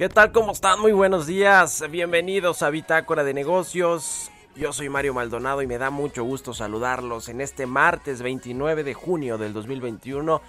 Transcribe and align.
¿Qué 0.00 0.08
tal? 0.08 0.32
¿Cómo 0.32 0.52
están? 0.52 0.80
Muy 0.80 0.92
buenos 0.92 1.26
días. 1.26 1.84
Bienvenidos 1.90 2.62
a 2.62 2.70
Bitácora 2.70 3.22
de 3.22 3.34
Negocios. 3.34 4.30
Yo 4.56 4.72
soy 4.72 4.88
Mario 4.88 5.12
Maldonado 5.12 5.60
y 5.60 5.66
me 5.66 5.76
da 5.76 5.90
mucho 5.90 6.24
gusto 6.24 6.54
saludarlos 6.54 7.28
en 7.28 7.42
este 7.42 7.66
martes 7.66 8.22
29 8.22 8.82
de 8.82 8.94
junio 8.94 9.36
del 9.36 9.52
2021. 9.52 10.40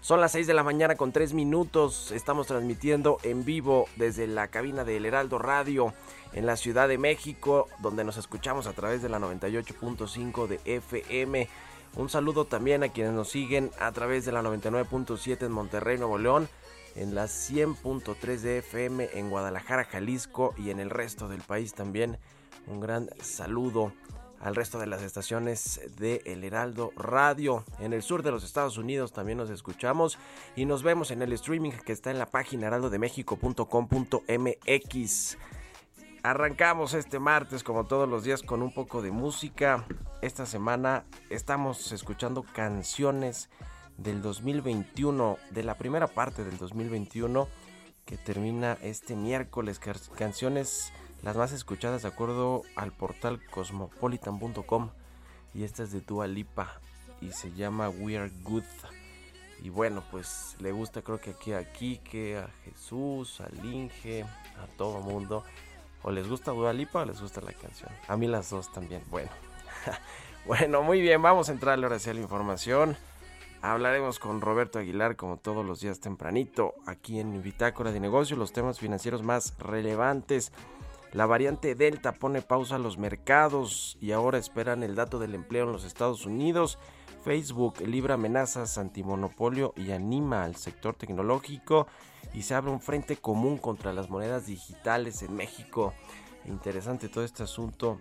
Son 0.00 0.22
las 0.22 0.32
6 0.32 0.46
de 0.46 0.54
la 0.54 0.62
mañana 0.62 0.94
con 0.94 1.12
3 1.12 1.34
minutos. 1.34 2.12
Estamos 2.12 2.46
transmitiendo 2.46 3.18
en 3.24 3.44
vivo 3.44 3.88
desde 3.96 4.26
la 4.26 4.48
cabina 4.48 4.84
del 4.84 5.04
Heraldo 5.04 5.38
Radio 5.38 5.92
en 6.32 6.46
la 6.46 6.56
Ciudad 6.56 6.88
de 6.88 6.96
México, 6.96 7.68
donde 7.80 8.04
nos 8.04 8.16
escuchamos 8.16 8.66
a 8.66 8.72
través 8.72 9.02
de 9.02 9.10
la 9.10 9.18
98.5 9.18 10.46
de 10.46 10.60
FM. 10.64 11.46
Un 11.96 12.08
saludo 12.08 12.46
también 12.46 12.82
a 12.82 12.88
quienes 12.88 13.12
nos 13.12 13.28
siguen 13.28 13.70
a 13.78 13.92
través 13.92 14.24
de 14.24 14.32
la 14.32 14.40
99.7 14.40 15.44
en 15.44 15.52
Monterrey, 15.52 15.98
Nuevo 15.98 16.16
León 16.16 16.48
en 16.94 17.14
la 17.14 17.24
100.3 17.24 18.40
de 18.40 18.58
FM 18.58 19.08
en 19.14 19.30
Guadalajara, 19.30 19.84
Jalisco 19.84 20.54
y 20.56 20.70
en 20.70 20.80
el 20.80 20.90
resto 20.90 21.28
del 21.28 21.40
país 21.40 21.74
también. 21.74 22.18
Un 22.66 22.80
gran 22.80 23.10
saludo 23.20 23.92
al 24.40 24.54
resto 24.54 24.78
de 24.78 24.86
las 24.86 25.02
estaciones 25.02 25.80
de 25.96 26.22
El 26.26 26.44
Heraldo 26.44 26.92
Radio. 26.96 27.64
En 27.78 27.94
el 27.94 28.02
sur 28.02 28.22
de 28.22 28.30
los 28.30 28.44
Estados 28.44 28.76
Unidos 28.76 29.12
también 29.12 29.38
nos 29.38 29.48
escuchamos 29.50 30.18
y 30.54 30.66
nos 30.66 30.82
vemos 30.82 31.10
en 31.10 31.22
el 31.22 31.32
streaming 31.32 31.70
que 31.70 31.92
está 31.92 32.10
en 32.10 32.18
la 32.18 32.26
página 32.26 32.66
heraldodemexico.com.mx. 32.66 35.38
Arrancamos 36.22 36.92
este 36.94 37.18
martes 37.18 37.62
como 37.62 37.84
todos 37.84 38.08
los 38.08 38.24
días 38.24 38.42
con 38.42 38.62
un 38.62 38.72
poco 38.72 39.02
de 39.02 39.10
música. 39.10 39.84
Esta 40.22 40.46
semana 40.46 41.04
estamos 41.30 41.92
escuchando 41.92 42.44
canciones 42.54 43.50
del 43.98 44.22
2021, 44.22 45.38
de 45.50 45.62
la 45.62 45.76
primera 45.76 46.06
parte 46.06 46.44
del 46.44 46.58
2021 46.58 47.48
que 48.04 48.16
termina 48.16 48.76
este 48.82 49.16
miércoles. 49.16 49.80
Canciones 50.16 50.92
las 51.22 51.36
más 51.36 51.52
escuchadas 51.52 52.02
de 52.02 52.08
acuerdo 52.08 52.62
al 52.76 52.92
portal 52.92 53.40
cosmopolitan.com 53.50 54.90
y 55.54 55.64
esta 55.64 55.82
es 55.82 55.92
de 55.92 56.00
Dua 56.00 56.26
Lipa 56.26 56.80
y 57.20 57.30
se 57.30 57.52
llama 57.52 57.88
We 57.88 58.18
Are 58.18 58.30
Good. 58.42 58.64
Y 59.62 59.70
bueno, 59.70 60.02
pues 60.10 60.56
le 60.58 60.72
gusta 60.72 61.00
creo 61.00 61.18
que 61.20 61.30
aquí 61.30 61.52
a 61.52 61.72
Kike, 61.72 62.38
a 62.38 62.50
Jesús, 62.64 63.40
al 63.40 63.64
Inge, 63.64 64.24
a 64.24 64.66
todo 64.76 65.00
mundo. 65.00 65.42
O 66.02 66.10
les 66.10 66.28
gusta 66.28 66.50
Dua 66.50 66.74
Lipa 66.74 67.00
o 67.00 67.04
les 67.06 67.20
gusta 67.22 67.40
la 67.40 67.52
canción. 67.52 67.90
A 68.08 68.16
mí 68.18 68.26
las 68.26 68.50
dos 68.50 68.70
también. 68.70 69.02
Bueno. 69.10 69.30
bueno, 70.46 70.82
muy 70.82 71.00
bien, 71.00 71.22
vamos 71.22 71.48
a 71.48 71.52
entrarle 71.52 71.86
ahora 71.86 71.98
sí 71.98 72.10
a 72.10 72.14
la 72.14 72.20
información. 72.20 72.98
Hablaremos 73.64 74.18
con 74.18 74.42
Roberto 74.42 74.78
Aguilar 74.78 75.16
como 75.16 75.38
todos 75.38 75.64
los 75.64 75.80
días 75.80 75.98
tempranito 75.98 76.74
aquí 76.84 77.18
en 77.18 77.40
Bitácora 77.40 77.92
de 77.92 77.98
Negocios, 77.98 78.38
los 78.38 78.52
temas 78.52 78.78
financieros 78.78 79.22
más 79.22 79.56
relevantes. 79.58 80.52
La 81.12 81.24
variante 81.24 81.74
Delta 81.74 82.12
pone 82.12 82.42
pausa 82.42 82.74
a 82.74 82.78
los 82.78 82.98
mercados 82.98 83.96
y 84.02 84.12
ahora 84.12 84.36
esperan 84.36 84.82
el 84.82 84.94
dato 84.94 85.18
del 85.18 85.34
empleo 85.34 85.64
en 85.64 85.72
los 85.72 85.84
Estados 85.84 86.26
Unidos. 86.26 86.78
Facebook 87.24 87.80
libra 87.80 88.14
amenazas 88.14 88.76
antimonopolio 88.76 89.72
y 89.78 89.92
anima 89.92 90.44
al 90.44 90.56
sector 90.56 90.94
tecnológico 90.94 91.86
y 92.34 92.42
se 92.42 92.54
abre 92.54 92.70
un 92.70 92.82
frente 92.82 93.16
común 93.16 93.56
contra 93.56 93.94
las 93.94 94.10
monedas 94.10 94.44
digitales 94.44 95.22
en 95.22 95.34
México. 95.36 95.94
Interesante 96.44 97.08
todo 97.08 97.24
este 97.24 97.44
asunto 97.44 97.98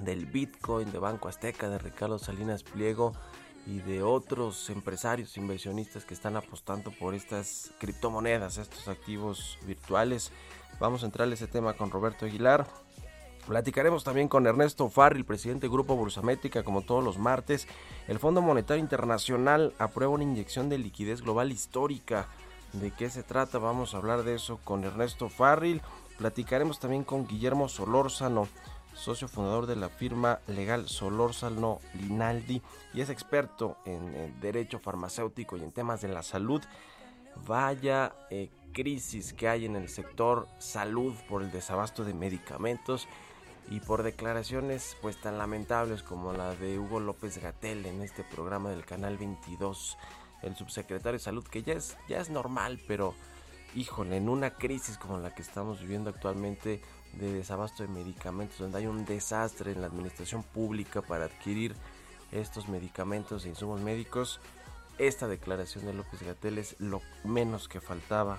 del 0.00 0.24
Bitcoin 0.24 0.90
de 0.90 0.98
Banco 0.98 1.28
Azteca 1.28 1.68
de 1.68 1.76
Ricardo 1.76 2.18
Salinas 2.18 2.62
Pliego 2.62 3.12
y 3.68 3.80
de 3.80 4.02
otros 4.02 4.70
empresarios 4.70 5.36
inversionistas 5.36 6.06
que 6.06 6.14
están 6.14 6.36
apostando 6.36 6.90
por 6.90 7.14
estas 7.14 7.70
criptomonedas, 7.78 8.56
estos 8.56 8.88
activos 8.88 9.58
virtuales. 9.66 10.32
Vamos 10.80 11.02
a 11.02 11.06
entrar 11.06 11.28
a 11.28 11.34
ese 11.34 11.46
tema 11.46 11.74
con 11.74 11.90
Roberto 11.90 12.24
Aguilar. 12.24 12.66
Platicaremos 13.46 14.04
también 14.04 14.28
con 14.28 14.46
Ernesto 14.46 14.88
Farri, 14.88 15.22
presidente 15.22 15.62
del 15.62 15.72
Grupo 15.72 15.96
Bursamétrica, 15.96 16.62
como 16.62 16.80
todos 16.80 17.04
los 17.04 17.18
martes. 17.18 17.68
El 18.06 18.18
Fondo 18.18 18.40
Monetario 18.40 18.82
Internacional 18.82 19.74
aprueba 19.78 20.14
una 20.14 20.24
inyección 20.24 20.70
de 20.70 20.78
liquidez 20.78 21.20
global 21.20 21.52
histórica. 21.52 22.26
¿De 22.72 22.90
qué 22.90 23.10
se 23.10 23.22
trata? 23.22 23.58
Vamos 23.58 23.92
a 23.92 23.98
hablar 23.98 24.22
de 24.22 24.34
eso 24.34 24.60
con 24.64 24.84
Ernesto 24.84 25.28
Farril. 25.28 25.82
Platicaremos 26.16 26.80
también 26.80 27.04
con 27.04 27.26
Guillermo 27.26 27.68
Solórzano, 27.68 28.48
socio 28.94 29.28
fundador 29.28 29.66
de 29.66 29.76
la 29.76 29.88
firma 29.88 30.40
legal 30.46 30.88
Solórzano 30.88 31.80
Linaldi 31.94 32.62
y 32.94 33.00
es 33.00 33.10
experto 33.10 33.76
en, 33.84 34.40
derecho 34.40 34.78
farmacéutico 34.78 35.56
y 35.56 35.62
en 35.62 35.72
temas 35.72 36.00
de 36.00 36.08
la 36.08 36.22
salud. 36.22 36.62
Vaya 37.46 38.14
eh, 38.30 38.50
crisis 38.72 39.32
que 39.32 39.48
hay 39.48 39.64
en 39.64 39.76
el 39.76 39.88
sector 39.88 40.48
salud 40.58 41.14
por 41.28 41.42
el 41.42 41.50
desabasto 41.50 42.04
de 42.04 42.14
medicamentos 42.14 43.08
y 43.70 43.80
por 43.80 44.02
declaraciones 44.02 44.96
pues 45.02 45.20
tan 45.20 45.38
lamentables 45.38 46.02
como 46.02 46.32
la 46.32 46.54
de 46.54 46.78
Hugo 46.78 47.00
López 47.00 47.38
Gatel 47.38 47.86
en 47.86 48.02
este 48.02 48.24
programa 48.24 48.70
del 48.70 48.84
canal 48.84 49.18
22, 49.18 49.98
el 50.42 50.56
subsecretario 50.56 51.18
de 51.18 51.24
salud 51.24 51.44
que 51.44 51.62
ya 51.62 51.74
es 51.74 51.96
ya 52.08 52.18
es 52.20 52.30
normal, 52.30 52.80
pero 52.88 53.14
híjole, 53.74 54.16
en 54.16 54.28
una 54.28 54.50
crisis 54.50 54.96
como 54.98 55.18
la 55.18 55.34
que 55.34 55.42
estamos 55.42 55.80
viviendo 55.80 56.10
actualmente 56.10 56.80
de 57.14 57.32
desabasto 57.32 57.82
de 57.82 57.88
medicamentos, 57.88 58.58
donde 58.58 58.78
hay 58.78 58.86
un 58.86 59.04
desastre 59.04 59.72
en 59.72 59.80
la 59.80 59.86
administración 59.86 60.42
pública 60.42 61.02
para 61.02 61.24
adquirir 61.24 61.74
estos 62.32 62.68
medicamentos 62.68 63.44
e 63.44 63.48
insumos 63.48 63.80
médicos. 63.80 64.40
Esta 64.98 65.28
declaración 65.28 65.86
de 65.86 65.94
López 65.94 66.22
Gatel 66.22 66.58
es 66.58 66.76
lo 66.80 67.00
menos 67.24 67.68
que 67.68 67.80
faltaba 67.80 68.38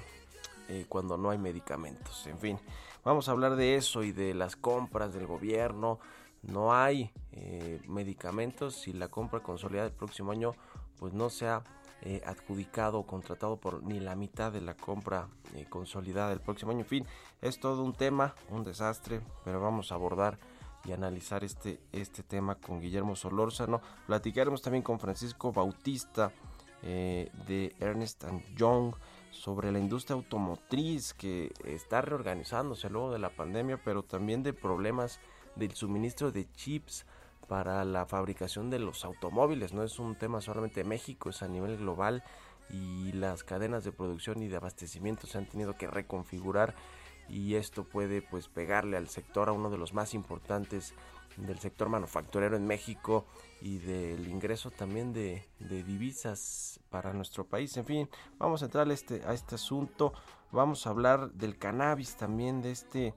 eh, 0.67 0.85
cuando 0.87 1.17
no 1.17 1.29
hay 1.29 1.37
medicamentos. 1.37 2.27
En 2.27 2.37
fin, 2.37 2.59
vamos 3.03 3.27
a 3.27 3.31
hablar 3.31 3.55
de 3.55 3.75
eso 3.75 4.03
y 4.03 4.11
de 4.11 4.33
las 4.33 4.55
compras 4.55 5.13
del 5.13 5.25
gobierno. 5.25 5.99
No 6.43 6.73
hay 6.73 7.11
eh, 7.31 7.81
medicamentos 7.87 8.75
si 8.75 8.93
la 8.93 9.07
compra 9.07 9.41
consolidada 9.41 9.87
el 9.87 9.93
próximo 9.93 10.31
año 10.31 10.53
pues 10.99 11.13
no 11.13 11.29
sea 11.29 11.63
eh, 12.01 12.21
adjudicado 12.25 12.99
o 12.99 13.07
contratado 13.07 13.57
por 13.57 13.83
ni 13.83 13.99
la 13.99 14.15
mitad 14.15 14.51
de 14.51 14.61
la 14.61 14.75
compra 14.75 15.27
consolidada 15.69 16.31
el 16.31 16.41
próximo 16.41 16.71
año. 16.71 16.81
En 16.81 16.85
fin, 16.85 17.05
es 17.41 17.59
todo 17.59 17.83
un 17.83 17.93
tema, 17.93 18.35
un 18.49 18.63
desastre, 18.63 19.21
pero 19.43 19.59
vamos 19.59 19.91
a 19.91 19.95
abordar 19.95 20.37
y 20.85 20.91
analizar 20.91 21.43
este, 21.43 21.79
este 21.91 22.23
tema 22.23 22.55
con 22.55 22.79
Guillermo 22.79 23.15
Solórzano. 23.15 23.81
Platicaremos 24.07 24.61
también 24.61 24.83
con 24.83 24.99
Francisco 24.99 25.51
Bautista 25.51 26.31
eh, 26.81 27.29
de 27.47 27.75
Ernest 27.79 28.23
Young 28.55 28.93
sobre 29.31 29.71
la 29.71 29.79
industria 29.79 30.15
automotriz 30.15 31.13
que 31.13 31.51
está 31.65 32.01
reorganizándose 32.01 32.89
luego 32.89 33.11
de 33.11 33.19
la 33.19 33.29
pandemia, 33.29 33.81
pero 33.83 34.03
también 34.03 34.43
de 34.43 34.53
problemas 34.53 35.19
del 35.55 35.73
suministro 35.73 36.31
de 36.31 36.49
chips 36.53 37.05
para 37.49 37.83
la 37.83 38.05
fabricación 38.05 38.69
de 38.69 38.79
los 38.79 39.03
automóviles. 39.03 39.73
No 39.73 39.83
es 39.83 39.99
un 39.99 40.15
tema 40.15 40.39
solamente 40.39 40.83
de 40.83 40.89
México, 40.89 41.31
es 41.31 41.41
a 41.41 41.47
nivel 41.47 41.77
global 41.77 42.23
y 42.69 43.11
las 43.13 43.43
cadenas 43.43 43.83
de 43.83 43.91
producción 43.91 44.41
y 44.43 44.47
de 44.47 44.55
abastecimiento 44.55 45.25
se 45.25 45.39
han 45.39 45.47
tenido 45.47 45.75
que 45.75 45.87
reconfigurar 45.87 46.75
y 47.27 47.55
esto 47.55 47.83
puede 47.83 48.21
pues 48.21 48.47
pegarle 48.47 48.97
al 48.97 49.09
sector 49.09 49.49
a 49.49 49.51
uno 49.51 49.71
de 49.71 49.77
los 49.77 49.93
más 49.93 50.13
importantes 50.13 50.93
del 51.37 51.59
sector 51.59 51.89
manufacturero 51.89 52.55
en 52.55 52.67
México 52.67 53.25
y 53.61 53.79
del 53.79 54.27
ingreso 54.27 54.69
también 54.69 55.11
de, 55.13 55.43
divisas 55.59 56.79
para 56.89 57.13
nuestro 57.13 57.45
país. 57.45 57.75
En 57.77 57.85
fin, 57.85 58.09
vamos 58.37 58.61
a 58.61 58.65
entrar 58.65 58.89
a 58.89 58.93
este, 58.93 59.21
este 59.33 59.55
asunto. 59.55 60.13
Vamos 60.51 60.85
a 60.85 60.91
hablar 60.91 61.31
del 61.31 61.57
cannabis 61.57 62.15
también, 62.15 62.61
de 62.61 62.71
este 62.71 63.13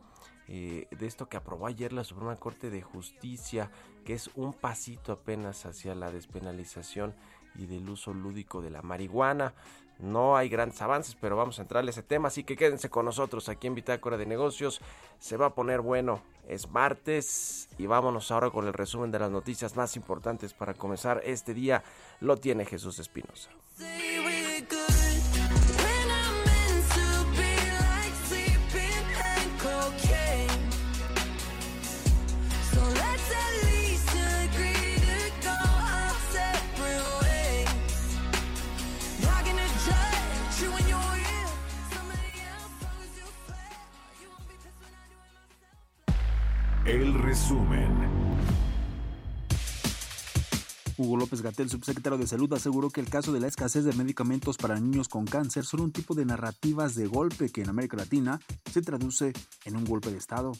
eh, 0.49 0.87
de 0.91 1.07
esto 1.07 1.29
que 1.29 1.37
aprobó 1.37 1.67
ayer 1.67 1.93
la 1.93 2.05
Suprema 2.05 2.37
Corte 2.37 2.71
de 2.71 2.83
Justicia, 2.83 3.71
que 4.05 4.15
es 4.15 4.31
un 4.35 4.53
pasito 4.53 5.13
apenas 5.13 5.67
hacia 5.67 5.95
la 5.95 6.11
despenalización 6.11 7.15
y 7.55 7.67
del 7.67 7.89
uso 7.89 8.13
lúdico 8.13 8.61
de 8.63 8.71
la 8.71 8.83
marihuana. 8.83 9.55
No 9.99 10.37
hay 10.37 10.49
grandes 10.49 10.83
avances, 10.83 11.17
pero 11.21 11.37
vamos 11.37 11.59
a 11.59 11.63
entrarle 11.63 11.91
a 11.91 11.93
ese 11.93 12.03
tema, 12.03 12.29
así 12.29 12.43
que 12.43 12.57
quédense 12.57 12.91
con 12.91 13.05
nosotros 13.05 13.49
aquí 13.49 13.69
en 13.69 13.75
Bitácora 13.75 14.17
de 14.17 14.27
Negocios. 14.27 14.81
Se 15.21 15.37
va 15.37 15.47
a 15.47 15.55
poner 15.55 15.81
bueno, 15.81 16.23
es 16.49 16.69
martes 16.71 17.69
y 17.79 17.87
vámonos 17.87 18.31
ahora 18.33 18.51
con 18.51 18.67
el 18.67 18.73
resumen 18.73 19.13
de 19.13 19.21
las 19.21 19.31
noticias 19.31 19.77
más 19.77 19.95
importantes 19.97 20.55
para 20.55 20.75
comenzar 20.75 21.23
este 21.25 21.55
día. 21.55 21.85
Lo 22.21 22.37
tiene 22.37 22.65
Jesús 22.65 22.99
Espinosa. 22.99 23.51
Resumen. 47.33 47.89
Hugo 50.99 51.17
López 51.17 51.41
Gatel, 51.41 51.71
subsecretario 51.71 52.19
de 52.19 52.27
Salud, 52.27 52.53
aseguró 52.53 52.91
que 52.91 53.01
el 53.01 53.09
caso 53.09 53.33
de 53.33 53.41
la 53.41 53.49
escasez 53.49 53.87
de 53.87 53.95
medicamentos 53.95 54.59
para 54.59 54.79
niños 54.79 55.09
con 55.09 55.25
cáncer 55.25 55.65
son 55.65 55.81
un 55.81 55.93
tipo 55.93 56.15
de 56.15 56.27
narrativas 56.27 56.95
de 56.95 57.07
golpe 57.07 57.49
que 57.49 57.63
en 57.63 57.71
América 57.71 57.97
Latina 57.97 58.39
se 58.71 58.83
traduce 58.83 59.33
en 59.65 59.77
un 59.77 59.87
golpe 59.87 60.11
de 60.11 60.19
Estado. 60.19 60.53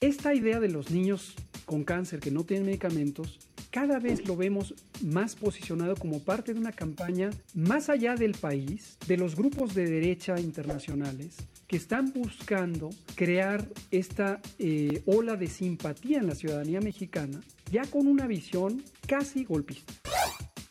Esta 0.00 0.34
idea 0.34 0.60
de 0.60 0.68
los 0.68 0.90
niños 0.90 1.34
con 1.64 1.82
cáncer 1.82 2.20
que 2.20 2.30
no 2.30 2.44
tienen 2.44 2.66
medicamentos, 2.66 3.38
cada 3.72 3.98
vez 3.98 4.28
lo 4.28 4.36
vemos 4.36 4.74
más 5.00 5.34
posicionado 5.34 5.96
como 5.96 6.20
parte 6.20 6.52
de 6.52 6.60
una 6.60 6.72
campaña 6.72 7.30
más 7.54 7.88
allá 7.88 8.14
del 8.14 8.32
país, 8.32 8.98
de 9.08 9.16
los 9.16 9.34
grupos 9.34 9.74
de 9.74 9.86
derecha 9.86 10.38
internacionales, 10.38 11.36
que 11.66 11.78
están 11.78 12.12
buscando 12.12 12.90
crear 13.16 13.66
esta 13.90 14.40
eh, 14.58 15.02
ola 15.06 15.36
de 15.36 15.46
simpatía 15.46 16.18
en 16.18 16.26
la 16.26 16.34
ciudadanía 16.34 16.80
mexicana, 16.82 17.40
ya 17.70 17.86
con 17.86 18.06
una 18.06 18.26
visión 18.26 18.82
casi 19.06 19.44
golpista. 19.44 19.94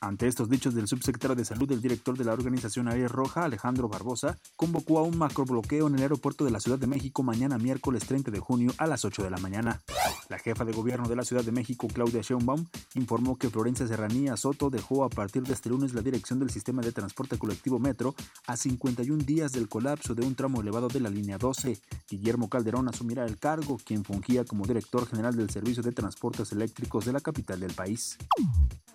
Ante 0.03 0.27
estos 0.27 0.49
dichos 0.49 0.73
del 0.73 0.87
subsecretario 0.87 1.35
de 1.35 1.45
Salud, 1.45 1.71
el 1.71 1.79
director 1.79 2.17
de 2.17 2.23
la 2.23 2.33
organización 2.33 2.87
Aire 2.87 3.07
Roja, 3.07 3.45
Alejandro 3.45 3.87
Barbosa, 3.87 4.35
convocó 4.55 4.97
a 4.97 5.03
un 5.03 5.15
macrobloqueo 5.15 5.85
en 5.85 5.93
el 5.93 6.01
aeropuerto 6.01 6.43
de 6.43 6.49
la 6.49 6.59
Ciudad 6.59 6.79
de 6.79 6.87
México 6.87 7.21
mañana 7.21 7.59
miércoles 7.59 8.07
30 8.07 8.31
de 8.31 8.39
junio 8.39 8.73
a 8.79 8.87
las 8.87 9.05
8 9.05 9.21
de 9.21 9.29
la 9.29 9.37
mañana. 9.37 9.79
La 10.27 10.39
jefa 10.39 10.65
de 10.65 10.73
gobierno 10.73 11.07
de 11.07 11.15
la 11.15 11.23
Ciudad 11.23 11.43
de 11.43 11.51
México, 11.51 11.87
Claudia 11.87 12.21
Sheinbaum, 12.21 12.65
informó 12.95 13.37
que 13.37 13.51
Florencia 13.51 13.85
Serranía 13.85 14.35
Soto 14.37 14.71
dejó 14.71 15.03
a 15.03 15.09
partir 15.09 15.43
de 15.43 15.53
este 15.53 15.69
lunes 15.69 15.93
la 15.93 16.01
dirección 16.01 16.39
del 16.39 16.49
sistema 16.49 16.81
de 16.81 16.93
transporte 16.93 17.37
colectivo 17.37 17.77
Metro 17.77 18.15
a 18.47 18.57
51 18.57 19.23
días 19.23 19.51
del 19.51 19.69
colapso 19.69 20.15
de 20.15 20.25
un 20.25 20.33
tramo 20.33 20.61
elevado 20.61 20.87
de 20.87 20.99
la 20.99 21.11
línea 21.11 21.37
12. 21.37 21.79
Guillermo 22.09 22.49
Calderón 22.49 22.87
asumirá 22.87 23.23
el 23.25 23.37
cargo, 23.37 23.77
quien 23.85 24.03
fungía 24.03 24.45
como 24.45 24.65
director 24.65 25.05
general 25.05 25.35
del 25.35 25.51
Servicio 25.51 25.83
de 25.83 25.91
Transportes 25.91 26.51
Eléctricos 26.53 27.05
de 27.05 27.13
la 27.13 27.21
capital 27.21 27.59
del 27.59 27.73
país. 27.73 28.17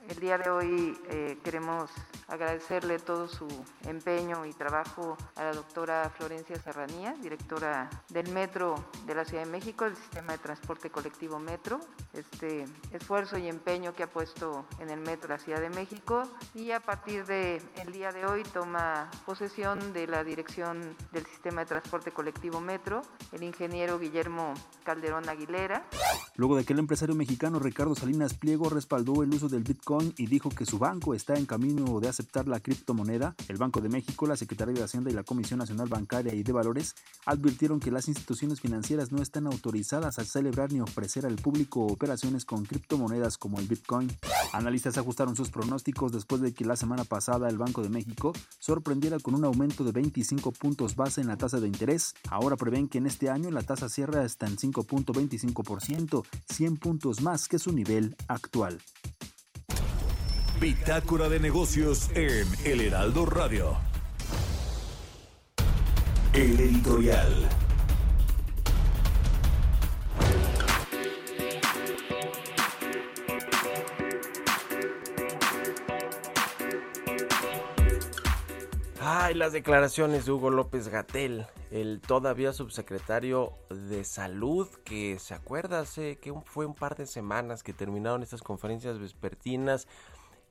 El 0.09 0.21
día 0.21 0.39
de 0.39 0.51
hoy 0.51 0.97
eh, 1.11 1.37
queremos 1.43 1.91
agradecerle 2.29 2.99
todo 2.99 3.29
su 3.29 3.47
empeño 3.85 4.47
y 4.47 4.53
trabajo 4.53 5.17
a 5.35 5.45
la 5.45 5.53
doctora 5.53 6.11
Florencia 6.17 6.57
Serranía, 6.63 7.15
directora 7.21 7.91
del 8.09 8.31
Metro 8.31 8.77
de 9.05 9.15
la 9.15 9.25
Ciudad 9.25 9.45
de 9.45 9.51
México, 9.51 9.85
del 9.85 9.97
sistema 9.97 10.33
de 10.33 10.39
transporte 10.39 10.91
colectivo 10.91 11.39
Metro, 11.39 11.81
este 12.13 12.67
esfuerzo 12.93 13.37
y 13.37 13.49
empeño 13.49 13.95
que 13.95 14.05
ha 14.05 14.11
puesto 14.11 14.67
en 14.81 14.91
el 14.91 15.01
Metro 15.01 15.29
de 15.29 15.35
la 15.35 15.39
Ciudad 15.43 15.61
de 15.61 15.71
México 15.71 16.23
y 16.55 16.71
a 16.71 16.81
partir 16.81 17.25
del 17.27 17.61
el 17.77 17.93
día 17.93 18.13
de 18.13 18.27
hoy 18.27 18.43
toma 18.53 19.11
posesión 19.25 19.93
de 19.93 20.07
la 20.07 20.23
dirección 20.23 20.97
del 21.13 21.27
sistema 21.27 21.63
de 21.63 21.67
transporte 21.67 22.13
colectivo 22.13 22.61
Metro 22.61 23.03
el 23.33 23.43
ingeniero 23.43 23.99
Guillermo 23.99 24.55
Calderón 24.85 25.29
Aguilera. 25.29 25.85
Luego 26.37 26.57
de 26.57 26.65
que 26.65 26.75
el 26.75 26.79
empresario 26.79 27.15
mexicano 27.15 27.59
Ricardo 27.59 27.95
Salinas 27.95 28.35
Pliego 28.35 28.69
respaldó 28.69 29.23
el 29.23 29.33
uso 29.33 29.49
del 29.49 29.65
Bitcoin 29.65 29.96
y 30.17 30.27
dijo 30.27 30.51
que 30.51 30.67
su 30.67 30.79
banco 30.79 31.15
está 31.15 31.35
en 31.37 31.47
camino 31.47 32.01
de 32.01 32.09
aceptar 32.09 32.49
la 32.49 32.61
criptomoneda, 32.61 33.35
el 33.49 33.57
Banco 33.57 33.81
de 33.81 33.89
México, 33.89 34.27
la 34.27 34.37
Secretaría 34.37 34.75
de 34.75 34.85
Hacienda 34.85 35.11
y 35.11 35.15
la 35.15 35.23
Comisión 35.23 35.59
Nacional 35.59 35.89
Bancaria 35.89 36.35
y 36.35 36.43
de 36.43 36.53
Valores 36.53 36.95
advirtieron 37.25 37.81
que 37.81 37.91
las 37.91 38.09
instituciones 38.09 38.61
financieras 38.61 39.13
no 39.13 39.23
están 39.23 39.47
autorizadas 39.47 40.19
a 40.19 40.25
celebrar 40.25 40.73
ni 40.73 40.81
ofrecer 40.81 41.27
al 41.27 41.37
público 41.37 41.87
operaciones 41.87 42.45
con 42.45 42.65
criptomonedas 42.65 43.39
como 43.39 43.59
el 43.59 43.67
Bitcoin. 43.67 44.11
Analistas 44.53 44.99
ajustaron 44.99 45.37
sus 45.37 45.51
pronósticos 45.51 46.13
después 46.13 46.41
de 46.41 46.53
que 46.53 46.65
la 46.65 46.77
semana 46.77 47.05
pasada 47.05 47.49
el 47.49 47.59
Banco 47.59 47.83
de 47.83 47.89
México 47.89 48.33
sorprendiera 48.59 49.19
con 49.19 49.35
un 49.35 49.45
aumento 49.45 49.85
de 49.85 49.93
25 49.93 50.53
puntos 50.53 50.97
base 50.97 51.21
en 51.21 51.29
la 51.29 51.37
tasa 51.37 51.61
de 51.61 51.67
interés. 51.67 52.15
Ahora 52.29 52.57
prevén 52.57 52.89
que 52.89 52.99
en 52.99 53.07
este 53.07 53.31
año 53.31 53.51
la 53.51 53.63
tasa 53.63 53.89
cierra 53.89 54.23
hasta 54.23 54.47
en 54.47 54.57
5.25%, 54.57 56.25
100 56.49 56.77
puntos 56.77 57.21
más 57.21 57.49
que 57.49 57.59
su 57.59 57.73
nivel 57.73 58.17
actual. 58.29 58.81
Bitácora 60.61 61.29
de 61.29 61.39
negocios 61.39 62.09
en 62.15 62.47
El 62.65 62.81
Heraldo 62.81 63.27
Radio. 63.27 63.77
El 66.33 66.59
editorial. 66.59 67.49
Ay, 78.99 79.35
las 79.35 79.53
declaraciones 79.53 80.25
de 80.25 80.33
Hugo 80.33 80.51
López 80.51 80.89
Gatel, 80.89 81.47
el 81.71 82.01
todavía 82.01 82.55
subsecretario 82.55 83.53
de 83.69 84.05
Salud, 84.05 84.69
que 84.85 85.19
se 85.19 85.35
acuerda 85.35 85.81
hace 85.81 86.17
que 86.19 86.33
fue 86.47 86.65
un 86.65 86.75
par 86.75 86.97
de 86.97 87.07
semanas 87.07 87.63
que 87.63 87.75
terminaron 87.75 88.23
estas 88.23 88.43
conferencias 88.43 88.99
vespertinas 88.99 89.87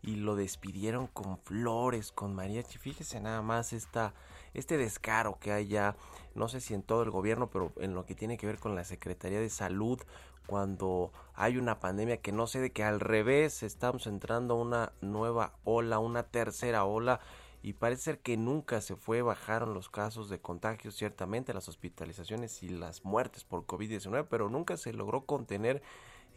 y 0.06 0.18
lo 0.18 0.36
despidieron 0.36 1.08
con 1.08 1.40
flores, 1.40 2.12
con 2.12 2.36
mariachi. 2.36 2.78
Fíjese 2.78 3.20
nada 3.20 3.42
más 3.42 3.74
esta, 3.74 4.14
este 4.54 4.78
descaro 4.78 5.40
que 5.40 5.52
hay 5.52 5.68
ya, 5.68 5.96
no 6.36 6.48
sé 6.48 6.62
si 6.62 6.76
en 6.76 6.84
todo 6.84 7.02
el 7.02 7.10
gobierno, 7.10 7.50
pero 7.50 7.74
en 7.78 7.96
lo 7.96 8.06
que 8.06 8.14
tiene 8.14 8.38
que 8.38 8.46
ver 8.46 8.60
con 8.60 8.76
la 8.76 8.84
Secretaría 8.84 9.40
de 9.40 9.50
Salud, 9.50 10.00
cuando 10.46 11.12
hay 11.34 11.58
una 11.58 11.80
pandemia 11.80 12.18
que 12.18 12.32
no 12.32 12.46
sé 12.46 12.60
de 12.60 12.72
que 12.72 12.84
al 12.84 13.00
revés 13.00 13.64
estamos 13.64 14.06
entrando 14.06 14.56
una 14.56 14.94
nueva 15.02 15.54
ola, 15.64 15.98
una 15.98 16.22
tercera 16.22 16.86
ola. 16.86 17.20
Y 17.64 17.74
parece 17.74 18.04
ser 18.04 18.20
que 18.20 18.38
nunca 18.38 18.80
se 18.80 18.96
fue, 18.96 19.24
bajaron 19.24 19.74
los 19.74 19.90
casos 19.90 20.30
de 20.30 20.40
contagios, 20.40 20.96
ciertamente 20.96 21.52
las 21.52 21.68
hospitalizaciones 21.68 22.62
y 22.62 22.70
las 22.70 23.04
muertes 23.04 23.44
por 23.44 23.66
COVID-19, 23.66 24.28
pero 24.30 24.50
nunca 24.50 24.78
se 24.78 24.94
logró 24.94 25.26
contener 25.26 25.82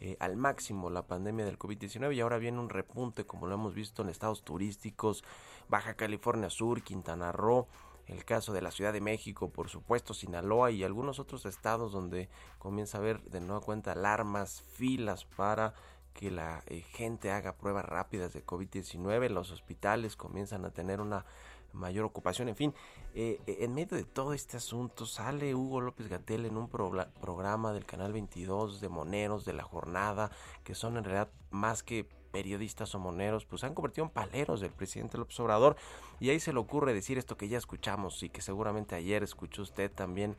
eh, 0.01 0.15
al 0.19 0.37
máximo 0.37 0.89
la 0.89 1.07
pandemia 1.07 1.45
del 1.45 1.59
COVID-19 1.59 2.15
y 2.15 2.21
ahora 2.21 2.37
viene 2.37 2.59
un 2.59 2.69
repunte 2.69 3.25
como 3.25 3.47
lo 3.47 3.55
hemos 3.55 3.73
visto 3.73 4.01
en 4.01 4.09
estados 4.09 4.43
turísticos, 4.43 5.23
Baja 5.67 5.95
California 5.95 6.49
Sur, 6.49 6.81
Quintana 6.81 7.31
Roo, 7.31 7.67
el 8.07 8.25
caso 8.25 8.53
de 8.53 8.61
la 8.61 8.71
Ciudad 8.71 8.93
de 8.93 9.01
México, 9.01 9.49
por 9.49 9.69
supuesto, 9.69 10.13
Sinaloa 10.13 10.71
y 10.71 10.83
algunos 10.83 11.19
otros 11.19 11.45
estados 11.45 11.91
donde 11.91 12.29
comienza 12.57 12.97
a 12.97 13.01
haber 13.01 13.21
de 13.23 13.41
nueva 13.41 13.61
cuenta 13.61 13.91
alarmas, 13.91 14.63
filas 14.73 15.25
para 15.25 15.73
que 16.13 16.31
la 16.31 16.63
eh, 16.67 16.81
gente 16.81 17.31
haga 17.31 17.57
pruebas 17.57 17.85
rápidas 17.85 18.33
de 18.33 18.45
COVID-19, 18.45 19.29
los 19.29 19.51
hospitales 19.51 20.15
comienzan 20.15 20.65
a 20.65 20.71
tener 20.71 21.01
una 21.01 21.25
mayor 21.73 22.05
ocupación, 22.05 22.49
en 22.49 22.55
fin, 22.55 22.73
eh, 23.15 23.39
en 23.47 23.73
medio 23.73 23.97
de 23.97 24.03
todo 24.03 24.33
este 24.33 24.57
asunto 24.57 25.05
sale 25.05 25.55
Hugo 25.55 25.81
López 25.81 26.07
Gatel 26.07 26.45
en 26.45 26.57
un 26.57 26.69
programa 26.69 27.73
del 27.73 27.85
Canal 27.85 28.13
22 28.13 28.81
de 28.81 28.89
Moneros 28.89 29.45
de 29.45 29.53
la 29.53 29.63
Jornada, 29.63 30.31
que 30.63 30.75
son 30.75 30.97
en 30.97 31.03
realidad 31.03 31.29
más 31.51 31.83
que 31.83 32.07
periodistas 32.31 32.93
o 32.95 32.99
moneros, 32.99 33.45
pues 33.45 33.63
han 33.63 33.73
convertido 33.73 34.05
en 34.05 34.11
paleros 34.11 34.61
del 34.61 34.71
presidente 34.71 35.17
López 35.17 35.39
Obrador, 35.39 35.75
y 36.19 36.29
ahí 36.29 36.39
se 36.39 36.53
le 36.53 36.59
ocurre 36.59 36.93
decir 36.93 37.17
esto 37.17 37.37
que 37.37 37.47
ya 37.47 37.57
escuchamos 37.57 38.21
y 38.23 38.29
que 38.29 38.41
seguramente 38.41 38.95
ayer 38.95 39.23
escuchó 39.23 39.63
usted 39.63 39.91
también 39.91 40.35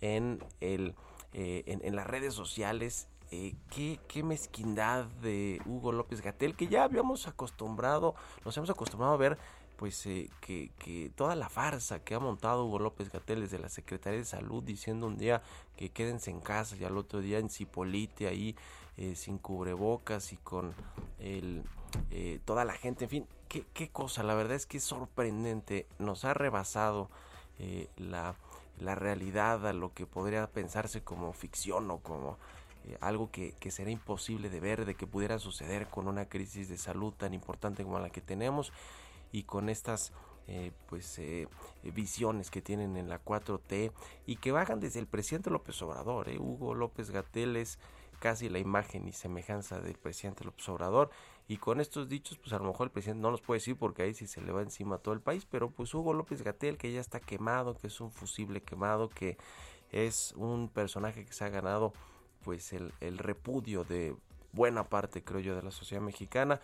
en, 0.00 0.42
el, 0.60 0.94
eh, 1.32 1.64
en, 1.66 1.96
las 1.96 2.06
redes 2.06 2.34
sociales, 2.34 3.08
eh, 3.30 3.54
qué, 3.70 3.98
qué, 4.06 4.22
mezquindad 4.22 5.06
de 5.06 5.60
Hugo 5.66 5.92
López 5.92 6.20
Gatel, 6.20 6.54
que 6.54 6.68
ya 6.68 6.84
habíamos 6.84 7.26
acostumbrado, 7.26 8.14
nos 8.44 8.56
hemos 8.56 8.70
acostumbrado 8.70 9.14
a 9.14 9.18
ver 9.18 9.38
pues 9.76 10.06
eh, 10.06 10.30
que, 10.40 10.70
que, 10.78 11.10
toda 11.14 11.34
la 11.34 11.48
farsa 11.48 11.98
que 12.00 12.14
ha 12.14 12.20
montado 12.20 12.64
Hugo 12.64 12.78
López 12.78 13.10
Gatel 13.10 13.40
desde 13.40 13.58
la 13.58 13.68
Secretaría 13.68 14.18
de 14.18 14.24
Salud 14.24 14.62
diciendo 14.62 15.06
un 15.06 15.18
día 15.18 15.42
que 15.76 15.90
quédense 15.90 16.30
en 16.30 16.40
casa 16.40 16.76
y 16.76 16.84
al 16.84 16.96
otro 16.96 17.20
día 17.20 17.38
en 17.38 17.50
Cipolite 17.50 18.28
ahí 18.28 18.56
eh, 18.96 19.14
sin 19.16 19.38
cubrebocas 19.38 20.32
y 20.32 20.36
con 20.36 20.74
el, 21.18 21.62
eh, 22.10 22.40
toda 22.44 22.64
la 22.64 22.74
gente, 22.74 23.04
en 23.04 23.10
fin, 23.10 23.26
qué, 23.48 23.88
cosa, 23.90 24.22
la 24.22 24.34
verdad 24.34 24.56
es 24.56 24.66
que 24.66 24.78
es 24.78 24.84
sorprendente, 24.84 25.86
nos 25.98 26.24
ha 26.24 26.34
rebasado 26.34 27.08
la, 27.96 28.34
la, 28.80 28.94
realidad 28.96 29.64
a 29.64 29.72
lo 29.72 29.94
que 29.94 30.06
podría 30.06 30.48
pensarse 30.48 31.02
como 31.02 31.32
ficción 31.32 31.88
o 31.92 31.98
como 31.98 32.36
algo 33.00 33.30
que, 33.30 33.54
que 33.60 33.70
será 33.70 33.90
imposible 33.90 34.50
de 34.50 34.58
ver, 34.58 34.84
de 34.84 34.96
que 34.96 35.06
pudiera 35.06 35.38
suceder 35.38 35.86
con 35.86 36.08
una 36.08 36.28
crisis 36.28 36.68
de 36.68 36.76
salud 36.76 37.14
tan 37.14 37.32
importante 37.32 37.84
como 37.84 38.00
la 38.00 38.10
que 38.10 38.20
tenemos 38.20 38.72
y 39.34 39.42
con 39.42 39.68
estas 39.68 40.12
eh, 40.46 40.70
pues 40.86 41.18
eh, 41.18 41.48
visiones 41.82 42.52
que 42.52 42.62
tienen 42.62 42.96
en 42.96 43.08
la 43.08 43.22
4T 43.24 43.90
y 44.26 44.36
que 44.36 44.52
bajan 44.52 44.78
desde 44.78 45.00
el 45.00 45.08
presidente 45.08 45.50
López 45.50 45.82
Obrador. 45.82 46.28
Eh. 46.28 46.38
Hugo 46.38 46.74
López 46.74 47.10
Gatel 47.10 47.56
es 47.56 47.80
casi 48.20 48.48
la 48.48 48.60
imagen 48.60 49.08
y 49.08 49.12
semejanza 49.12 49.80
del 49.80 49.98
presidente 49.98 50.44
López 50.44 50.68
Obrador 50.68 51.10
y 51.48 51.56
con 51.56 51.80
estos 51.80 52.08
dichos 52.08 52.38
pues 52.38 52.52
a 52.52 52.58
lo 52.58 52.66
mejor 52.66 52.86
el 52.86 52.90
presidente 52.92 53.22
no 53.22 53.32
los 53.32 53.40
puede 53.40 53.58
decir 53.58 53.76
porque 53.76 54.02
ahí 54.02 54.14
sí 54.14 54.28
se 54.28 54.40
le 54.40 54.52
va 54.52 54.62
encima 54.62 54.96
a 54.96 54.98
todo 54.98 55.14
el 55.14 55.20
país, 55.20 55.46
pero 55.50 55.68
pues 55.68 55.92
Hugo 55.92 56.14
López 56.14 56.42
Gatel 56.42 56.78
que 56.78 56.92
ya 56.92 57.00
está 57.00 57.18
quemado, 57.18 57.76
que 57.76 57.88
es 57.88 58.00
un 58.00 58.12
fusible 58.12 58.62
quemado, 58.62 59.08
que 59.08 59.36
es 59.90 60.32
un 60.36 60.68
personaje 60.68 61.24
que 61.24 61.32
se 61.32 61.44
ha 61.44 61.48
ganado 61.48 61.92
pues 62.44 62.72
el, 62.72 62.92
el 63.00 63.18
repudio 63.18 63.82
de 63.82 64.14
buena 64.52 64.84
parte 64.84 65.24
creo 65.24 65.40
yo 65.40 65.56
de 65.56 65.62
la 65.62 65.72
sociedad 65.72 66.02
mexicana 66.02 66.60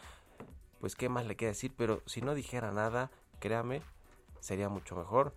pues 0.81 0.97
qué 0.97 1.09
más 1.09 1.27
le 1.27 1.37
queda 1.37 1.51
decir, 1.51 1.73
pero 1.77 2.03
si 2.07 2.23
no 2.23 2.35
dijera 2.35 2.73
nada, 2.73 3.11
créame, 3.39 3.83
sería 4.41 4.69
mucho 4.69 4.97
mejor, 4.97 5.35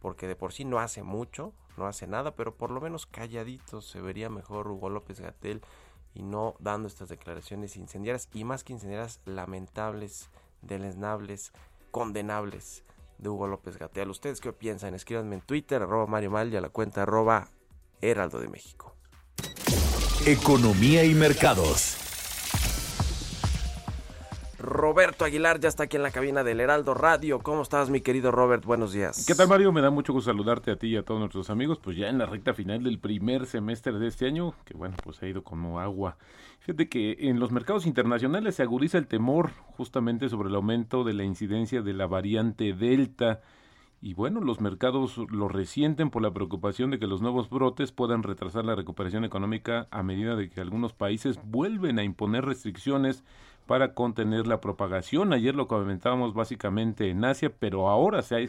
porque 0.00 0.26
de 0.26 0.36
por 0.36 0.52
sí 0.52 0.64
no 0.64 0.80
hace 0.80 1.02
mucho, 1.02 1.52
no 1.76 1.86
hace 1.86 2.06
nada, 2.06 2.34
pero 2.34 2.54
por 2.54 2.70
lo 2.70 2.80
menos 2.80 3.06
calladito 3.06 3.80
se 3.80 4.00
vería 4.00 4.28
mejor 4.28 4.68
Hugo 4.68 4.90
López 4.90 5.20
Gatel 5.20 5.62
y 6.12 6.22
no 6.22 6.56
dando 6.58 6.88
estas 6.88 7.08
declaraciones 7.08 7.76
incendiarias 7.76 8.28
y 8.34 8.44
más 8.44 8.64
que 8.64 8.72
incendiarias 8.72 9.20
lamentables, 9.24 10.28
deleznables, 10.62 11.52
condenables 11.92 12.84
de 13.18 13.28
Hugo 13.28 13.46
López 13.46 13.76
Gatel. 13.76 14.10
¿Ustedes 14.10 14.40
qué 14.40 14.52
piensan? 14.52 14.94
Escríbanme 14.94 15.36
en 15.36 15.42
Twitter, 15.42 15.82
arroba 15.82 16.06
Mario 16.06 16.32
Mal 16.32 16.52
y 16.52 16.56
a 16.56 16.60
la 16.60 16.70
cuenta 16.70 17.02
arroba 17.02 17.48
Heraldo 18.00 18.40
de 18.40 18.48
México. 18.48 18.96
Economía 20.26 21.04
y 21.04 21.14
mercados. 21.14 22.09
Roberto 24.80 25.26
Aguilar 25.26 25.60
ya 25.60 25.68
está 25.68 25.82
aquí 25.82 25.98
en 25.98 26.02
la 26.02 26.10
cabina 26.10 26.42
del 26.42 26.58
Heraldo 26.58 26.94
Radio. 26.94 27.40
¿Cómo 27.40 27.60
estás, 27.60 27.90
mi 27.90 28.00
querido 28.00 28.30
Robert? 28.30 28.64
Buenos 28.64 28.94
días. 28.94 29.26
¿Qué 29.26 29.34
tal, 29.34 29.46
Mario? 29.46 29.72
Me 29.72 29.82
da 29.82 29.90
mucho 29.90 30.14
gusto 30.14 30.30
saludarte 30.30 30.70
a 30.70 30.76
ti 30.76 30.86
y 30.86 30.96
a 30.96 31.02
todos 31.02 31.20
nuestros 31.20 31.50
amigos. 31.50 31.78
Pues 31.78 31.98
ya 31.98 32.08
en 32.08 32.16
la 32.16 32.24
recta 32.24 32.54
final 32.54 32.82
del 32.82 32.98
primer 32.98 33.44
semestre 33.44 33.92
de 33.92 34.08
este 34.08 34.26
año, 34.26 34.54
que 34.64 34.72
bueno, 34.72 34.96
pues 35.04 35.22
ha 35.22 35.26
ido 35.26 35.44
como 35.44 35.80
agua. 35.80 36.16
Fíjate 36.60 36.88
que 36.88 37.14
en 37.28 37.38
los 37.38 37.52
mercados 37.52 37.84
internacionales 37.84 38.54
se 38.54 38.62
agudiza 38.62 38.96
el 38.96 39.06
temor 39.06 39.50
justamente 39.76 40.30
sobre 40.30 40.48
el 40.48 40.54
aumento 40.54 41.04
de 41.04 41.12
la 41.12 41.24
incidencia 41.24 41.82
de 41.82 41.92
la 41.92 42.06
variante 42.06 42.72
Delta. 42.72 43.42
Y 44.00 44.14
bueno, 44.14 44.40
los 44.40 44.62
mercados 44.62 45.18
lo 45.30 45.48
resienten 45.48 46.08
por 46.08 46.22
la 46.22 46.32
preocupación 46.32 46.90
de 46.90 46.98
que 46.98 47.06
los 47.06 47.20
nuevos 47.20 47.50
brotes 47.50 47.92
puedan 47.92 48.22
retrasar 48.22 48.64
la 48.64 48.76
recuperación 48.76 49.26
económica 49.26 49.88
a 49.90 50.02
medida 50.02 50.36
de 50.36 50.48
que 50.48 50.62
algunos 50.62 50.94
países 50.94 51.38
vuelven 51.44 51.98
a 51.98 52.02
imponer 52.02 52.46
restricciones 52.46 53.24
para 53.66 53.94
contener 53.94 54.46
la 54.46 54.60
propagación. 54.60 55.32
Ayer 55.32 55.54
lo 55.54 55.68
comentábamos 55.68 56.34
básicamente 56.34 57.10
en 57.10 57.24
Asia, 57.24 57.52
pero 57.56 57.88
ahora 57.88 58.22
se 58.22 58.34
ha 58.34 58.40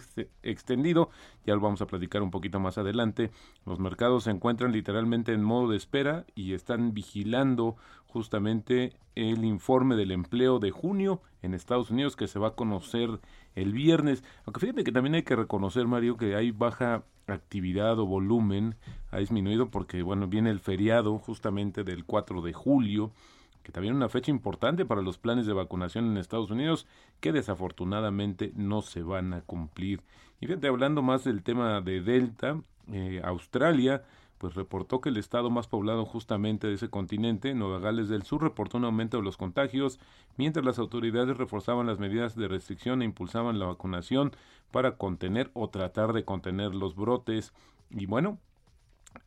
extendido, 0.44 1.10
ya 1.46 1.53
lo 1.53 1.62
vamos 1.62 1.82
a 1.82 1.88
platicar 1.88 2.22
un 2.22 2.32
poquito 2.32 2.60
más 2.60 2.77
adelante. 2.77 3.32
Los 3.65 3.80
mercados 3.80 4.24
se 4.24 4.32
encuentran 4.32 4.72
literalmente 4.72 5.34
en 5.34 5.44
modo 5.44 5.70
de 5.70 5.77
espera 5.77 6.25
y 6.34 6.53
están 6.53 6.94
vigilando 6.94 7.75
justamente 8.08 8.94
el 9.15 9.46
informe 9.46 9.96
del 9.96 10.12
empleo 10.12 10.60
de 10.60 10.72
junio 10.72 11.22
en 11.41 11.53
Estados 11.53 11.91
Unidos 11.91 12.15
que 12.15 12.27
se 12.27 12.39
va 12.39 12.50
a 12.50 12.56
conocer 12.56 13.20
el 13.56 13.74
viernes. 13.74 14.24
Aunque 14.46 14.60
fíjate 14.60 14.84
que 14.84 14.91
también 14.91 15.15
hay 15.15 15.24
que 15.24 15.36
reconocer, 15.36 15.88
Mario, 15.88 16.18
que 16.18 16.36
hay 16.36 16.51
baja 16.51 17.03
actividad 17.27 17.98
o 18.00 18.06
volumen, 18.06 18.75
ha 19.12 19.18
disminuido 19.18 19.70
porque, 19.70 20.01
bueno, 20.01 20.27
viene 20.27 20.50
el 20.50 20.60
feriado 20.60 21.18
justamente 21.20 21.84
del 21.84 22.06
4 22.06 22.41
de 22.41 22.53
julio 22.53 23.12
que 23.63 23.72
también 23.72 23.96
una 23.96 24.10
fecha 24.10 24.32
importante 24.32 24.86
para 24.86 25.01
los 25.01 25.18
planes 25.18 25.46
de 25.46 25.53
vacunación 25.53 26.06
en 26.06 26.18
Estados 26.18 26.51
Unidos 26.51 26.88
que 27.20 27.32
desafortunadamente 27.32 28.51
no 28.56 28.82
se 28.82 29.03
van 29.03 29.34
a 29.34 29.41
cumplir. 29.41 30.01
Y 30.39 30.48
fíjate, 30.48 30.68
hablando 30.68 31.01
más 31.01 31.24
del 31.24 31.44
tema 31.44 31.82
de 31.82 32.01
Delta, 32.01 32.62
eh, 32.91 33.22
Australia 33.24 34.03
pues 34.41 34.56
reportó 34.56 35.01
que 35.01 35.10
el 35.10 35.18
estado 35.18 35.51
más 35.51 35.68
poblado 35.68 36.03
justamente 36.03 36.65
de 36.65 36.74
ese 36.74 36.89
continente, 36.89 37.53
Nueva 37.53 37.77
Gales 37.77 38.10
del 38.10 38.24
Sur, 38.24 38.41
reportó 38.41 38.80
un 38.80 38.86
aumento 38.86 39.18
de 39.18 39.24
los 39.24 39.38
contagios, 39.38 40.00
mientras 40.36 40.65
las 40.65 40.80
autoridades 40.80 41.38
reforzaban 41.38 41.86
las 41.86 42.00
medidas 42.00 42.36
de 42.36 42.48
restricción 42.48 43.03
e 43.03 43.06
impulsaban 43.06 43.60
la 43.60 43.68
vacunación 43.68 44.32
para 44.72 44.98
contener 44.98 45.51
o 45.53 45.70
tratar 45.70 46.12
de 46.13 46.25
contener 46.25 46.74
los 46.74 46.96
brotes. 46.96 47.53
Y 47.91 48.08
bueno, 48.08 48.39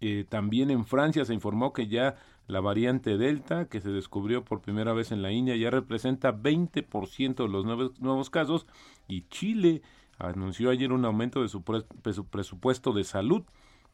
eh, 0.00 0.24
también 0.28 0.72
en 0.72 0.84
Francia 0.84 1.24
se 1.24 1.32
informó 1.32 1.72
que 1.72 1.86
ya 1.86 2.16
la 2.46 2.60
variante 2.60 3.16
Delta, 3.16 3.66
que 3.66 3.80
se 3.80 3.90
descubrió 3.90 4.44
por 4.44 4.60
primera 4.60 4.92
vez 4.92 5.12
en 5.12 5.22
la 5.22 5.32
India, 5.32 5.56
ya 5.56 5.70
representa 5.70 6.34
20% 6.34 7.34
de 7.36 7.48
los 7.48 7.64
nuevos, 8.00 8.30
casos. 8.30 8.66
Y 9.08 9.22
Chile 9.28 9.82
anunció 10.18 10.70
ayer 10.70 10.92
un 10.92 11.04
aumento 11.04 11.42
de 11.42 11.48
su, 11.48 11.62
presupuesto 11.62 12.92
de 12.92 13.04
salud 13.04 13.42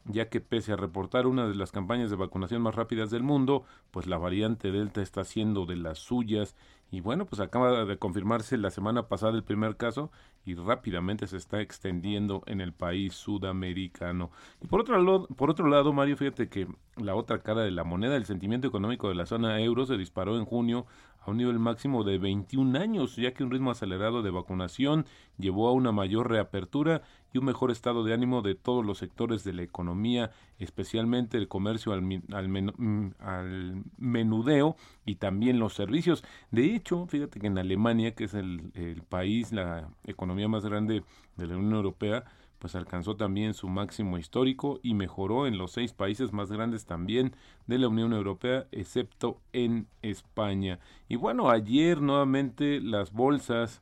ya 0.05 0.29
que 0.29 0.41
pese 0.41 0.73
a 0.73 0.77
reportar 0.77 1.27
una 1.27 1.47
de 1.47 1.53
las 1.53 1.71
campañas 1.71 2.09
de 2.09 2.15
vacunación 2.15 2.63
más 2.63 2.73
rápidas 2.73 3.11
del 3.11 3.21
mundo, 3.21 3.65
pues 3.91 4.07
la 4.07 4.17
variante 4.17 4.71
Delta 4.71 5.03
está 5.03 5.21
haciendo 5.21 5.67
de 5.67 5.75
las 5.75 5.99
suyas 5.99 6.55
y 6.91 6.99
bueno, 6.99 7.25
pues 7.25 7.39
acaba 7.39 7.85
de 7.85 7.97
confirmarse 7.97 8.57
la 8.57 8.69
semana 8.69 9.07
pasada 9.07 9.37
el 9.37 9.45
primer 9.45 9.77
caso 9.77 10.11
y 10.43 10.55
rápidamente 10.55 11.25
se 11.25 11.37
está 11.37 11.61
extendiendo 11.61 12.43
en 12.47 12.59
el 12.59 12.73
país 12.73 13.13
sudamericano. 13.13 14.29
Y 14.61 14.67
por 14.67 14.81
otro 14.81 15.01
lado, 15.01 15.25
por 15.27 15.49
otro 15.49 15.69
lado, 15.69 15.93
Mario, 15.93 16.17
fíjate 16.17 16.49
que 16.49 16.67
la 16.97 17.15
otra 17.15 17.39
cara 17.39 17.61
de 17.61 17.71
la 17.71 17.85
moneda, 17.85 18.17
el 18.17 18.25
sentimiento 18.25 18.67
económico 18.67 19.07
de 19.07 19.15
la 19.15 19.25
zona 19.25 19.61
euro 19.61 19.85
se 19.85 19.97
disparó 19.97 20.37
en 20.37 20.43
junio 20.43 20.85
a 21.21 21.31
un 21.31 21.37
nivel 21.37 21.59
máximo 21.59 22.03
de 22.03 22.17
21 22.17 22.77
años, 22.77 23.15
ya 23.15 23.33
que 23.33 23.45
un 23.45 23.51
ritmo 23.51 23.71
acelerado 23.71 24.21
de 24.21 24.31
vacunación 24.31 25.05
llevó 25.37 25.69
a 25.69 25.73
una 25.73 25.93
mayor 25.93 26.29
reapertura 26.29 27.03
y 27.33 27.37
un 27.37 27.45
mejor 27.45 27.71
estado 27.71 28.03
de 28.03 28.13
ánimo 28.13 28.41
de 28.41 28.55
todos 28.55 28.85
los 28.85 28.97
sectores 28.97 29.43
de 29.43 29.53
la 29.53 29.63
economía, 29.63 30.31
especialmente 30.59 31.37
el 31.37 31.47
comercio 31.47 31.93
al, 31.93 32.01
mm, 32.01 33.13
al, 33.19 33.83
menudeo 33.97 34.75
y 35.05 35.15
también 35.15 35.59
los 35.59 35.73
servicios. 35.73 36.23
De 36.51 36.75
hecho, 36.75 37.05
fíjate 37.07 37.39
que 37.39 37.47
en 37.47 37.57
Alemania, 37.57 38.13
que 38.15 38.25
es 38.25 38.33
el, 38.33 38.71
el 38.73 39.03
país, 39.03 39.51
la 39.51 39.89
economía 40.05 40.47
más 40.47 40.65
grande 40.65 41.03
de 41.37 41.47
la 41.47 41.57
Unión 41.57 41.73
Europea, 41.73 42.25
pues 42.61 42.75
alcanzó 42.75 43.15
también 43.15 43.55
su 43.55 43.67
máximo 43.67 44.19
histórico 44.19 44.79
y 44.83 44.93
mejoró 44.93 45.47
en 45.47 45.57
los 45.57 45.71
seis 45.71 45.93
países 45.93 46.31
más 46.31 46.51
grandes 46.51 46.85
también 46.85 47.35
de 47.65 47.79
la 47.79 47.87
Unión 47.87 48.13
Europea, 48.13 48.67
excepto 48.71 49.41
en 49.51 49.87
España. 50.03 50.79
Y 51.09 51.15
bueno, 51.15 51.49
ayer 51.49 51.99
nuevamente 52.01 52.79
las 52.79 53.11
bolsas, 53.11 53.81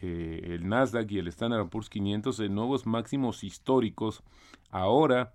eh, 0.00 0.40
el 0.54 0.68
Nasdaq 0.68 1.10
y 1.10 1.18
el 1.18 1.28
Standard 1.28 1.68
Poor's 1.68 1.88
500 1.88 2.40
en 2.40 2.54
nuevos 2.54 2.86
máximos 2.86 3.44
históricos. 3.44 4.22
Ahora 4.70 5.34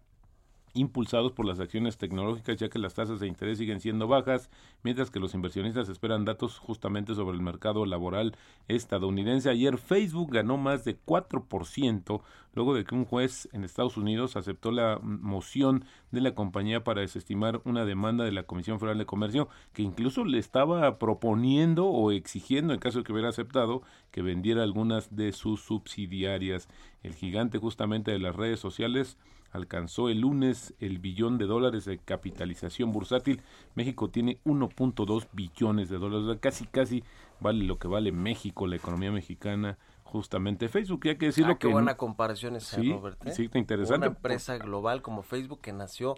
impulsados 0.74 1.32
por 1.32 1.46
las 1.46 1.60
acciones 1.60 1.98
tecnológicas 1.98 2.58
ya 2.58 2.70
que 2.70 2.80
las 2.80 2.94
tasas 2.94 3.20
de 3.20 3.28
interés 3.28 3.58
siguen 3.58 3.80
siendo 3.80 4.08
bajas, 4.08 4.50
mientras 4.84 5.12
que 5.12 5.20
los 5.20 5.34
inversionistas 5.34 5.90
esperan 5.90 6.26
datos 6.26 6.60
justamente 6.60 7.16
sobre 7.16 7.36
el 7.36 7.44
mercado 7.44 7.86
laboral 7.86 8.36
estadounidense. 8.68 9.50
Ayer 9.50 9.78
Facebook 9.78 10.32
ganó 10.32 10.58
más 10.58 10.86
de 10.86 11.00
4% 11.00 12.22
luego 12.54 12.74
de 12.74 12.84
que 12.84 12.96
un 12.96 13.06
juez 13.06 13.48
en 13.54 13.64
Estados 13.64 13.98
Unidos 13.98 14.36
aceptó 14.36 14.72
la 14.72 15.00
moción 15.02 15.86
de 16.12 16.22
la 16.22 16.36
compañía 16.36 16.84
para 16.84 17.02
desestimar 17.02 17.62
una 17.64 17.86
demanda 17.86 18.26
de 18.26 18.32
la 18.32 18.44
Comisión 18.44 18.80
Federal 18.80 18.98
de 18.98 19.06
Comercio 19.06 19.48
que 19.74 19.84
incluso 19.84 20.26
le 20.26 20.38
estaba 20.38 21.00
proponiendo 21.00 21.88
o 21.88 22.12
exigiendo, 22.12 22.74
en 22.74 22.80
caso 22.80 23.00
de 23.00 23.04
que 23.04 23.14
hubiera 23.14 23.30
aceptado, 23.30 23.82
que 24.12 24.22
vendiera 24.22 24.64
algunas 24.64 25.16
de 25.16 25.32
sus 25.32 25.62
subsidiarias. 25.62 26.68
El 27.04 27.14
gigante 27.16 27.58
justamente 27.58 28.12
de 28.12 28.20
las 28.20 28.36
redes 28.36 28.60
sociales 28.60 29.18
alcanzó 29.52 30.10
el 30.10 30.22
lunes 30.22 30.74
el 30.80 31.00
billón 31.00 31.38
de 31.38 31.46
dólares 31.46 31.86
de 31.86 31.98
capitalización 31.98 32.92
bursátil. 32.92 33.42
México 33.76 34.10
tiene 34.10 34.40
1.2 34.46 35.28
billones 35.34 35.90
de 35.90 35.98
dólares, 35.98 36.38
casi 36.42 36.66
casi 36.66 37.04
vale 37.40 37.66
lo 37.66 37.78
que 37.78 37.88
vale 37.88 38.12
México, 38.12 38.68
la 38.68 38.78
economía 38.78 39.12
mexicana, 39.12 39.78
justamente 40.04 40.70
Facebook. 40.70 41.02
hay 41.06 41.18
que 41.18 41.28
decirlo 41.28 41.54
ah, 41.54 41.58
qué 41.58 41.68
que 41.68 41.74
buena 41.74 41.98
comparación 41.98 42.56
esa, 42.56 42.78
sí, 42.78 42.92
Robert. 42.92 43.26
¿eh? 43.26 43.32
Sí, 43.32 43.46
está 43.46 43.58
interesante. 43.58 44.08
Una 44.08 44.16
empresa 44.16 44.58
global 44.58 45.02
como 45.02 45.24
Facebook 45.24 45.62
que 45.62 45.74
nació 45.74 46.16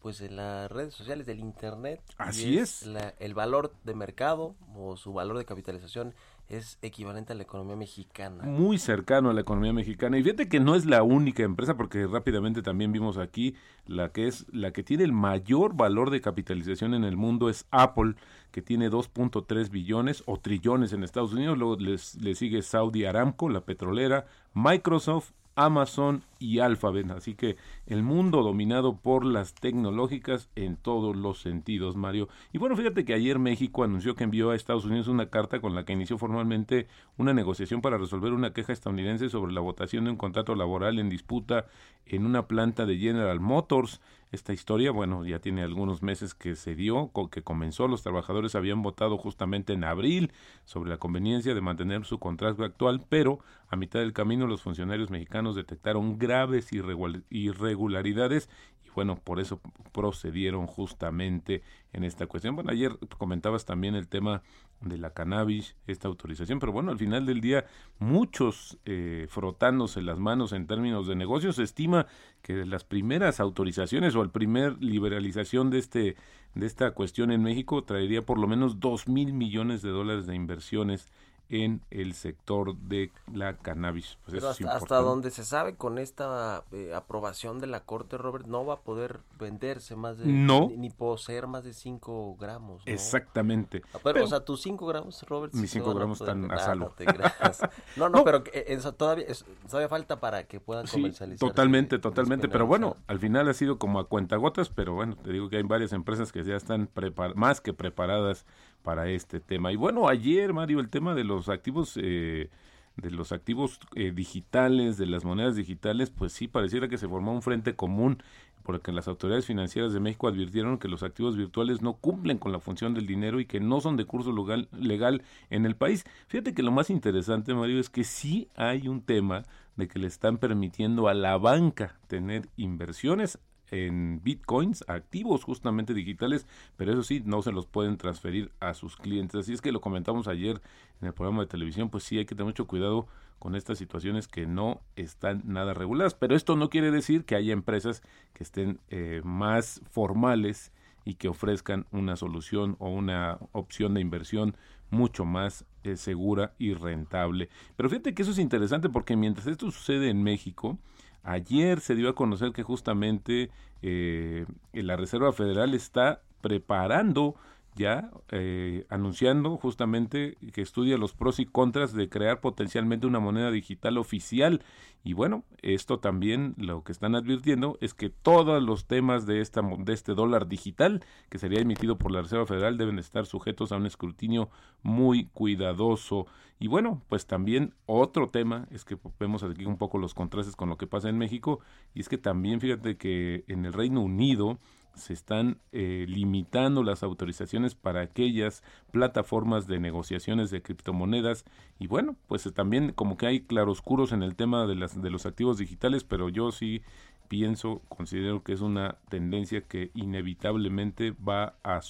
pues 0.00 0.22
en 0.22 0.36
las 0.36 0.70
redes 0.70 0.94
sociales 0.94 1.26
del 1.26 1.40
internet. 1.40 2.00
Así 2.16 2.56
es. 2.58 2.88
el 3.18 3.34
valor 3.34 3.74
de 3.84 3.94
mercado 3.94 4.54
o 4.74 4.96
su 4.96 5.12
valor 5.12 5.36
de 5.36 5.44
capitalización 5.44 6.14
es 6.50 6.78
equivalente 6.82 7.32
a 7.32 7.36
la 7.36 7.44
economía 7.44 7.76
mexicana. 7.76 8.42
Muy 8.42 8.78
cercano 8.78 9.30
a 9.30 9.32
la 9.32 9.40
economía 9.40 9.72
mexicana. 9.72 10.18
Y 10.18 10.22
fíjate 10.24 10.48
que 10.48 10.58
no 10.58 10.74
es 10.74 10.84
la 10.84 11.04
única 11.04 11.44
empresa, 11.44 11.76
porque 11.76 12.06
rápidamente 12.06 12.60
también 12.60 12.90
vimos 12.90 13.18
aquí 13.18 13.54
la 13.86 14.10
que 14.10 14.26
es 14.26 14.46
la 14.52 14.72
que 14.72 14.82
tiene 14.82 15.04
el 15.04 15.12
mayor 15.12 15.74
valor 15.74 16.10
de 16.10 16.20
capitalización 16.20 16.94
en 16.94 17.04
el 17.04 17.16
mundo 17.16 17.48
es 17.48 17.66
Apple, 17.70 18.14
que 18.50 18.62
tiene 18.62 18.90
2.3 18.90 19.70
billones 19.70 20.24
o 20.26 20.38
trillones 20.38 20.92
en 20.92 21.04
Estados 21.04 21.32
Unidos. 21.32 21.56
Luego 21.56 21.76
les, 21.76 22.16
le 22.16 22.34
sigue 22.34 22.62
Saudi 22.62 23.04
Aramco, 23.04 23.48
la 23.48 23.60
petrolera, 23.60 24.26
Microsoft, 24.52 25.30
Amazon 25.54 26.22
y 26.38 26.60
Alphabet. 26.60 27.10
Así 27.10 27.34
que 27.34 27.56
el 27.86 28.02
mundo 28.02 28.42
dominado 28.42 28.96
por 28.96 29.24
las 29.24 29.54
tecnológicas 29.54 30.48
en 30.56 30.76
todos 30.76 31.16
los 31.16 31.40
sentidos, 31.40 31.96
Mario. 31.96 32.28
Y 32.52 32.58
bueno, 32.58 32.76
fíjate 32.76 33.04
que 33.04 33.14
ayer 33.14 33.38
México 33.38 33.84
anunció 33.84 34.14
que 34.14 34.24
envió 34.24 34.50
a 34.50 34.56
Estados 34.56 34.84
Unidos 34.84 35.08
una 35.08 35.30
carta 35.30 35.60
con 35.60 35.74
la 35.74 35.84
que 35.84 35.92
inició 35.92 36.18
formalmente 36.18 36.86
una 37.16 37.34
negociación 37.34 37.82
para 37.82 37.98
resolver 37.98 38.32
una 38.32 38.52
queja 38.52 38.72
estadounidense 38.72 39.28
sobre 39.28 39.52
la 39.52 39.60
votación 39.60 40.04
de 40.04 40.10
un 40.10 40.16
contrato 40.16 40.54
laboral 40.54 40.98
en 40.98 41.08
disputa 41.10 41.66
en 42.06 42.26
una 42.26 42.46
planta 42.46 42.86
de 42.86 42.98
General 42.98 43.40
Motors. 43.40 44.00
Esta 44.32 44.52
historia, 44.52 44.92
bueno, 44.92 45.26
ya 45.26 45.40
tiene 45.40 45.62
algunos 45.62 46.04
meses 46.04 46.34
que 46.34 46.54
se 46.54 46.76
dio, 46.76 47.10
que 47.32 47.42
comenzó. 47.42 47.88
Los 47.88 48.02
trabajadores 48.02 48.54
habían 48.54 48.80
votado 48.80 49.18
justamente 49.18 49.72
en 49.72 49.82
abril 49.82 50.30
sobre 50.64 50.88
la 50.90 50.98
conveniencia 50.98 51.52
de 51.52 51.60
mantener 51.60 52.04
su 52.04 52.20
contrato 52.20 52.62
actual, 52.62 53.04
pero 53.08 53.40
a 53.68 53.74
mitad 53.74 53.98
del 53.98 54.12
camino 54.12 54.46
los 54.46 54.62
funcionarios 54.62 55.10
mexicanos 55.10 55.56
detectaron 55.56 56.16
graves 56.16 56.70
irregularidades 56.72 58.48
bueno, 58.94 59.16
por 59.16 59.40
eso 59.40 59.60
procedieron 59.92 60.66
justamente 60.66 61.62
en 61.92 62.04
esta 62.04 62.26
cuestión. 62.26 62.54
Bueno, 62.54 62.70
ayer 62.70 62.96
comentabas 63.18 63.64
también 63.64 63.94
el 63.94 64.08
tema 64.08 64.42
de 64.80 64.98
la 64.98 65.10
cannabis, 65.10 65.76
esta 65.86 66.08
autorización, 66.08 66.58
pero 66.58 66.72
bueno, 66.72 66.90
al 66.90 66.98
final 66.98 67.26
del 67.26 67.40
día 67.40 67.66
muchos 67.98 68.78
eh, 68.84 69.26
frotándose 69.28 70.02
las 70.02 70.18
manos 70.18 70.52
en 70.52 70.66
términos 70.66 71.06
de 71.06 71.16
negocios, 71.16 71.56
se 71.56 71.62
estima 71.62 72.06
que 72.42 72.64
las 72.64 72.84
primeras 72.84 73.40
autorizaciones 73.40 74.14
o 74.14 74.22
el 74.22 74.30
primer 74.30 74.82
liberalización 74.82 75.70
de 75.70 75.78
este 75.78 76.16
de 76.54 76.66
esta 76.66 76.90
cuestión 76.92 77.30
en 77.30 77.42
México 77.42 77.84
traería 77.84 78.22
por 78.22 78.36
lo 78.36 78.48
menos 78.48 78.80
dos 78.80 79.06
mil 79.06 79.32
millones 79.32 79.82
de 79.82 79.90
dólares 79.90 80.26
de 80.26 80.34
inversiones 80.34 81.12
en 81.50 81.82
el 81.90 82.14
sector 82.14 82.76
de 82.76 83.10
la 83.32 83.56
cannabis. 83.56 84.18
Pues 84.24 84.42
hasta, 84.42 84.96
donde 85.00 85.30
se 85.30 85.44
sabe 85.44 85.74
con 85.74 85.98
esta 85.98 86.64
eh, 86.70 86.94
aprobación 86.94 87.58
de 87.58 87.66
la 87.66 87.80
Corte, 87.80 88.16
Robert, 88.16 88.46
no 88.46 88.64
va 88.64 88.74
a 88.74 88.80
poder 88.80 89.20
venderse 89.38 89.96
más 89.96 90.18
de... 90.18 90.26
No. 90.26 90.70
Ni, 90.76 90.90
poseer 90.90 91.46
más 91.46 91.64
de 91.64 91.72
5 91.72 92.36
gramos. 92.38 92.82
Exactamente. 92.86 93.82
Ah, 93.92 93.98
pero, 94.02 94.24
o 94.24 94.26
sea, 94.26 94.40
tus 94.40 94.62
5 94.62 94.86
gramos, 94.86 95.22
Robert... 95.28 95.54
Mis 95.54 95.70
5 95.70 95.94
gramos 95.94 96.20
están 96.20 96.50
a 96.50 96.58
salvo. 96.58 96.94
no, 97.96 98.08
no, 98.08 98.22
pero 98.24 98.44
eso 98.52 98.92
todavía, 98.92 99.26
todavía 99.68 99.88
falta 99.88 100.20
para 100.20 100.44
que 100.44 100.60
puedan 100.60 100.86
comercializar. 100.86 101.48
totalmente, 101.48 101.98
totalmente. 101.98 102.48
Pero 102.48 102.66
bueno, 102.66 102.96
al 103.08 103.18
final 103.18 103.48
ha 103.48 103.54
sido 103.54 103.78
como 103.78 103.98
a 103.98 104.08
cuentagotas, 104.08 104.68
pero 104.68 104.94
bueno, 104.94 105.16
te 105.16 105.32
digo 105.32 105.48
que 105.48 105.56
hay 105.56 105.62
varias 105.62 105.92
empresas 105.92 106.30
que 106.32 106.44
ya 106.44 106.54
están 106.54 106.90
más 107.34 107.60
que 107.60 107.72
preparadas 107.72 108.46
para 108.82 109.08
este 109.08 109.40
tema. 109.40 109.72
Y 109.72 109.76
bueno, 109.76 110.08
ayer, 110.08 110.52
Mario, 110.52 110.80
el 110.80 110.88
tema 110.88 111.14
de 111.14 111.24
los 111.24 111.48
activos... 111.48 111.98
Eh, 112.00 112.50
de 112.96 113.10
los 113.10 113.32
activos 113.32 113.80
eh, 113.94 114.12
digitales, 114.14 114.98
de 114.98 115.06
las 115.06 115.24
monedas 115.24 115.56
digitales, 115.56 116.10
pues 116.10 116.32
sí, 116.32 116.48
pareciera 116.48 116.88
que 116.88 116.98
se 116.98 117.08
formó 117.08 117.32
un 117.32 117.40
frente 117.40 117.74
común, 117.74 118.22
porque 118.62 118.92
las 118.92 119.08
autoridades 119.08 119.46
financieras 119.46 119.92
de 119.92 120.00
México 120.00 120.28
advirtieron 120.28 120.78
que 120.78 120.88
los 120.88 121.02
activos 121.02 121.36
virtuales 121.36 121.82
no 121.82 121.94
cumplen 121.94 122.38
con 122.38 122.52
la 122.52 122.60
función 122.60 122.94
del 122.94 123.06
dinero 123.06 123.40
y 123.40 123.46
que 123.46 123.60
no 123.60 123.80
son 123.80 123.96
de 123.96 124.04
curso 124.04 124.32
legal, 124.32 124.68
legal 124.72 125.22
en 125.48 125.66
el 125.66 125.76
país. 125.76 126.04
Fíjate 126.28 126.52
que 126.52 126.62
lo 126.62 126.70
más 126.70 126.90
interesante, 126.90 127.54
Mario, 127.54 127.80
es 127.80 127.88
que 127.88 128.04
sí 128.04 128.48
hay 128.54 128.86
un 128.86 129.00
tema 129.00 129.44
de 129.76 129.88
que 129.88 129.98
le 129.98 130.06
están 130.06 130.38
permitiendo 130.38 131.08
a 131.08 131.14
la 131.14 131.38
banca 131.38 131.98
tener 132.06 132.48
inversiones 132.56 133.38
en 133.70 134.20
bitcoins, 134.22 134.84
activos 134.88 135.44
justamente 135.44 135.94
digitales, 135.94 136.46
pero 136.76 136.92
eso 136.92 137.02
sí, 137.02 137.22
no 137.24 137.42
se 137.42 137.52
los 137.52 137.66
pueden 137.66 137.96
transferir 137.96 138.52
a 138.60 138.74
sus 138.74 138.96
clientes. 138.96 139.40
Así 139.40 139.52
es 139.52 139.60
que 139.60 139.72
lo 139.72 139.80
comentamos 139.80 140.28
ayer 140.28 140.60
en 141.00 141.08
el 141.08 141.14
programa 141.14 141.42
de 141.42 141.48
televisión, 141.48 141.90
pues 141.90 142.04
sí 142.04 142.18
hay 142.18 142.24
que 142.24 142.34
tener 142.34 142.46
mucho 142.46 142.66
cuidado 142.66 143.06
con 143.38 143.54
estas 143.54 143.78
situaciones 143.78 144.28
que 144.28 144.46
no 144.46 144.82
están 144.96 145.42
nada 145.46 145.74
reguladas. 145.74 146.14
Pero 146.14 146.36
esto 146.36 146.56
no 146.56 146.68
quiere 146.68 146.90
decir 146.90 147.24
que 147.24 147.34
haya 147.34 147.52
empresas 147.52 148.02
que 148.34 148.44
estén 148.44 148.80
eh, 148.88 149.22
más 149.24 149.80
formales 149.90 150.72
y 151.04 151.14
que 151.14 151.28
ofrezcan 151.28 151.86
una 151.90 152.16
solución 152.16 152.76
o 152.78 152.90
una 152.90 153.38
opción 153.52 153.94
de 153.94 154.02
inversión 154.02 154.56
mucho 154.90 155.24
más 155.24 155.64
eh, 155.84 155.96
segura 155.96 156.52
y 156.58 156.74
rentable. 156.74 157.48
Pero 157.76 157.88
fíjate 157.88 158.14
que 158.14 158.22
eso 158.22 158.32
es 158.32 158.38
interesante 158.38 158.90
porque 158.90 159.16
mientras 159.16 159.46
esto 159.46 159.70
sucede 159.70 160.10
en 160.10 160.22
México, 160.22 160.78
Ayer 161.22 161.80
se 161.80 161.94
dio 161.94 162.08
a 162.08 162.14
conocer 162.14 162.52
que 162.52 162.62
justamente 162.62 163.50
eh, 163.82 164.46
la 164.72 164.96
Reserva 164.96 165.32
Federal 165.32 165.74
está 165.74 166.22
preparando 166.40 167.36
ya 167.76 168.10
eh, 168.30 168.84
anunciando 168.88 169.56
justamente 169.56 170.36
que 170.52 170.62
estudia 170.62 170.98
los 170.98 171.14
pros 171.14 171.38
y 171.38 171.46
contras 171.46 171.92
de 171.92 172.08
crear 172.08 172.40
potencialmente 172.40 173.06
una 173.06 173.20
moneda 173.20 173.50
digital 173.50 173.98
oficial. 173.98 174.62
Y 175.02 175.14
bueno 175.14 175.44
esto 175.62 175.98
también 175.98 176.54
lo 176.58 176.84
que 176.84 176.92
están 176.92 177.14
advirtiendo 177.14 177.78
es 177.80 177.94
que 177.94 178.10
todos 178.10 178.62
los 178.62 178.86
temas 178.86 179.24
de 179.26 179.40
esta 179.40 179.62
de 179.62 179.92
este 179.92 180.14
dólar 180.14 180.46
digital 180.46 181.02
que 181.30 181.38
sería 181.38 181.60
emitido 181.60 181.96
por 181.96 182.12
la 182.12 182.22
Reserva 182.22 182.46
Federal 182.46 182.76
deben 182.76 182.98
estar 182.98 183.24
sujetos 183.24 183.72
a 183.72 183.76
un 183.76 183.86
escrutinio 183.86 184.50
muy 184.82 185.26
cuidadoso. 185.26 186.26
Y 186.58 186.66
bueno 186.66 187.02
pues 187.08 187.26
también 187.26 187.74
otro 187.86 188.28
tema 188.28 188.66
es 188.70 188.84
que 188.84 188.98
vemos 189.18 189.42
aquí 189.42 189.64
un 189.64 189.78
poco 189.78 189.96
los 189.96 190.12
contrastes 190.12 190.56
con 190.56 190.68
lo 190.68 190.76
que 190.76 190.86
pasa 190.86 191.08
en 191.08 191.16
México 191.18 191.60
y 191.94 192.00
es 192.00 192.08
que 192.08 192.18
también 192.18 192.60
fíjate 192.60 192.96
que 192.96 193.44
en 193.48 193.64
el 193.64 193.72
Reino 193.72 194.02
Unido 194.02 194.58
se 194.94 195.12
están 195.12 195.58
eh, 195.72 196.06
limitando 196.08 196.82
las 196.82 197.02
autorizaciones 197.02 197.74
para 197.74 198.00
aquellas 198.00 198.62
plataformas 198.90 199.66
de 199.66 199.80
negociaciones 199.80 200.50
de 200.50 200.62
criptomonedas. 200.62 201.44
Y 201.78 201.86
bueno 201.86 202.16
pues 202.26 202.46
eh, 202.46 202.52
también 202.52 202.92
como 202.92 203.16
que 203.16 203.26
hay 203.26 203.40
claroscuros 203.40 204.12
en 204.12 204.22
el 204.22 204.36
tema 204.36 204.66
de 204.66 204.74
las 204.74 205.00
de 205.00 205.10
los 205.10 205.26
activos 205.26 205.58
digitales 205.58 206.04
pero 206.04 206.28
yo 206.28 206.52
sí 206.52 206.82
pienso 207.28 207.80
considero 207.88 208.42
que 208.42 208.52
es 208.52 208.60
una 208.60 208.96
tendencia 209.08 209.60
que 209.60 209.92
inevitablemente 209.94 211.12
va 211.12 211.54
a, 211.62 211.80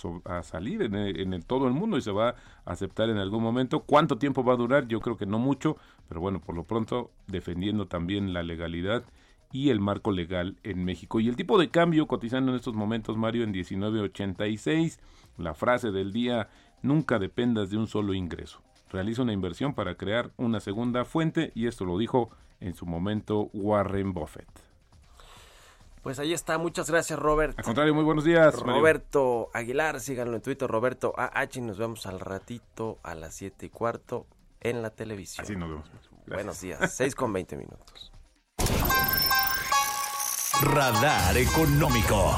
salir 0.42 0.82
en, 0.82 0.94
en 0.94 1.42
todo 1.42 1.66
el 1.66 1.72
mundo 1.72 1.96
y 1.96 2.02
se 2.02 2.12
va 2.12 2.30
a 2.66 2.72
aceptar 2.72 3.08
en 3.08 3.16
algún 3.16 3.42
momento. 3.42 3.80
Cuánto 3.80 4.18
tiempo 4.18 4.44
va 4.44 4.52
a 4.52 4.58
durar 4.58 4.86
yo 4.86 5.00
creo 5.00 5.16
que 5.16 5.26
no 5.26 5.38
mucho 5.38 5.76
pero 6.08 6.20
bueno 6.20 6.40
por 6.40 6.54
lo 6.54 6.64
pronto 6.64 7.10
defendiendo 7.26 7.86
también 7.86 8.32
la 8.32 8.42
legalidad 8.42 9.04
y 9.52 9.70
el 9.70 9.80
marco 9.80 10.12
legal 10.12 10.56
en 10.62 10.84
México. 10.84 11.20
Y 11.20 11.28
el 11.28 11.36
tipo 11.36 11.58
de 11.58 11.70
cambio 11.70 12.06
cotizando 12.06 12.52
en 12.52 12.56
estos 12.56 12.74
momentos, 12.74 13.16
Mario, 13.16 13.44
en 13.44 13.52
19.86. 13.52 14.98
La 15.38 15.54
frase 15.54 15.90
del 15.90 16.12
día, 16.12 16.48
nunca 16.82 17.18
dependas 17.18 17.70
de 17.70 17.76
un 17.76 17.86
solo 17.86 18.14
ingreso. 18.14 18.62
Realiza 18.90 19.22
una 19.22 19.32
inversión 19.32 19.74
para 19.74 19.94
crear 19.96 20.30
una 20.36 20.60
segunda 20.60 21.04
fuente 21.04 21.52
y 21.54 21.66
esto 21.66 21.84
lo 21.84 21.96
dijo 21.98 22.30
en 22.60 22.74
su 22.74 22.86
momento 22.86 23.50
Warren 23.52 24.12
Buffett. 24.12 24.48
Pues 26.02 26.18
ahí 26.18 26.32
está, 26.32 26.56
muchas 26.56 26.90
gracias 26.90 27.18
Robert. 27.18 27.58
Al 27.58 27.64
contrario, 27.64 27.94
muy 27.94 28.04
buenos 28.04 28.24
días. 28.24 28.58
Roberto 28.58 29.50
Aguilar, 29.52 30.00
síganlo 30.00 30.34
en 30.34 30.42
Twitter, 30.42 30.68
Roberto 30.68 31.12
AH, 31.16 31.58
y 31.58 31.60
nos 31.60 31.78
vemos 31.78 32.06
al 32.06 32.20
ratito 32.20 32.98
a 33.02 33.14
las 33.14 33.34
7 33.34 33.66
y 33.66 33.68
cuarto 33.68 34.26
en 34.60 34.80
la 34.80 34.90
televisión. 34.90 35.44
Así 35.44 35.56
nos 35.56 35.68
vemos. 35.68 35.90
Buenos 36.26 36.60
días, 36.60 36.94
6 36.94 37.14
con 37.14 37.32
20 37.32 37.56
minutos. 37.56 38.12
Radar 40.62 41.38
Económico. 41.38 42.34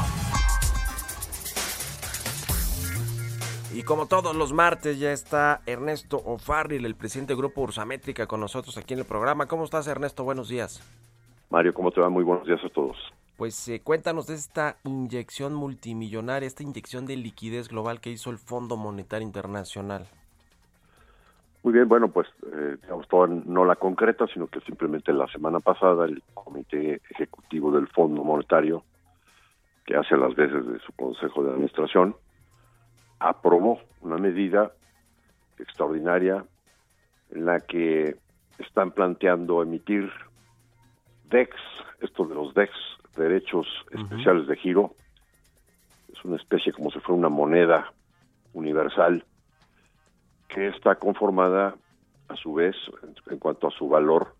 Y 3.74 3.82
como 3.82 4.06
todos 4.06 4.36
los 4.36 4.52
martes 4.52 5.00
ya 5.00 5.12
está 5.12 5.60
Ernesto 5.66 6.18
O'Farrill, 6.18 6.86
el 6.86 6.94
presidente 6.94 7.32
del 7.32 7.38
Grupo 7.38 7.62
Ursamétrica, 7.62 8.28
con 8.28 8.38
nosotros 8.38 8.78
aquí 8.78 8.94
en 8.94 9.00
el 9.00 9.06
programa. 9.06 9.46
¿Cómo 9.46 9.64
estás, 9.64 9.88
Ernesto? 9.88 10.22
Buenos 10.22 10.48
días. 10.48 10.80
Mario, 11.50 11.74
¿cómo 11.74 11.90
te 11.90 12.00
va? 12.00 12.08
Muy 12.08 12.22
buenos 12.22 12.46
días 12.46 12.60
a 12.64 12.68
todos. 12.68 12.96
Pues 13.36 13.66
eh, 13.66 13.80
cuéntanos 13.82 14.28
de 14.28 14.34
esta 14.34 14.76
inyección 14.84 15.54
multimillonaria, 15.54 16.46
esta 16.46 16.62
inyección 16.62 17.06
de 17.06 17.16
liquidez 17.16 17.68
global 17.68 18.00
que 18.00 18.10
hizo 18.10 18.30
el 18.30 18.38
Fondo 18.38 18.76
Monetario 18.76 19.26
Internacional. 19.26 20.06
Muy 21.62 21.72
bien, 21.72 21.88
bueno, 21.88 22.08
pues 22.08 22.26
eh, 22.52 22.76
digamos, 22.82 23.06
no 23.46 23.64
la 23.64 23.76
concreta, 23.76 24.26
sino 24.26 24.48
que 24.48 24.60
simplemente 24.60 25.12
la 25.12 25.28
semana 25.28 25.60
pasada 25.60 26.06
el 26.06 26.22
Comité 26.34 27.00
Ejecutivo 27.10 27.70
del 27.70 27.86
Fondo 27.86 28.24
Monetario, 28.24 28.82
que 29.86 29.96
hace 29.96 30.16
las 30.16 30.34
veces 30.34 30.66
de 30.66 30.80
su 30.80 30.92
Consejo 30.92 31.44
de 31.44 31.50
Administración, 31.50 32.16
aprobó 33.20 33.80
una 34.00 34.16
medida 34.16 34.72
extraordinaria 35.58 36.44
en 37.30 37.44
la 37.44 37.60
que 37.60 38.16
están 38.58 38.90
planteando 38.90 39.62
emitir 39.62 40.10
DEX, 41.30 41.54
esto 42.00 42.26
de 42.26 42.34
los 42.34 42.52
DEX, 42.54 42.72
derechos 43.16 43.66
especiales 43.92 44.48
de 44.48 44.56
giro, 44.56 44.94
es 46.12 46.24
una 46.24 46.36
especie 46.36 46.72
como 46.72 46.90
si 46.90 46.98
fuera 46.98 47.18
una 47.18 47.28
moneda 47.28 47.92
universal 48.52 49.24
que 50.52 50.68
está 50.68 50.96
conformada 50.96 51.74
a 52.28 52.36
su 52.36 52.54
vez 52.54 52.76
en, 53.30 53.38
cuanto 53.38 53.68
a 53.68 53.70
su 53.70 53.88
valor 53.88 54.34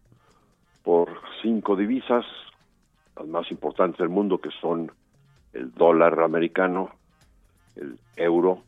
por 0.83 1.09
cinco 1.40 1.77
divisas, 1.77 2.25
las 3.16 3.27
más 3.27 3.51
importantes 3.51 3.98
del 3.98 4.09
mundo 4.09 4.38
que 4.38 4.51
son 4.61 4.92
el 5.53 5.72
dólar 5.72 6.20
americano, 6.20 6.90
el 7.77 7.98
euro, 8.16 8.62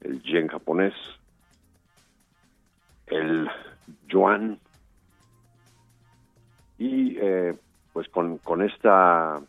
el 0.00 0.22
yen 0.22 0.48
japonés, 0.48 0.94
el 3.06 3.48
yuan 4.08 4.58
y 6.78 7.16
eh, 7.18 7.56
pues 7.92 8.08
con, 8.08 8.38
con, 8.38 8.62
esta 8.62 9.40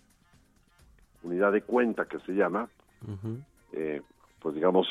unidad 1.23 1.51
de 1.51 1.61
cuenta 1.61 2.05
que 2.05 2.19
se 2.19 2.33
llama, 2.33 2.69
eh, 3.73 4.01
pues 4.39 4.55
digamos, 4.55 4.87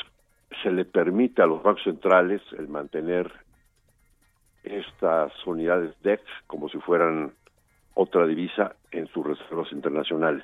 se 0.63 0.71
le 0.71 0.85
permite 0.85 1.41
a 1.41 1.45
los 1.45 1.61
bancos 1.61 1.83
centrales 1.83 2.41
el 2.57 2.67
mantener 2.67 3.31
estas 4.63 5.31
unidades 5.45 5.95
DEX 6.03 6.23
como 6.47 6.69
si 6.69 6.77
fueran 6.79 7.33
otra 7.93 8.25
divisa 8.25 8.75
en 8.91 9.07
sus 9.07 9.25
reservas 9.25 9.71
internacionales 9.71 10.43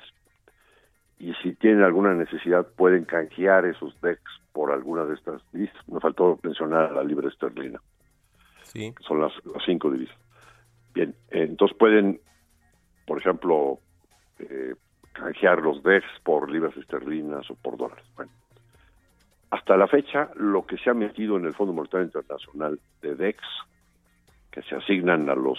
y 1.18 1.32
si 1.42 1.54
tienen 1.54 1.82
alguna 1.82 2.14
necesidad 2.14 2.66
pueden 2.76 3.04
canjear 3.04 3.64
esos 3.64 3.98
DEX 4.00 4.20
por 4.52 4.72
alguna 4.72 5.04
de 5.04 5.14
estas 5.14 5.40
divisas. 5.52 5.76
Me 5.88 6.00
faltó 6.00 6.38
mencionar 6.42 6.92
la 6.92 7.02
libra 7.02 7.28
esterlina. 7.28 7.80
Sí. 8.62 8.92
son 9.06 9.20
las, 9.20 9.32
cinco 9.64 9.90
divisas. 9.90 10.16
Bien, 10.92 11.14
entonces 11.30 11.76
pueden, 11.78 12.20
por 13.06 13.18
ejemplo, 13.18 13.78
eh, 14.38 14.74
canjear 15.12 15.62
los 15.62 15.82
DEX 15.82 16.04
por 16.24 16.50
libras 16.50 16.76
esterlinas 16.76 17.48
o 17.50 17.54
por 17.54 17.76
dólares. 17.76 18.04
Bueno, 18.16 18.32
hasta 19.54 19.76
la 19.76 19.86
fecha, 19.86 20.30
lo 20.34 20.66
que 20.66 20.76
se 20.78 20.90
ha 20.90 20.94
metido 20.94 21.36
en 21.36 21.44
el 21.44 21.54
Fondo 21.54 21.72
Monetario 21.72 22.06
Internacional 22.06 22.80
de 23.02 23.14
DEX, 23.14 23.38
que 24.50 24.62
se 24.62 24.74
asignan 24.74 25.30
a 25.30 25.36
los 25.36 25.58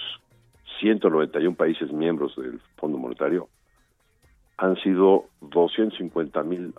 191 0.81 1.55
países 1.55 1.93
miembros 1.93 2.35
del 2.35 2.59
Fondo 2.75 2.97
Monetario, 2.97 3.47
han 4.57 4.75
sido 4.77 5.27
250 5.39 6.43
mil 6.43 6.73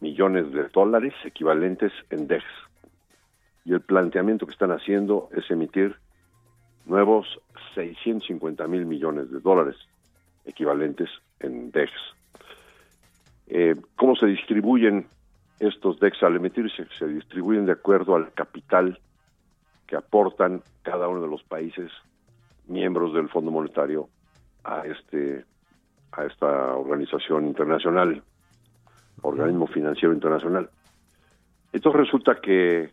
millones 0.00 0.52
de 0.52 0.68
dólares 0.68 1.14
equivalentes 1.24 1.92
en 2.10 2.26
DEX. 2.26 2.44
Y 3.64 3.72
el 3.72 3.80
planteamiento 3.80 4.44
que 4.44 4.52
están 4.52 4.72
haciendo 4.72 5.30
es 5.34 5.50
emitir 5.50 5.96
nuevos 6.84 7.26
650 7.74 8.66
mil 8.66 8.84
millones 8.84 9.30
de 9.30 9.40
dólares 9.40 9.76
equivalentes 10.44 11.08
en 11.40 11.70
DEX. 11.70 11.92
Eh, 13.46 13.74
¿Cómo 13.96 14.16
se 14.16 14.26
distribuyen 14.26 15.06
estos 15.58 15.98
DEX 16.00 16.22
al 16.22 16.36
emitirse? 16.36 16.86
Se 16.98 17.06
distribuyen 17.06 17.66
de 17.66 17.72
acuerdo 17.72 18.14
al 18.14 18.32
capital 18.32 18.98
que 19.86 19.96
aportan 19.96 20.62
cada 20.82 21.08
uno 21.08 21.22
de 21.22 21.28
los 21.28 21.42
países 21.44 21.90
miembros 22.66 23.14
del 23.14 23.28
Fondo 23.28 23.50
Monetario 23.50 24.08
a 24.64 24.82
este 24.86 25.44
a 26.12 26.24
esta 26.24 26.74
organización 26.74 27.46
internacional, 27.46 28.22
organismo 29.22 29.66
financiero 29.66 30.14
internacional. 30.14 30.70
Entonces 31.72 32.00
resulta 32.00 32.40
que 32.40 32.90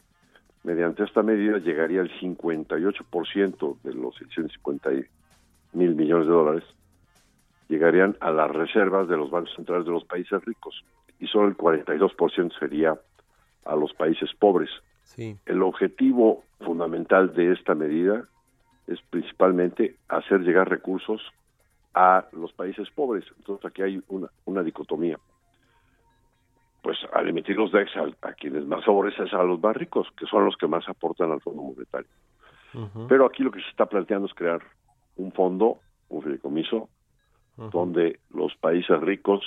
mediante 0.63 1.03
esta 1.03 1.23
medida 1.23 1.57
llegaría 1.59 2.01
el 2.01 2.11
58% 2.19 3.81
de 3.81 3.93
los 3.93 4.15
650 4.15 4.89
mil 5.73 5.95
millones 5.95 6.27
de 6.27 6.33
dólares, 6.33 6.63
llegarían 7.69 8.17
a 8.19 8.31
las 8.31 8.51
reservas 8.51 9.07
de 9.07 9.15
los 9.15 9.31
bancos 9.31 9.53
centrales 9.55 9.85
de 9.85 9.91
los 9.91 10.03
países 10.03 10.43
ricos 10.43 10.83
y 11.23 11.27
solo 11.27 11.47
el 11.47 11.55
42% 11.55 12.59
sería 12.59 12.99
a 13.63 13.75
los 13.77 13.93
países 13.93 14.29
pobres. 14.37 14.69
Sí. 15.03 15.37
El 15.45 15.63
objetivo 15.63 16.43
fundamental 16.59 17.33
de 17.33 17.53
esta 17.53 17.75
medida 17.75 18.27
es 18.87 18.99
principalmente 19.09 19.95
hacer 20.09 20.41
llegar 20.41 20.69
recursos 20.69 21.21
a 21.93 22.25
los 22.33 22.51
países 22.51 22.89
pobres. 22.91 23.23
Entonces 23.37 23.65
aquí 23.65 23.83
hay 23.83 24.03
una, 24.09 24.27
una 24.43 24.63
dicotomía. 24.63 25.17
Pues 26.81 26.97
al 27.13 27.29
emitir 27.29 27.55
los 27.55 27.71
DEX 27.71 27.91
a, 28.21 28.33
quienes 28.33 28.65
más 28.65 28.83
favorecen 28.83 29.29
a 29.31 29.43
los 29.43 29.61
más 29.61 29.77
ricos, 29.77 30.09
que 30.17 30.25
son 30.25 30.43
los 30.43 30.57
que 30.57 30.67
más 30.67 30.83
aportan 30.89 31.31
al 31.31 31.39
Fondo 31.39 31.61
Monetario. 31.61 32.09
Pero 33.07 33.27
aquí 33.27 33.43
lo 33.43 33.51
que 33.51 33.61
se 33.61 33.69
está 33.69 33.85
planteando 33.85 34.27
es 34.27 34.33
crear 34.33 34.59
un 35.15 35.31
fondo, 35.31 35.77
un 36.09 36.21
fideicomiso, 36.21 36.89
donde 37.55 38.19
los 38.31 38.53
países 38.55 38.99
ricos, 38.99 39.45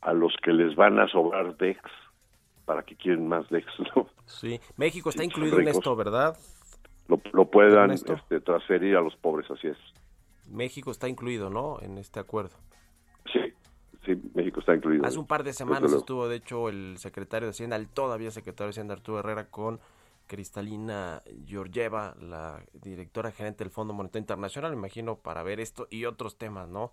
a 0.00 0.12
los 0.12 0.34
que 0.42 0.52
les 0.52 0.74
van 0.76 0.98
a 0.98 1.08
sobrar 1.08 1.56
DEX, 1.56 1.80
para 2.64 2.82
que 2.82 2.96
quieren 2.96 3.28
más 3.28 3.48
DEX, 3.48 3.66
¿no? 3.94 4.08
Sí, 4.26 4.60
México 4.76 5.10
está 5.10 5.24
incluido 5.24 5.60
en 5.60 5.68
esto, 5.68 5.94
¿verdad? 5.96 6.36
Lo, 7.08 7.20
lo 7.32 7.48
puedan 7.50 7.92
este, 7.92 8.40
transferir 8.40 8.96
a 8.96 9.00
los 9.00 9.14
pobres, 9.16 9.50
así 9.50 9.68
es. 9.68 9.78
México 10.48 10.90
está 10.90 11.08
incluido, 11.08 11.50
¿no? 11.50 11.78
En 11.80 11.98
este 11.98 12.20
acuerdo. 12.20 12.56
Sí, 13.32 13.52
sí, 14.04 14.20
México 14.34 14.60
está 14.60 14.74
incluido. 14.74 15.04
Hace 15.04 15.18
un 15.18 15.26
par 15.26 15.44
de 15.44 15.52
semanas 15.52 15.92
estuvo, 15.92 16.28
de 16.28 16.36
hecho, 16.36 16.68
el 16.68 16.98
secretario 16.98 17.46
de 17.46 17.50
Hacienda, 17.50 17.76
el 17.76 17.88
todavía 17.88 18.30
secretario 18.30 18.68
de 18.68 18.70
Hacienda 18.70 18.94
Arturo 18.94 19.20
Herrera, 19.20 19.48
con 19.50 19.80
Cristalina 20.26 21.22
Georgieva, 21.46 22.16
la 22.20 22.60
directora 22.72 23.30
gerente 23.30 23.64
del 23.64 23.70
Fondo 23.70 23.94
Monetario 23.94 24.22
Internacional, 24.22 24.72
imagino, 24.72 25.16
para 25.16 25.42
ver 25.42 25.60
esto 25.60 25.86
y 25.90 26.04
otros 26.04 26.36
temas, 26.36 26.68
¿no? 26.68 26.92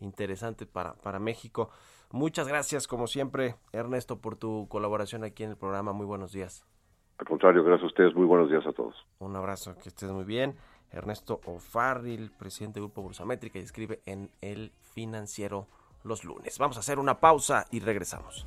Interesantes 0.00 0.66
para, 0.66 0.94
para 0.94 1.18
México. 1.18 1.70
Muchas 2.12 2.48
gracias, 2.48 2.88
como 2.88 3.06
siempre, 3.06 3.54
Ernesto, 3.72 4.20
por 4.20 4.36
tu 4.36 4.66
colaboración 4.68 5.24
aquí 5.24 5.44
en 5.44 5.50
el 5.50 5.56
programa. 5.56 5.92
Muy 5.92 6.06
buenos 6.06 6.32
días. 6.32 6.66
Al 7.18 7.26
contrario, 7.26 7.62
gracias 7.62 7.84
a 7.84 7.86
ustedes. 7.86 8.14
Muy 8.14 8.26
buenos 8.26 8.50
días 8.50 8.66
a 8.66 8.72
todos. 8.72 8.94
Un 9.18 9.36
abrazo, 9.36 9.76
que 9.80 9.90
estés 9.90 10.10
muy 10.10 10.24
bien. 10.24 10.56
Ernesto 10.90 11.40
O'Farrill, 11.44 12.32
presidente 12.32 12.80
del 12.80 12.88
Grupo 12.88 13.02
Bursamétrica, 13.02 13.58
y 13.58 13.62
escribe 13.62 14.00
en 14.06 14.30
El 14.40 14.72
Financiero 14.80 15.68
los 16.02 16.24
lunes. 16.24 16.58
Vamos 16.58 16.76
a 16.78 16.80
hacer 16.80 16.98
una 16.98 17.20
pausa 17.20 17.66
y 17.70 17.80
regresamos. 17.80 18.46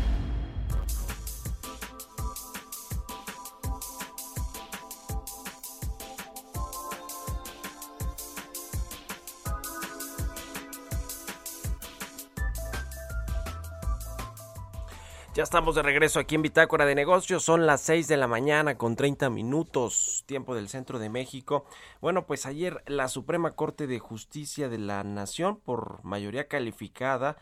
Ya 15.41 15.45
estamos 15.45 15.73
de 15.73 15.81
regreso 15.81 16.19
aquí 16.19 16.35
en 16.35 16.43
Bitácora 16.43 16.85
de 16.85 16.93
Negocios. 16.93 17.43
Son 17.43 17.65
las 17.65 17.81
6 17.81 18.07
de 18.07 18.15
la 18.15 18.27
mañana 18.27 18.77
con 18.77 18.95
30 18.95 19.31
minutos, 19.31 20.23
tiempo 20.27 20.53
del 20.53 20.69
centro 20.69 20.99
de 20.99 21.09
México. 21.09 21.65
Bueno, 21.99 22.27
pues 22.27 22.45
ayer 22.45 22.83
la 22.85 23.07
Suprema 23.07 23.55
Corte 23.55 23.87
de 23.87 23.97
Justicia 23.97 24.69
de 24.69 24.77
la 24.77 25.03
Nación, 25.03 25.59
por 25.59 26.03
mayoría 26.03 26.47
calificada, 26.47 27.37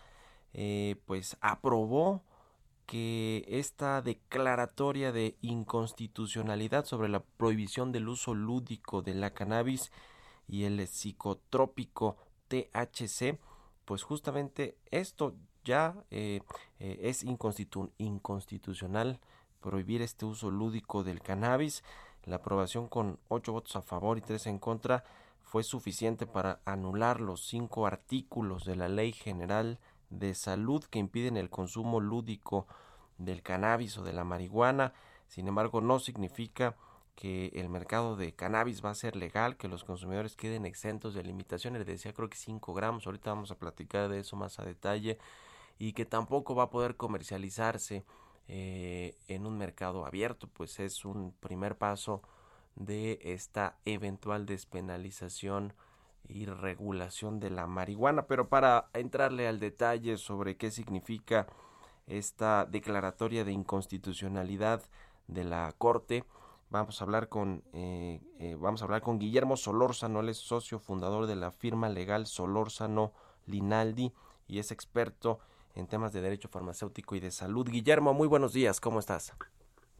eh, 0.54 0.96
pues 1.08 1.36
aprobó 1.42 2.24
que 2.86 3.44
esta 3.50 4.02
declaratoria 4.02 5.12
de 5.12 5.36
inconstitucionalidad 5.42 6.86
sobre 6.86 7.10
la 7.10 7.20
prohibición 7.20 7.92
del 7.92 8.08
uso 8.08 8.34
lúdico 8.34 9.02
de 9.02 9.14
la 9.14 9.34
cannabis 9.34 9.92
y 10.48 10.64
el 10.64 10.88
psicotrópico 10.88 12.16
THC, 12.48 13.38
pues 13.84 14.04
justamente 14.04 14.78
esto 14.90 15.36
ya 15.70 15.94
eh, 16.10 16.42
eh, 16.80 16.98
es 17.04 17.24
inconstitucional 17.24 19.20
prohibir 19.62 20.02
este 20.02 20.26
uso 20.26 20.50
lúdico 20.50 21.04
del 21.04 21.22
cannabis. 21.22 21.84
La 22.26 22.38
aprobación 22.38 22.88
con 22.88 23.20
ocho 23.28 23.54
votos 23.54 23.76
a 23.76 23.84
favor 23.84 24.18
y 24.18 24.22
tres 24.22 24.48
en 24.48 24.58
contra 24.58 25.04
fue 25.44 25.62
suficiente 25.62 26.26
para 26.26 26.60
anular 26.66 27.22
los 27.22 27.46
cinco 27.46 27.86
artículos 27.86 28.66
de 28.66 28.76
la 28.78 28.90
Ley 28.90 29.12
General 29.12 29.78
de 30.10 30.34
Salud 30.34 30.84
que 30.86 30.98
impiden 30.98 31.38
el 31.38 31.52
consumo 31.52 32.00
lúdico 32.00 32.66
del 33.20 33.44
cannabis 33.44 33.96
o 34.00 34.04
de 34.04 34.14
la 34.14 34.24
marihuana. 34.24 34.94
Sin 35.28 35.48
embargo, 35.48 35.82
no 35.82 36.00
significa 36.00 36.76
que 37.16 37.52
el 37.54 37.70
mercado 37.70 38.16
de 38.16 38.34
cannabis 38.34 38.84
va 38.84 38.90
a 38.90 38.96
ser 38.96 39.16
legal, 39.16 39.56
que 39.56 39.68
los 39.68 39.84
consumidores 39.84 40.36
queden 40.36 40.66
exentos 40.66 41.14
de 41.14 41.22
limitaciones. 41.22 41.86
Le 41.86 41.92
decía, 41.92 42.14
creo 42.14 42.30
que 42.30 42.38
5 42.38 42.74
gramos. 42.74 43.06
Ahorita 43.06 43.30
vamos 43.32 43.52
a 43.52 43.60
platicar 43.60 44.10
de 44.10 44.20
eso 44.20 44.36
más 44.36 44.58
a 44.58 44.66
detalle 44.66 45.20
y 45.80 45.94
que 45.94 46.06
tampoco 46.06 46.54
va 46.54 46.64
a 46.64 46.70
poder 46.70 46.98
comercializarse 46.98 48.06
eh, 48.50 49.16
en 49.28 49.46
un 49.46 49.58
mercado 49.58 50.06
abierto, 50.06 50.48
pues 50.48 50.80
es 50.80 51.06
un 51.06 51.32
primer 51.40 51.78
paso 51.78 52.22
de 52.76 53.20
esta 53.24 53.78
eventual 53.86 54.46
despenalización 54.46 55.74
y 56.28 56.46
regulación 56.46 57.40
de 57.40 57.50
la 57.50 57.66
marihuana. 57.66 58.28
Pero 58.28 58.50
para 58.50 58.90
entrarle 58.94 59.48
al 59.48 59.60
detalle 59.60 60.18
sobre 60.18 60.58
qué 60.58 60.70
significa 60.70 61.48
esta 62.08 62.66
declaratoria 62.66 63.46
de 63.46 63.54
inconstitucionalidad 63.54 64.84
de 65.28 65.44
la 65.44 65.74
Corte, 65.78 66.26
vamos 66.70 67.00
a 67.00 67.06
hablar 67.06 67.30
con 67.30 67.64
eh, 67.72 68.20
eh, 68.40 68.56
vamos 68.60 68.82
a 68.82 68.86
hablar 68.86 69.02
con 69.02 69.20
Guillermo 69.20 69.58
Solórzano, 69.58 70.20
él 70.20 70.30
es 70.30 70.38
socio 70.38 70.80
fundador 70.80 71.28
de 71.28 71.36
la 71.36 71.52
firma 71.52 71.88
legal 71.88 72.26
Solórzano 72.26 73.14
Linaldi 73.46 74.12
y 74.48 74.60
es 74.60 74.72
experto 74.72 75.38
en 75.38 75.50
temas 75.90 76.14
de 76.14 76.22
derecho 76.22 76.48
farmacéutico 76.50 77.16
y 77.16 77.20
de 77.20 77.32
salud. 77.32 77.68
Guillermo, 77.70 78.14
muy 78.14 78.28
buenos 78.28 78.54
días, 78.54 78.80
¿cómo 78.80 79.00
estás? 79.00 79.36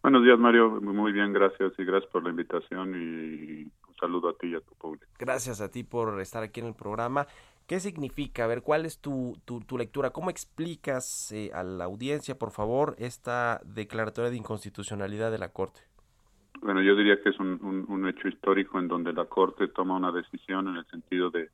Buenos 0.02 0.24
días, 0.24 0.40
Mario. 0.40 0.80
Muy 0.82 1.12
bien, 1.12 1.34
gracias 1.34 1.74
y 1.78 1.84
gracias 1.84 2.10
por 2.12 2.24
la 2.24 2.30
invitación 2.30 2.96
y 2.96 3.64
un 3.64 3.96
saludo 4.00 4.30
a 4.30 4.34
ti 4.38 4.48
y 4.48 4.56
a 4.56 4.62
tu 4.62 4.74
público. 4.76 5.06
Gracias 5.18 5.60
a 5.60 5.70
ti 5.70 5.84
por 5.84 6.22
estar 6.22 6.42
aquí 6.42 6.62
en 6.62 6.68
el 6.68 6.76
programa. 6.76 7.28
¿Qué 7.68 7.80
significa? 7.80 8.46
A 8.46 8.48
ver, 8.48 8.64
¿cuál 8.64 8.86
es 8.86 9.00
tu, 9.00 9.38
tu, 9.46 9.78
lectura? 9.78 10.10
¿Cómo 10.12 10.30
explicas 10.30 11.32
eh, 11.32 11.52
a 11.54 11.64
la 11.64 11.86
audiencia, 11.86 12.38
por 12.40 12.52
favor, 12.52 12.96
esta 12.98 13.62
declaratoria 13.64 14.32
de 14.32 14.38
inconstitucionalidad 14.38 15.32
de 15.32 15.38
la 15.38 15.50
Corte? 15.50 15.82
Bueno, 16.62 16.82
yo 16.82 16.96
diría 16.96 17.22
que 17.22 17.30
es 17.30 17.40
un, 17.40 17.86
un 17.88 18.08
hecho 18.08 18.28
histórico 18.28 18.80
en 18.80 18.88
donde 18.88 19.14
la 19.14 19.26
Corte 19.26 19.68
toma 19.68 19.98
una 19.98 20.12
decisión 20.12 20.68
en 20.70 20.78
el 20.78 20.86
sentido 20.88 21.30
de 21.30 21.50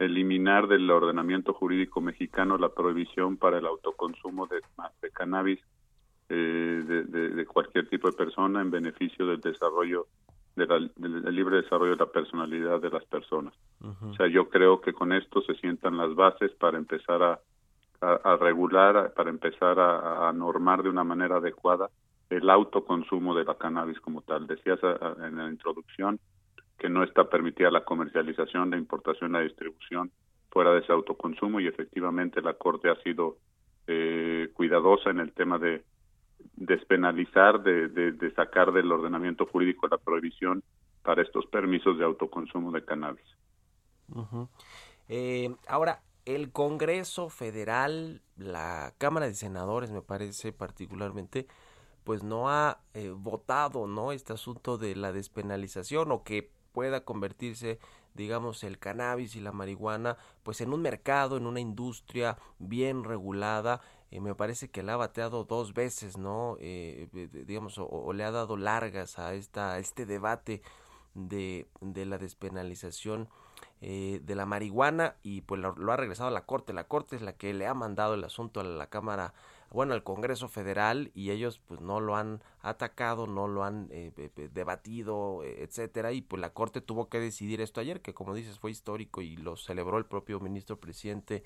eliminar 0.00 0.66
del 0.66 0.90
ordenamiento 0.90 1.52
jurídico 1.52 2.00
mexicano 2.00 2.56
la 2.56 2.70
prohibición 2.70 3.36
para 3.36 3.58
el 3.58 3.66
autoconsumo 3.66 4.46
de, 4.46 4.60
de 5.02 5.10
cannabis 5.10 5.60
eh, 6.30 6.82
de, 6.86 7.46
cualquier 7.46 7.88
tipo 7.88 8.10
de 8.10 8.16
persona 8.16 8.60
en 8.60 8.70
beneficio 8.70 9.26
del 9.26 9.40
desarrollo 9.40 10.06
del, 10.56 10.90
libre 11.34 11.62
desarrollo 11.62 11.92
de 11.92 12.04
la 12.04 12.10
personalidad 12.10 12.80
de 12.80 12.90
las 12.90 13.04
personas. 13.04 13.52
O 13.82 14.14
sea, 14.14 14.26
yo 14.28 14.48
creo 14.48 14.80
que 14.80 14.92
con 14.92 15.12
esto 15.12 15.42
se 15.42 15.54
sientan 15.54 15.96
las 15.96 16.14
bases 16.14 16.52
para 16.52 16.78
empezar 16.78 17.22
a, 17.22 17.40
a, 18.00 18.36
regular, 18.36 19.12
para 19.14 19.30
empezar 19.30 19.78
a, 19.78 20.28
a, 20.28 20.32
normar 20.32 20.82
de 20.82 20.90
una 20.90 21.04
manera 21.04 21.36
adecuada 21.36 21.90
el 22.28 22.48
autoconsumo 22.48 23.34
de 23.34 23.44
la 23.44 23.56
cannabis 23.56 24.00
como 24.00 24.22
tal. 24.22 24.46
Decías 24.46 24.78
en 25.22 25.36
la 25.36 25.48
introducción, 25.48 26.20
que 26.80 26.88
no 26.88 27.04
está 27.04 27.28
permitida 27.28 27.70
la 27.70 27.84
comercialización, 27.84 28.70
la 28.70 28.78
importación, 28.78 29.32
la 29.32 29.40
distribución 29.40 30.10
fuera 30.50 30.72
de 30.72 30.80
ese 30.80 30.92
autoconsumo 30.92 31.60
y 31.60 31.68
efectivamente 31.68 32.40
la 32.40 32.54
Corte 32.54 32.88
ha 32.90 32.96
sido 33.02 33.36
eh, 33.86 34.48
cuidadosa 34.54 35.10
en 35.10 35.20
el 35.20 35.32
tema 35.32 35.58
de 35.58 35.84
despenalizar, 36.56 37.62
de, 37.62 37.88
de, 37.88 38.34
sacar 38.34 38.72
del 38.72 38.90
ordenamiento 38.90 39.44
jurídico 39.46 39.86
la 39.88 39.98
prohibición 39.98 40.62
para 41.02 41.22
estos 41.22 41.46
permisos 41.46 41.98
de 41.98 42.04
autoconsumo 42.04 42.72
de 42.72 42.84
cannabis. 42.84 43.26
eh, 45.08 45.54
ahora, 45.68 46.00
el 46.24 46.50
Congreso 46.50 47.28
Federal, 47.28 48.22
la 48.36 48.94
Cámara 48.96 49.26
de 49.26 49.34
Senadores, 49.34 49.90
me 49.90 50.02
parece 50.02 50.52
particularmente, 50.52 51.46
pues 52.04 52.22
no 52.22 52.48
ha 52.48 52.80
eh, 52.94 53.12
votado, 53.14 53.86
¿no? 53.86 54.12
Este 54.12 54.32
asunto 54.32 54.78
de 54.78 54.96
la 54.96 55.12
despenalización 55.12 56.10
o 56.10 56.24
que 56.24 56.50
pueda 56.72 57.04
convertirse 57.04 57.78
digamos 58.14 58.64
el 58.64 58.78
cannabis 58.78 59.36
y 59.36 59.40
la 59.40 59.52
marihuana 59.52 60.16
pues 60.42 60.60
en 60.60 60.72
un 60.72 60.82
mercado 60.82 61.36
en 61.36 61.46
una 61.46 61.60
industria 61.60 62.38
bien 62.58 63.04
regulada 63.04 63.80
eh, 64.10 64.20
me 64.20 64.34
parece 64.34 64.68
que 64.68 64.82
la 64.82 64.94
ha 64.94 64.96
bateado 64.96 65.44
dos 65.44 65.74
veces 65.74 66.16
no 66.16 66.56
eh, 66.60 67.08
digamos 67.46 67.78
o, 67.78 68.12
le 68.12 68.24
ha 68.24 68.30
dado 68.30 68.56
largas 68.56 69.18
a 69.18 69.34
esta 69.34 69.78
este 69.78 70.06
debate 70.06 70.62
de, 71.14 71.68
de 71.80 72.06
la 72.06 72.18
despenalización 72.18 73.28
eh, 73.82 74.20
de 74.22 74.34
la 74.34 74.44
marihuana 74.44 75.16
y 75.22 75.40
pues 75.40 75.60
lo, 75.60 75.74
lo, 75.74 75.92
ha 75.92 75.96
regresado 75.96 76.28
a 76.28 76.32
la 76.32 76.44
corte. 76.44 76.74
La 76.74 76.84
corte 76.84 77.16
es 77.16 77.22
la 77.22 77.32
que 77.32 77.54
le 77.54 77.66
ha 77.66 77.72
mandado 77.72 78.14
el 78.14 78.24
asunto 78.24 78.60
a 78.60 78.64
la 78.64 78.88
cámara 78.88 79.32
bueno, 79.70 79.94
al 79.94 80.02
Congreso 80.02 80.48
Federal 80.48 81.10
y 81.14 81.30
ellos 81.30 81.60
pues 81.66 81.80
no 81.80 82.00
lo 82.00 82.16
han 82.16 82.42
atacado, 82.60 83.26
no 83.26 83.46
lo 83.46 83.64
han 83.64 83.88
eh, 83.90 84.12
debatido, 84.52 85.42
etcétera, 85.44 86.12
y 86.12 86.22
pues 86.22 86.40
la 86.40 86.52
Corte 86.52 86.80
tuvo 86.80 87.08
que 87.08 87.20
decidir 87.20 87.60
esto 87.60 87.80
ayer, 87.80 88.02
que 88.02 88.14
como 88.14 88.34
dices 88.34 88.58
fue 88.58 88.70
histórico 88.70 89.22
y 89.22 89.36
lo 89.36 89.56
celebró 89.56 89.98
el 89.98 90.06
propio 90.06 90.40
ministro 90.40 90.80
presidente 90.80 91.42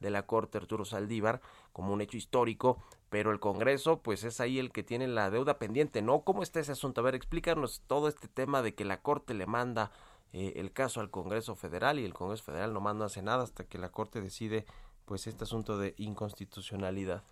de 0.00 0.10
la 0.10 0.26
Corte, 0.26 0.58
Arturo 0.58 0.84
Saldívar, 0.84 1.40
como 1.72 1.92
un 1.92 2.00
hecho 2.00 2.16
histórico, 2.16 2.82
pero 3.10 3.32
el 3.32 3.40
Congreso, 3.40 4.00
pues 4.00 4.24
es 4.24 4.40
ahí 4.40 4.58
el 4.58 4.70
que 4.70 4.82
tiene 4.82 5.08
la 5.08 5.30
deuda 5.30 5.58
pendiente, 5.58 6.02
¿no? 6.02 6.20
¿Cómo 6.20 6.42
está 6.42 6.60
ese 6.60 6.72
asunto? 6.72 7.00
A 7.00 7.04
ver, 7.04 7.14
explícanos 7.14 7.82
todo 7.86 8.08
este 8.08 8.28
tema 8.28 8.62
de 8.62 8.74
que 8.74 8.84
la 8.84 9.02
Corte 9.02 9.34
le 9.34 9.46
manda 9.46 9.90
eh, 10.32 10.54
el 10.56 10.72
caso 10.72 11.00
al 11.00 11.10
Congreso 11.10 11.54
Federal 11.54 11.98
y 11.98 12.04
el 12.04 12.14
Congreso 12.14 12.44
Federal 12.44 12.72
no 12.72 12.80
manda 12.80 13.06
hace 13.06 13.22
nada 13.22 13.42
hasta 13.42 13.64
que 13.64 13.78
la 13.78 13.90
Corte 13.90 14.20
decide, 14.20 14.66
pues, 15.04 15.26
este 15.26 15.44
asunto 15.44 15.78
de 15.78 15.94
inconstitucionalidad. 15.96 17.22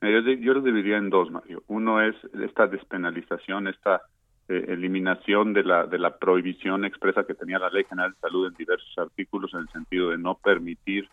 Yo, 0.00 0.20
yo 0.20 0.54
lo 0.54 0.60
dividiría 0.60 0.98
en 0.98 1.10
dos, 1.10 1.30
Mario. 1.30 1.62
Uno 1.66 2.00
es 2.00 2.14
esta 2.34 2.66
despenalización, 2.66 3.66
esta 3.68 4.02
eh, 4.48 4.64
eliminación 4.68 5.52
de 5.52 5.64
la, 5.64 5.86
de 5.86 5.98
la 5.98 6.16
prohibición 6.16 6.84
expresa 6.84 7.26
que 7.26 7.34
tenía 7.34 7.58
la 7.58 7.68
Ley 7.68 7.84
General 7.84 8.12
de 8.12 8.20
Salud 8.20 8.46
en 8.46 8.54
diversos 8.54 8.96
artículos 8.96 9.52
en 9.52 9.60
el 9.60 9.68
sentido 9.68 10.10
de 10.10 10.18
no 10.18 10.36
permitir 10.36 11.08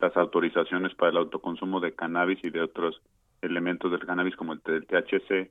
las 0.00 0.16
autorizaciones 0.16 0.94
para 0.94 1.10
el 1.10 1.18
autoconsumo 1.18 1.78
de 1.80 1.94
cannabis 1.94 2.42
y 2.42 2.50
de 2.50 2.62
otros 2.62 3.00
elementos 3.42 3.90
del 3.90 4.04
cannabis 4.04 4.34
como 4.34 4.54
el, 4.54 4.60
THC, 4.60 5.50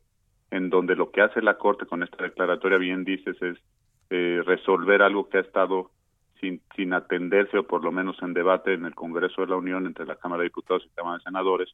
en 0.52 0.70
donde 0.70 0.96
lo 0.96 1.12
que 1.12 1.22
hace 1.22 1.42
la 1.42 1.58
Corte 1.58 1.86
con 1.86 2.04
esta 2.04 2.24
declaratoria, 2.24 2.78
bien 2.78 3.04
dices, 3.04 3.42
es 3.42 3.58
eh, 4.10 4.42
resolver 4.46 5.02
algo 5.02 5.30
que 5.30 5.38
ha 5.38 5.42
estado 5.42 5.92
sin, 6.42 6.62
sin 6.76 6.94
atenderse 6.94 7.58
o 7.60 7.68
por 7.68 7.84
lo 7.84 7.92
menos 7.92 8.22
en 8.22 8.34
debate 8.34 8.74
en 8.74 8.86
el 8.86 8.96
Congreso 8.96 9.42
de 9.42 9.48
la 9.48 9.56
Unión 9.56 9.86
entre 9.86 10.06
la 10.06 10.16
Cámara 10.16 10.42
de 10.42 10.50
Diputados 10.50 10.84
y 10.84 10.90
la 10.90 10.96
Cámara 10.96 11.18
de 11.18 11.24
Senadores, 11.24 11.70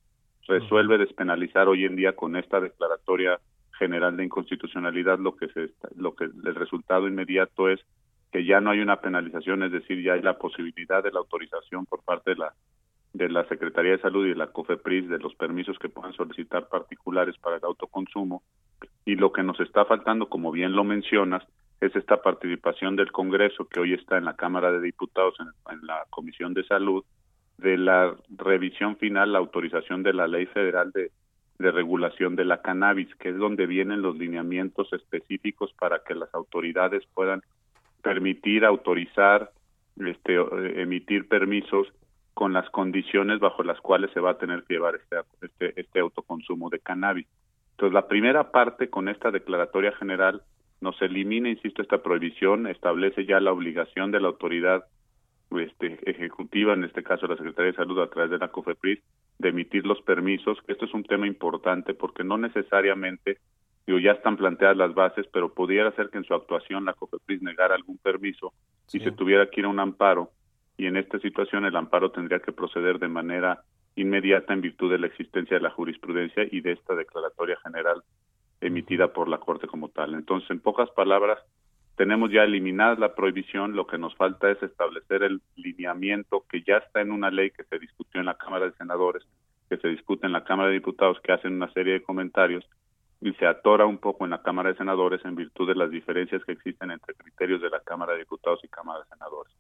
resuelve 0.47 0.97
despenalizar 0.97 1.67
hoy 1.67 1.85
en 1.85 1.95
día 1.95 2.15
con 2.15 2.35
esta 2.35 2.59
declaratoria 2.59 3.39
general 3.77 4.15
de 4.15 4.25
inconstitucionalidad 4.25 5.19
lo 5.19 5.35
que 5.35 5.47
se 5.49 5.69
lo 5.97 6.15
que 6.15 6.25
el 6.25 6.55
resultado 6.55 7.07
inmediato 7.07 7.69
es 7.69 7.79
que 8.31 8.45
ya 8.45 8.61
no 8.61 8.71
hay 8.71 8.79
una 8.79 9.01
penalización, 9.01 9.63
es 9.63 9.71
decir, 9.71 10.01
ya 10.01 10.13
hay 10.13 10.21
la 10.21 10.37
posibilidad 10.37 11.03
de 11.03 11.11
la 11.11 11.19
autorización 11.19 11.85
por 11.85 12.03
parte 12.03 12.31
de 12.31 12.37
la 12.37 12.53
de 13.13 13.29
la 13.29 13.47
Secretaría 13.47 13.93
de 13.93 14.01
Salud 14.01 14.25
y 14.25 14.29
de 14.29 14.35
la 14.35 14.47
COFEPRIS 14.47 15.07
de 15.07 15.19
los 15.19 15.33
permisos 15.35 15.79
que 15.79 15.87
puedan 15.87 16.11
solicitar 16.13 16.67
particulares 16.67 17.37
para 17.37 17.55
el 17.55 17.63
autoconsumo. 17.63 18.43
Y 19.05 19.15
lo 19.15 19.31
que 19.31 19.41
nos 19.41 19.57
está 19.61 19.85
faltando, 19.85 20.27
como 20.27 20.51
bien 20.51 20.73
lo 20.73 20.83
mencionas, 20.83 21.41
es 21.79 21.95
esta 21.95 22.21
participación 22.21 22.97
del 22.97 23.13
Congreso 23.13 23.69
que 23.69 23.79
hoy 23.79 23.93
está 23.93 24.17
en 24.17 24.25
la 24.25 24.35
Cámara 24.35 24.69
de 24.73 24.81
Diputados 24.81 25.35
en 25.39 25.87
la 25.87 26.03
Comisión 26.09 26.53
de 26.53 26.65
Salud 26.65 27.05
de 27.57 27.77
la 27.77 28.15
revisión 28.29 28.97
final, 28.97 29.33
la 29.33 29.39
autorización 29.39 30.03
de 30.03 30.13
la 30.13 30.27
Ley 30.27 30.45
Federal 30.47 30.91
de, 30.91 31.11
Regulación 31.57 32.35
de 32.35 32.43
la 32.43 32.61
Cannabis, 32.61 33.07
que 33.15 33.29
es 33.29 33.37
donde 33.37 33.65
vienen 33.65 34.01
los 34.01 34.17
lineamientos 34.17 34.91
específicos 34.91 35.71
para 35.79 35.99
que 36.03 36.13
las 36.13 36.33
autoridades 36.33 37.03
puedan 37.13 37.41
permitir, 38.01 38.65
autorizar, 38.65 39.51
este, 39.97 40.35
emitir 40.81 41.29
permisos 41.29 41.87
con 42.33 42.51
las 42.51 42.69
condiciones 42.71 43.39
bajo 43.39 43.63
las 43.63 43.79
cuales 43.79 44.11
se 44.11 44.19
va 44.19 44.31
a 44.31 44.37
tener 44.37 44.63
que 44.63 44.73
llevar 44.73 44.95
este, 44.95 45.15
este, 45.41 45.79
este 45.79 45.99
autoconsumo 46.01 46.69
de 46.69 46.79
cannabis. 46.79 47.25
Entonces, 47.71 47.93
la 47.93 48.07
primera 48.09 48.51
parte 48.51 48.89
con 48.89 49.07
esta 49.07 49.31
declaratoria 49.31 49.93
general 49.93 50.41
nos 50.81 51.01
elimina, 51.01 51.49
insisto, 51.49 51.81
esta 51.81 52.03
prohibición, 52.03 52.67
establece 52.67 53.25
ya 53.25 53.39
la 53.39 53.53
obligación 53.53 54.11
de 54.11 54.19
la 54.19 54.27
autoridad 54.27 54.85
este, 55.59 55.99
ejecutiva, 56.09 56.73
en 56.73 56.83
este 56.83 57.03
caso 57.03 57.27
la 57.27 57.37
Secretaría 57.37 57.71
de 57.71 57.77
Salud 57.77 57.99
a 58.01 58.09
través 58.09 58.31
de 58.31 58.37
la 58.37 58.49
COFEPRIS, 58.49 58.99
de 59.39 59.49
emitir 59.49 59.85
los 59.85 60.01
permisos. 60.01 60.57
Esto 60.67 60.85
es 60.85 60.93
un 60.93 61.03
tema 61.03 61.27
importante 61.27 61.93
porque 61.93 62.23
no 62.23 62.37
necesariamente, 62.37 63.39
digo, 63.85 63.99
ya 63.99 64.11
están 64.11 64.37
planteadas 64.37 64.77
las 64.77 64.93
bases, 64.93 65.27
pero 65.31 65.53
pudiera 65.53 65.91
ser 65.93 66.09
que 66.09 66.17
en 66.17 66.23
su 66.23 66.33
actuación 66.33 66.85
la 66.85 66.93
COFEPRIS 66.93 67.41
negara 67.41 67.75
algún 67.75 67.97
permiso 67.97 68.53
y 68.91 68.99
se 68.99 69.11
tuviera 69.11 69.49
que 69.49 69.61
ir 69.61 69.65
a 69.65 69.69
un 69.69 69.79
amparo. 69.79 70.31
Y 70.77 70.87
en 70.87 70.97
esta 70.97 71.19
situación 71.19 71.65
el 71.65 71.75
amparo 71.75 72.11
tendría 72.11 72.39
que 72.39 72.51
proceder 72.51 72.99
de 72.99 73.07
manera 73.07 73.63
inmediata 73.95 74.53
en 74.53 74.61
virtud 74.61 74.91
de 74.91 74.99
la 74.99 75.07
existencia 75.07 75.57
de 75.57 75.63
la 75.63 75.71
jurisprudencia 75.71 76.43
y 76.51 76.61
de 76.61 76.73
esta 76.73 76.95
declaratoria 76.95 77.57
general 77.63 78.03
emitida 78.61 79.13
por 79.13 79.27
la 79.27 79.39
Corte 79.39 79.67
como 79.67 79.89
tal. 79.89 80.13
Entonces, 80.13 80.49
en 80.49 80.59
pocas 80.59 80.89
palabras, 80.91 81.39
tenemos 81.95 82.31
ya 82.31 82.43
eliminada 82.43 82.95
la 82.95 83.15
prohibición, 83.15 83.75
lo 83.75 83.87
que 83.87 83.97
nos 83.97 84.15
falta 84.15 84.51
es 84.51 84.61
establecer 84.61 85.23
el 85.23 85.41
lineamiento 85.55 86.45
que 86.49 86.61
ya 86.61 86.77
está 86.77 87.01
en 87.01 87.11
una 87.11 87.31
ley 87.31 87.51
que 87.51 87.63
se 87.63 87.79
discutió 87.79 88.19
en 88.19 88.25
la 88.25 88.35
Cámara 88.35 88.65
de 88.65 88.73
Senadores, 88.73 89.23
que 89.69 89.77
se 89.77 89.87
discute 89.87 90.25
en 90.25 90.33
la 90.33 90.43
Cámara 90.43 90.69
de 90.69 90.75
Diputados, 90.75 91.19
que 91.21 91.31
hacen 91.31 91.53
una 91.53 91.71
serie 91.71 91.93
de 91.93 92.03
comentarios 92.03 92.65
y 93.21 93.33
se 93.33 93.47
atora 93.47 93.85
un 93.85 93.97
poco 93.97 94.25
en 94.25 94.31
la 94.31 94.41
Cámara 94.41 94.69
de 94.69 94.77
Senadores 94.77 95.23
en 95.23 95.35
virtud 95.35 95.67
de 95.67 95.75
las 95.75 95.89
diferencias 95.89 96.43
que 96.43 96.51
existen 96.51 96.91
entre 96.91 97.15
criterios 97.15 97.61
de 97.61 97.69
la 97.69 97.79
Cámara 97.79 98.13
de 98.13 98.19
Diputados 98.19 98.59
y 98.63 98.67
Cámara 98.67 98.99
de 98.99 99.09
Senadores. 99.09 99.53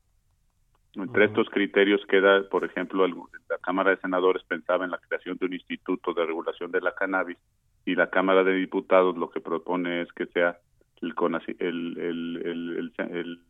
Entre 0.95 1.25
estos 1.25 1.49
criterios 1.49 2.01
queda, 2.07 2.47
por 2.49 2.63
ejemplo, 2.63 3.05
la 3.07 3.57
Cámara 3.61 3.91
de 3.91 3.97
Senadores 3.97 4.43
pensaba 4.43 4.85
en 4.85 4.91
la 4.91 4.97
creación 4.97 5.37
de 5.37 5.45
un 5.45 5.53
instituto 5.53 6.13
de 6.13 6.25
regulación 6.25 6.71
de 6.71 6.81
la 6.81 6.93
cannabis 6.93 7.37
y 7.85 7.95
la 7.95 8.09
Cámara 8.09 8.43
de 8.43 8.53
Diputados 8.53 9.17
lo 9.17 9.29
que 9.29 9.41
propone 9.41 10.01
es 10.01 10.11
que 10.13 10.25
sea 10.27 10.57
el, 11.01 11.13
el, 11.59 12.91
el, 12.97 13.41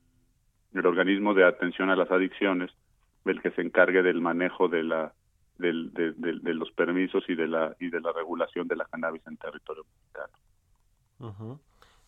el, 0.73 0.86
organismo 0.86 1.34
de 1.34 1.45
atención 1.45 1.89
a 1.89 1.95
las 1.95 2.12
adicciones 2.12 2.71
el 3.25 3.41
que 3.41 3.51
se 3.51 3.62
encargue 3.62 4.03
del 4.03 4.21
manejo 4.21 4.67
de 4.67 4.84
la 4.84 5.13
del, 5.58 5.93
de, 5.93 6.12
de, 6.12 6.53
los 6.53 6.69
permisos 6.71 7.23
y 7.29 7.36
de 7.36 7.47
la 7.47 7.75
y 7.79 7.89
de 7.89 8.01
la 8.01 8.12
regulación 8.12 8.67
de 8.67 8.75
la 8.75 8.86
cannabis 8.86 9.25
en 9.25 9.38
territorio 9.38 9.86
mexicano. 9.86 11.60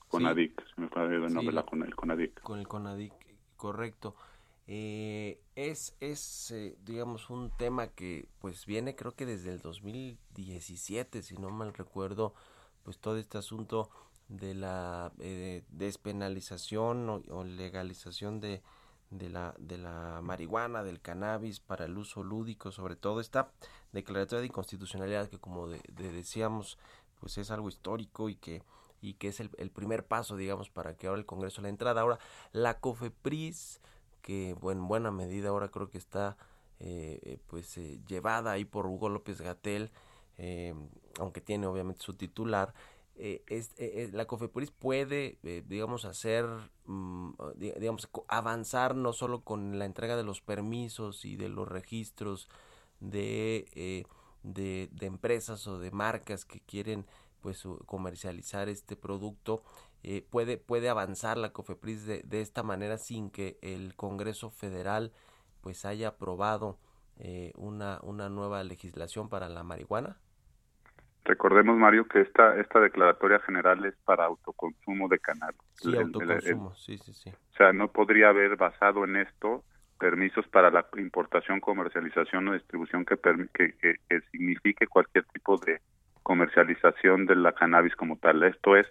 CONADIC, 0.10 0.64
se 0.76 0.82
me 0.82 0.90
fue 0.90 1.04
el 1.04 1.34
nombre, 1.34 1.54
la, 1.54 1.64
con 1.64 1.84
el 1.84 1.96
CONADIC. 1.96 2.42
Con 2.42 2.60
el 2.60 2.68
CONADIC, 2.68 3.14
correcto. 3.56 4.16
Eh, 4.68 5.40
es, 5.56 5.96
es 6.02 6.52
eh, 6.52 6.76
digamos, 6.84 7.30
un 7.30 7.52
tema 7.58 7.88
que 7.88 8.28
pues 8.40 8.66
viene 8.66 8.96
creo 8.96 9.16
que 9.16 9.26
desde 9.26 9.52
el 9.52 9.60
2017, 9.60 11.22
si 11.22 11.38
no 11.38 11.50
mal 11.50 11.74
recuerdo, 11.74 12.34
pues 12.84 13.00
todo 13.00 13.18
este 13.18 13.38
asunto 13.38 13.90
de 14.30 14.54
la 14.54 15.12
eh, 15.20 15.64
despenalización 15.70 17.10
o, 17.10 17.44
legalización 17.44 18.40
de, 18.40 18.62
de, 19.10 19.30
la, 19.30 19.56
de 19.58 19.78
la 19.78 20.20
marihuana, 20.22 20.84
del 20.84 21.02
cannabis 21.02 21.60
para 21.60 21.86
el 21.86 21.98
uso 21.98 22.24
lúdico, 22.24 22.72
sobre 22.72 22.96
todo 22.96 23.22
esta 23.22 23.52
declaratoria 23.92 24.42
de 24.42 24.48
inconstitucionalidad 24.48 25.30
que 25.30 25.40
como 25.40 25.68
decíamos, 25.68 26.78
pues 27.20 27.38
es 27.38 27.52
algo 27.52 27.70
histórico 27.70 28.30
y 28.30 28.36
que 28.36 28.64
y 29.00 29.14
que 29.14 29.28
es 29.28 29.40
el, 29.40 29.52
el 29.60 29.70
primer 29.70 30.08
paso, 30.08 30.38
digamos, 30.38 30.72
para 30.72 30.98
que 30.98 31.06
ahora 31.06 31.20
el 31.20 31.26
Congreso 31.28 31.62
la 31.62 31.70
entrada. 31.70 32.02
Ahora, 32.02 32.18
la 32.52 32.80
COFEPRIS 32.80 33.80
que 34.28 34.50
en 34.50 34.88
buena 34.90 35.10
medida 35.10 35.48
ahora 35.48 35.70
creo 35.70 35.90
que 35.90 35.98
está 35.98 36.36
eh, 36.82 37.20
eh, 37.24 37.40
pues 37.48 37.78
eh, 37.78 38.02
llevada 38.08 38.52
ahí 38.52 38.66
por 38.66 38.86
Hugo 38.86 39.08
López 39.08 39.40
Gatel, 39.40 39.90
aunque 41.18 41.40
tiene 41.40 41.66
obviamente 41.66 42.04
su 42.04 42.14
titular. 42.14 42.74
Es, 43.20 43.72
la 44.14 44.26
COFEPRIS 44.26 44.72
puede, 44.72 45.40
digamos, 45.68 46.06
hacer, 46.06 46.46
mm, 46.86 47.32
digamos, 47.58 48.10
avanzar 48.28 48.96
no 48.96 49.14
solo 49.14 49.42
con 49.42 49.80
la 49.80 49.86
entrega 49.86 50.16
de 50.16 50.24
los 50.24 50.42
permisos 50.42 51.26
y 51.26 51.36
de 51.36 51.50
los 51.50 51.68
registros 51.68 52.48
de, 53.00 54.06
de, 54.44 54.90
de 54.92 55.06
empresas 55.06 55.68
o 55.68 55.80
de 55.80 55.92
marcas 55.92 56.46
que 56.46 56.60
quieren 56.62 57.06
pues 57.42 57.64
comercializar 57.86 58.68
este 58.68 58.96
producto 58.96 59.64
eh, 60.04 60.26
puede, 60.30 60.58
puede 60.58 60.90
avanzar 60.90 61.38
la 61.38 61.54
COFEPRIS 61.54 62.06
de, 62.06 62.22
de, 62.24 62.42
esta 62.42 62.64
manera 62.64 62.98
sin 62.98 63.30
que 63.30 63.58
el 63.62 63.96
Congreso 63.96 64.50
Federal 64.50 65.12
pues 65.62 65.86
haya 65.86 66.10
aprobado 66.10 66.78
eh, 67.18 67.52
una, 67.58 68.00
una 68.04 68.30
nueva 68.30 68.64
legislación 68.64 69.28
para 69.28 69.50
la 69.50 69.64
marihuana? 69.64 70.20
Recordemos, 71.28 71.78
Mario, 71.78 72.08
que 72.08 72.22
esta, 72.22 72.58
esta 72.58 72.80
declaratoria 72.80 73.40
general 73.40 73.84
es 73.86 73.96
para 74.06 74.26
autoconsumo 74.26 75.10
de 75.10 75.20
cannabis. 75.20 75.60
Sí, 75.76 75.96
autoconsumo, 75.96 76.74
sí, 76.76 76.98
sí, 76.98 77.14
sí. 77.14 77.30
O 77.30 77.56
sea, 77.58 77.74
no 77.74 77.92
podría 77.92 78.30
haber 78.30 78.56
basado 78.56 79.04
en 79.04 79.18
esto 79.18 79.64
permisos 80.00 80.48
para 80.48 80.72
la 80.72 80.88
importación, 80.98 81.60
comercialización 81.60 82.48
o 82.48 82.54
distribución 82.54 83.04
que, 83.04 83.18
que, 83.54 83.74
que 83.78 84.22
signifique 84.32 84.88
cualquier 84.88 85.26
tipo 85.26 85.58
de 85.58 85.82
comercialización 86.24 87.26
de 87.26 87.36
la 87.36 87.52
cannabis 87.52 87.96
como 87.96 88.18
tal. 88.18 88.44
Esto 88.44 88.78
es 88.78 88.88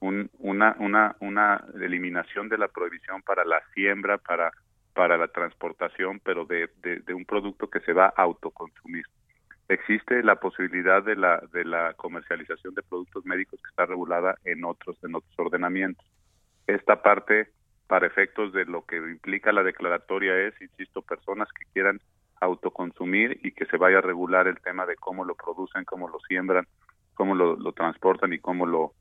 una, 0.00 0.76
una, 0.78 1.16
una 1.20 1.64
eliminación 1.74 2.48
de 2.48 2.58
la 2.58 2.68
prohibición 2.68 3.22
para 3.22 3.44
la 3.44 3.60
siembra, 3.74 4.18
para, 4.18 4.52
para 4.94 5.18
la 5.18 5.28
transportación, 5.28 6.20
pero 6.24 6.44
de, 6.44 6.70
de, 6.82 7.14
un 7.14 7.24
producto 7.24 7.68
que 7.68 7.80
se 7.80 7.92
va 7.92 8.06
a 8.16 8.22
autoconsumir. 8.22 9.04
Existe 9.70 10.24
la 10.24 10.34
posibilidad 10.34 11.00
de 11.00 11.14
la, 11.14 11.40
de 11.52 11.64
la 11.64 11.94
comercialización 11.94 12.74
de 12.74 12.82
productos 12.82 13.24
médicos 13.24 13.60
que 13.62 13.68
está 13.68 13.86
regulada 13.86 14.36
en 14.44 14.64
otros, 14.64 14.98
en 15.04 15.14
otros 15.14 15.32
ordenamientos. 15.38 16.04
Esta 16.66 17.02
parte, 17.02 17.50
para 17.86 18.08
efectos 18.08 18.52
de 18.52 18.64
lo 18.64 18.84
que 18.84 18.96
implica 18.96 19.52
la 19.52 19.62
declaratoria, 19.62 20.36
es, 20.36 20.60
insisto, 20.60 21.02
personas 21.02 21.46
que 21.52 21.66
quieran 21.72 22.00
autoconsumir 22.40 23.38
y 23.44 23.52
que 23.52 23.64
se 23.66 23.76
vaya 23.76 23.98
a 23.98 24.00
regular 24.00 24.48
el 24.48 24.60
tema 24.60 24.86
de 24.86 24.96
cómo 24.96 25.24
lo 25.24 25.36
producen, 25.36 25.84
cómo 25.84 26.08
lo 26.08 26.18
siembran, 26.26 26.66
cómo 27.14 27.36
lo, 27.36 27.72
transportan 27.72 28.32
y 28.32 28.40
cómo 28.40 28.66
lo 28.66 28.92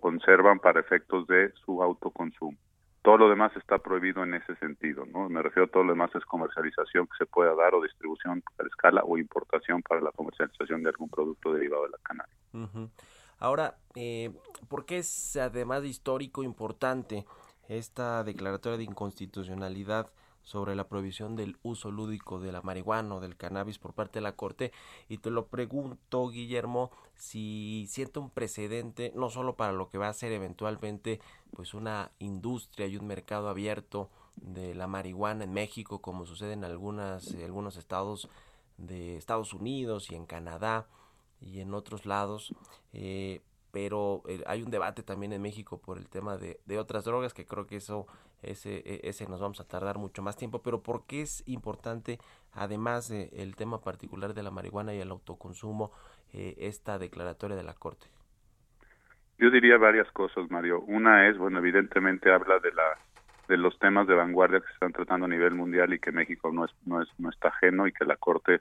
conservan 0.00 0.60
para 0.60 0.78
efectos 0.78 1.26
de 1.26 1.50
su 1.64 1.82
autoconsumo. 1.82 2.56
Todo 3.02 3.18
lo 3.18 3.28
demás 3.28 3.50
está 3.56 3.78
prohibido 3.78 4.22
en 4.22 4.34
ese 4.34 4.54
sentido, 4.56 5.04
¿no? 5.06 5.28
Me 5.28 5.42
refiero 5.42 5.66
a 5.66 5.70
todo 5.70 5.82
lo 5.82 5.92
demás 5.92 6.14
es 6.14 6.24
comercialización 6.24 7.06
que 7.06 7.16
se 7.18 7.26
pueda 7.26 7.54
dar 7.54 7.74
o 7.74 7.82
distribución 7.82 8.42
a 8.58 8.66
escala 8.66 9.02
o 9.04 9.18
importación 9.18 9.82
para 9.82 10.00
la 10.00 10.12
comercialización 10.12 10.82
de 10.82 10.90
algún 10.90 11.08
producto 11.08 11.52
derivado 11.52 11.84
de 11.84 11.90
la 11.90 11.98
cannabis. 11.98 12.90
Ahora, 13.38 13.76
eh, 13.96 14.30
¿por 14.68 14.84
qué 14.84 14.98
es 14.98 15.36
además 15.36 15.84
histórico 15.84 16.44
importante 16.44 17.24
esta 17.68 18.22
declaratoria 18.22 18.78
de 18.78 18.84
inconstitucionalidad 18.84 20.12
sobre 20.42 20.74
la 20.74 20.88
prohibición 20.88 21.36
del 21.36 21.56
uso 21.62 21.90
lúdico 21.90 22.40
de 22.40 22.52
la 22.52 22.62
marihuana 22.62 23.14
o 23.14 23.20
del 23.20 23.36
cannabis 23.36 23.78
por 23.78 23.94
parte 23.94 24.18
de 24.18 24.22
la 24.22 24.36
Corte. 24.36 24.72
Y 25.08 25.18
te 25.18 25.30
lo 25.30 25.46
pregunto, 25.46 26.28
Guillermo, 26.28 26.90
si 27.14 27.86
siente 27.88 28.18
un 28.18 28.30
precedente, 28.30 29.12
no 29.14 29.30
solo 29.30 29.56
para 29.56 29.72
lo 29.72 29.88
que 29.88 29.98
va 29.98 30.08
a 30.08 30.12
ser 30.12 30.32
eventualmente 30.32 31.20
pues 31.54 31.74
una 31.74 32.10
industria 32.18 32.86
y 32.86 32.96
un 32.96 33.06
mercado 33.06 33.48
abierto 33.48 34.10
de 34.36 34.74
la 34.74 34.86
marihuana 34.86 35.44
en 35.44 35.52
México, 35.52 36.00
como 36.00 36.26
sucede 36.26 36.54
en 36.54 36.64
algunas, 36.64 37.34
algunos 37.34 37.76
estados 37.76 38.28
de 38.78 39.16
Estados 39.16 39.52
Unidos 39.52 40.10
y 40.10 40.14
en 40.14 40.26
Canadá 40.26 40.86
y 41.40 41.60
en 41.60 41.74
otros 41.74 42.06
lados, 42.06 42.54
eh, 42.92 43.42
pero 43.70 44.22
eh, 44.26 44.42
hay 44.46 44.62
un 44.62 44.70
debate 44.70 45.02
también 45.02 45.32
en 45.32 45.42
México 45.42 45.78
por 45.78 45.98
el 45.98 46.08
tema 46.08 46.36
de, 46.36 46.60
de 46.66 46.78
otras 46.78 47.04
drogas 47.04 47.34
que 47.34 47.46
creo 47.46 47.66
que 47.66 47.76
eso 47.76 48.06
ese, 48.42 48.82
e, 48.84 49.00
ese 49.04 49.28
nos 49.28 49.40
vamos 49.40 49.60
a 49.60 49.68
tardar 49.68 49.98
mucho 49.98 50.22
más 50.22 50.36
tiempo, 50.36 50.62
pero 50.62 50.82
¿por 50.82 51.06
qué 51.06 51.22
es 51.22 51.42
importante, 51.46 52.18
además 52.52 53.08
del 53.08 53.56
tema 53.56 53.80
particular 53.80 54.34
de 54.34 54.42
la 54.42 54.50
marihuana 54.50 54.94
y 54.94 55.00
el 55.00 55.10
autoconsumo, 55.10 55.92
eh, 56.32 56.54
esta 56.58 56.98
declaratoria 56.98 57.56
de 57.56 57.62
la 57.62 57.74
Corte? 57.74 58.06
Yo 59.38 59.50
diría 59.50 59.76
varias 59.76 60.10
cosas, 60.12 60.50
Mario. 60.50 60.80
Una 60.82 61.28
es, 61.28 61.36
bueno, 61.36 61.58
evidentemente 61.58 62.32
habla 62.32 62.58
de 62.58 62.72
la 62.72 62.98
de 63.48 63.56
los 63.56 63.76
temas 63.80 64.06
de 64.06 64.14
vanguardia 64.14 64.60
que 64.60 64.66
se 64.68 64.72
están 64.74 64.92
tratando 64.92 65.26
a 65.26 65.28
nivel 65.28 65.54
mundial 65.54 65.92
y 65.92 65.98
que 65.98 66.12
México 66.12 66.52
no 66.52 66.64
es 66.64 66.70
no 66.86 67.02
es 67.02 67.08
no 67.18 67.28
está 67.28 67.48
ajeno 67.48 67.86
y 67.86 67.92
que 67.92 68.04
la 68.04 68.16
Corte 68.16 68.60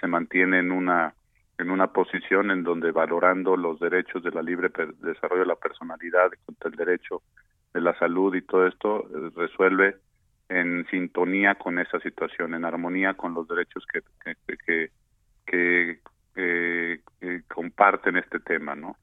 se 0.00 0.06
mantiene 0.06 0.60
en 0.60 0.70
una 0.70 1.14
en 1.58 1.70
una 1.70 1.88
posición 1.88 2.50
en 2.50 2.62
donde 2.62 2.90
valorando 2.90 3.56
los 3.56 3.80
derechos 3.80 4.22
de 4.22 4.30
la 4.30 4.40
libre 4.40 4.70
desarrollo 5.00 5.42
de 5.42 5.48
la 5.48 5.56
personalidad 5.56 6.30
contra 6.46 6.70
el 6.70 6.76
derecho 6.76 7.22
de 7.72 7.80
la 7.80 7.96
salud 7.98 8.34
y 8.34 8.42
todo 8.42 8.66
esto 8.66 9.06
eh, 9.08 9.30
resuelve 9.36 9.96
en 10.48 10.86
sintonía 10.90 11.54
con 11.54 11.78
esa 11.78 12.00
situación, 12.00 12.54
en 12.54 12.64
armonía 12.64 13.14
con 13.14 13.34
los 13.34 13.46
derechos 13.46 13.84
que, 13.92 14.02
que, 14.24 14.90
que, 15.46 16.00
que 17.20 17.42
comparten 17.48 18.16
este 18.16 18.40
tema, 18.40 18.74
¿no? 18.74 18.96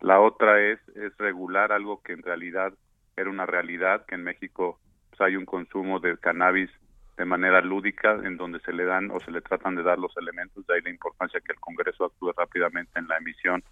La 0.00 0.20
otra 0.20 0.60
es, 0.60 0.80
es 0.96 1.16
regular 1.18 1.72
algo 1.72 2.02
que 2.02 2.12
en 2.12 2.22
realidad 2.22 2.72
era 3.16 3.30
una 3.30 3.46
realidad, 3.46 4.04
que 4.06 4.14
en 4.14 4.24
México 4.24 4.78
pues, 5.10 5.20
hay 5.20 5.36
un 5.36 5.44
consumo 5.44 6.00
de 6.00 6.18
cannabis 6.18 6.70
de 7.16 7.24
manera 7.24 7.60
lúdica, 7.60 8.14
en 8.24 8.36
donde 8.36 8.58
se 8.60 8.72
le 8.72 8.84
dan 8.84 9.10
o 9.10 9.20
se 9.20 9.30
le 9.30 9.40
tratan 9.42 9.76
de 9.76 9.82
dar 9.82 9.98
los 9.98 10.16
elementos, 10.16 10.66
de 10.66 10.74
ahí 10.74 10.80
la 10.82 10.90
importancia 10.90 11.40
que 11.40 11.52
el 11.52 11.60
Congreso 11.60 12.06
actúe 12.06 12.32
rápidamente 12.36 12.98
en 12.98 13.06
la 13.06 13.18
emisión, 13.18 13.62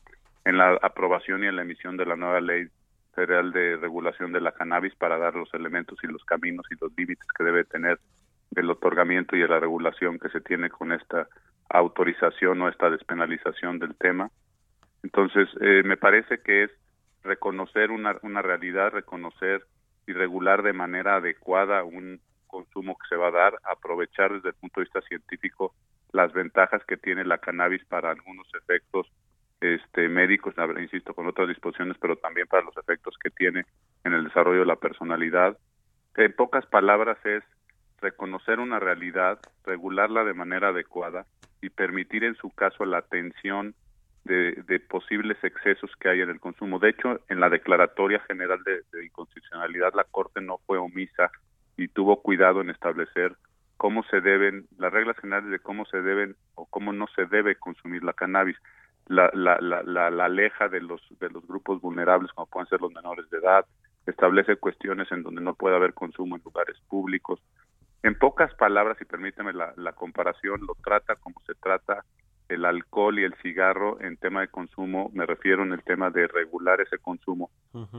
en 0.45 0.59
la 0.59 0.79
aprobación 0.83 1.43
y 1.43 1.47
en 1.47 1.57
la 1.57 1.63
emisión 1.63 1.97
de 1.97 2.07
la 2.07 2.17
nueva 2.17 2.41
ley 2.41 2.69
federal 3.21 3.53
de 3.53 3.77
regulación 3.77 4.33
de 4.33 4.41
la 4.41 4.53
cannabis 4.53 4.95
para 4.95 5.19
dar 5.19 5.35
los 5.35 5.53
elementos 5.53 5.99
y 6.03 6.07
los 6.07 6.25
caminos 6.25 6.67
y 6.71 6.75
los 6.81 6.91
límites 6.97 7.27
que 7.37 7.45
debe 7.45 7.65
tener 7.65 8.01
el 8.57 8.71
otorgamiento 8.71 9.37
y 9.37 9.47
la 9.47 9.61
regulación 9.61 10.19
que 10.19 10.31
se 10.31 10.41
tiene 10.41 10.71
con 10.71 10.93
esta 10.93 11.29
autorización 11.69 12.63
o 12.63 12.69
esta 12.69 12.89
despenalización 12.89 13.79
del 13.79 13.95
tema. 13.95 14.31
Entonces, 15.03 15.49
eh, 15.61 15.83
me 15.85 15.99
parece 15.99 16.41
que 16.41 16.65
es 16.65 16.71
reconocer 17.23 17.91
una, 17.91 18.17
una 18.23 18.41
realidad, 18.41 18.91
reconocer 18.91 19.67
y 20.07 20.13
regular 20.13 20.63
de 20.63 20.73
manera 20.73 21.17
adecuada 21.17 21.85
un 21.85 22.21
consumo 22.47 22.97
que 22.97 23.09
se 23.09 23.17
va 23.17 23.29
a 23.29 23.33
dar, 23.33 23.59
aprovechar 23.65 24.33
desde 24.33 24.49
el 24.49 24.55
punto 24.55 24.81
de 24.81 24.85
vista 24.85 25.03
científico 25.03 25.75
las 26.13 26.33
ventajas 26.33 26.83
que 26.87 26.97
tiene 26.97 27.25
la 27.25 27.39
cannabis 27.39 27.85
para 27.85 28.11
algunos 28.11 28.49
efectos 28.55 29.07
este, 29.61 30.09
médicos, 30.09 30.55
insisto, 30.81 31.15
con 31.15 31.27
otras 31.27 31.49
disposiciones, 31.49 31.97
pero 32.01 32.17
también 32.17 32.47
para 32.47 32.65
los 32.65 32.77
efectos 32.77 33.17
que 33.23 33.31
tiene 33.31 33.65
en 34.05 34.15
el 34.15 34.25
desarrollo 34.25 34.61
de 34.61 34.67
la 34.67 34.77
personalidad. 34.77 35.59
En 36.17 36.33
pocas 36.33 36.67
palabras 36.67 37.19
es 37.25 37.45
reconocer 38.01 38.59
una 38.59 38.81
realidad, 38.81 39.39
regularla 39.65 40.25
de 40.25 40.35
manera 40.35 40.69
adecuada 40.69 41.27
y 41.61 41.69
permitir 41.69 42.25
en 42.25 42.35
su 42.37 42.51
caso 42.51 42.85
la 42.85 42.99
atención 42.99 43.75
de, 44.25 44.81
posibles 44.89 45.43
excesos 45.43 45.91
que 45.99 46.09
hay 46.09 46.21
en 46.21 46.31
el 46.31 46.41
consumo. 46.41 46.79
De 46.79 46.91
hecho, 46.91 47.21
en 47.29 47.41
la 47.41 47.49
Declaratoria 47.49 48.21
General 48.21 48.63
de, 48.65 48.83
de 48.93 49.05
Inconstitucionalidad, 49.05 49.93
la 49.95 50.05
Corte 50.05 50.41
no 50.41 50.59
fue 50.67 50.79
omisa 50.79 51.31
y 51.77 51.89
tuvo 51.89 52.23
cuidado 52.23 52.61
en 52.61 52.71
establecer 52.71 53.37
cómo 53.77 54.03
se 54.05 54.21
deben, 54.21 54.67
las 54.79 54.93
reglas 54.93 55.17
generales 55.19 55.51
de 55.51 55.59
cómo 55.59 55.87
se 55.87 56.03
deben 56.03 56.37
o 56.55 56.67
cómo 56.67 56.93
no 56.93 57.07
se 57.17 57.25
debe 57.27 57.57
consumir 57.57 58.05
la 58.05 58.13
cannabis 58.13 58.57
la, 59.11 59.29
la, 59.35 59.59
la, 59.61 60.11
la, 60.11 60.25
aleja 60.25 60.69
de 60.69 60.81
los, 60.81 61.03
de 61.19 61.29
los 61.31 61.45
grupos 61.45 61.81
vulnerables, 61.81 62.33
como 62.33 62.47
pueden 62.47 62.69
ser 62.69 62.81
los 62.81 62.93
menores 62.93 63.29
de 63.31 63.39
edad, 63.39 63.67
establece 64.07 64.55
cuestiones 64.57 65.11
en 65.11 65.25
donde 65.25 65.41
no 65.41 65.55
puede 65.55 65.75
haber 65.75 65.95
consumo 65.95 66.37
en 66.37 66.43
lugares 66.45 66.77
públicos. 66.89 67.41
En 68.05 68.17
pocas 68.17 68.55
palabras, 68.55 68.97
y 69.01 69.05
permíteme 69.05 69.53
la, 69.53 69.75
la 69.77 69.93
comparación, 69.95 70.61
lo 70.65 70.77
trata 70.83 71.17
como 71.17 71.41
se 71.45 71.55
trata 71.57 72.05
el 72.49 72.65
alcohol 72.65 73.19
y 73.19 73.25
el 73.25 73.35
cigarro 73.43 74.01
en 74.01 74.17
tema 74.17 74.43
de 74.43 74.49
consumo, 74.49 75.11
me 75.13 75.27
refiero 75.27 75.65
en 75.65 75.73
el 75.73 75.83
tema 75.83 76.11
de 76.11 76.29
regular 76.29 76.81
ese 76.81 76.99
consumo 76.99 77.51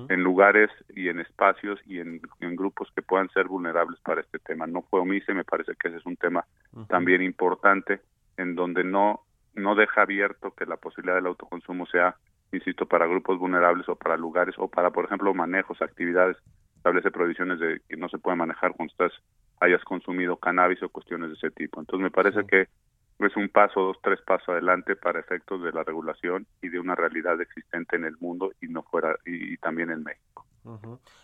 en 0.09 0.23
lugares 0.23 0.69
y 0.95 1.07
en 1.07 1.19
espacios 1.19 1.79
y 1.85 1.99
en, 1.99 2.21
grupos 2.55 2.89
que 2.93 3.01
puedan 3.01 3.29
ser 3.29 3.47
vulnerables 3.47 3.99
para 4.01 4.21
este 4.21 4.39
tema. 4.39 4.67
No 4.67 4.81
fue 4.83 4.99
omise, 4.99 5.33
me 5.33 5.45
parece 5.45 5.73
que 5.79 5.87
ese 5.87 5.97
es 5.97 6.05
un 6.05 6.17
tema 6.17 6.45
también 6.87 7.21
importante 7.21 8.01
en 8.37 8.55
donde 8.55 8.83
no 8.83 9.21
no 9.53 9.75
deja 9.75 10.01
abierto 10.01 10.51
que 10.51 10.65
la 10.65 10.77
posibilidad 10.77 11.15
del 11.15 11.27
autoconsumo 11.27 11.85
sea, 11.85 12.15
insisto, 12.51 12.85
para 12.85 13.07
grupos 13.07 13.37
vulnerables 13.37 13.87
o 13.89 13.95
para 13.95 14.17
lugares 14.17 14.55
o 14.57 14.67
para, 14.67 14.91
por 14.91 15.05
ejemplo, 15.05 15.33
manejos, 15.33 15.81
actividades, 15.81 16.37
establece 16.75 17.11
prohibiciones 17.11 17.59
de 17.59 17.81
que 17.87 17.97
no 17.97 18.09
se 18.09 18.17
puede 18.17 18.37
manejar 18.37 18.73
cuando 18.73 18.91
estás 18.91 19.11
hayas 19.59 19.83
consumido 19.83 20.37
cannabis 20.37 20.81
o 20.81 20.89
cuestiones 20.89 21.29
de 21.29 21.35
ese 21.35 21.51
tipo. 21.51 21.79
Entonces 21.79 22.03
me 22.03 22.11
parece 22.11 22.45
que 22.45 22.67
es 23.19 23.35
un 23.35 23.49
paso, 23.49 23.81
dos, 23.81 23.97
tres 24.01 24.19
pasos 24.21 24.49
adelante 24.49 24.95
para 24.95 25.19
efectos 25.19 25.61
de 25.61 25.71
la 25.71 25.83
regulación 25.83 26.47
y 26.61 26.69
de 26.69 26.79
una 26.79 26.95
realidad 26.95 27.39
existente 27.39 27.95
en 27.95 28.05
el 28.05 28.17
mundo 28.19 28.51
y 28.61 28.67
no 28.67 28.81
fuera 28.81 29.15
y 29.25 29.57
también 29.57 29.91
en 29.91 30.03
México. 30.03 30.45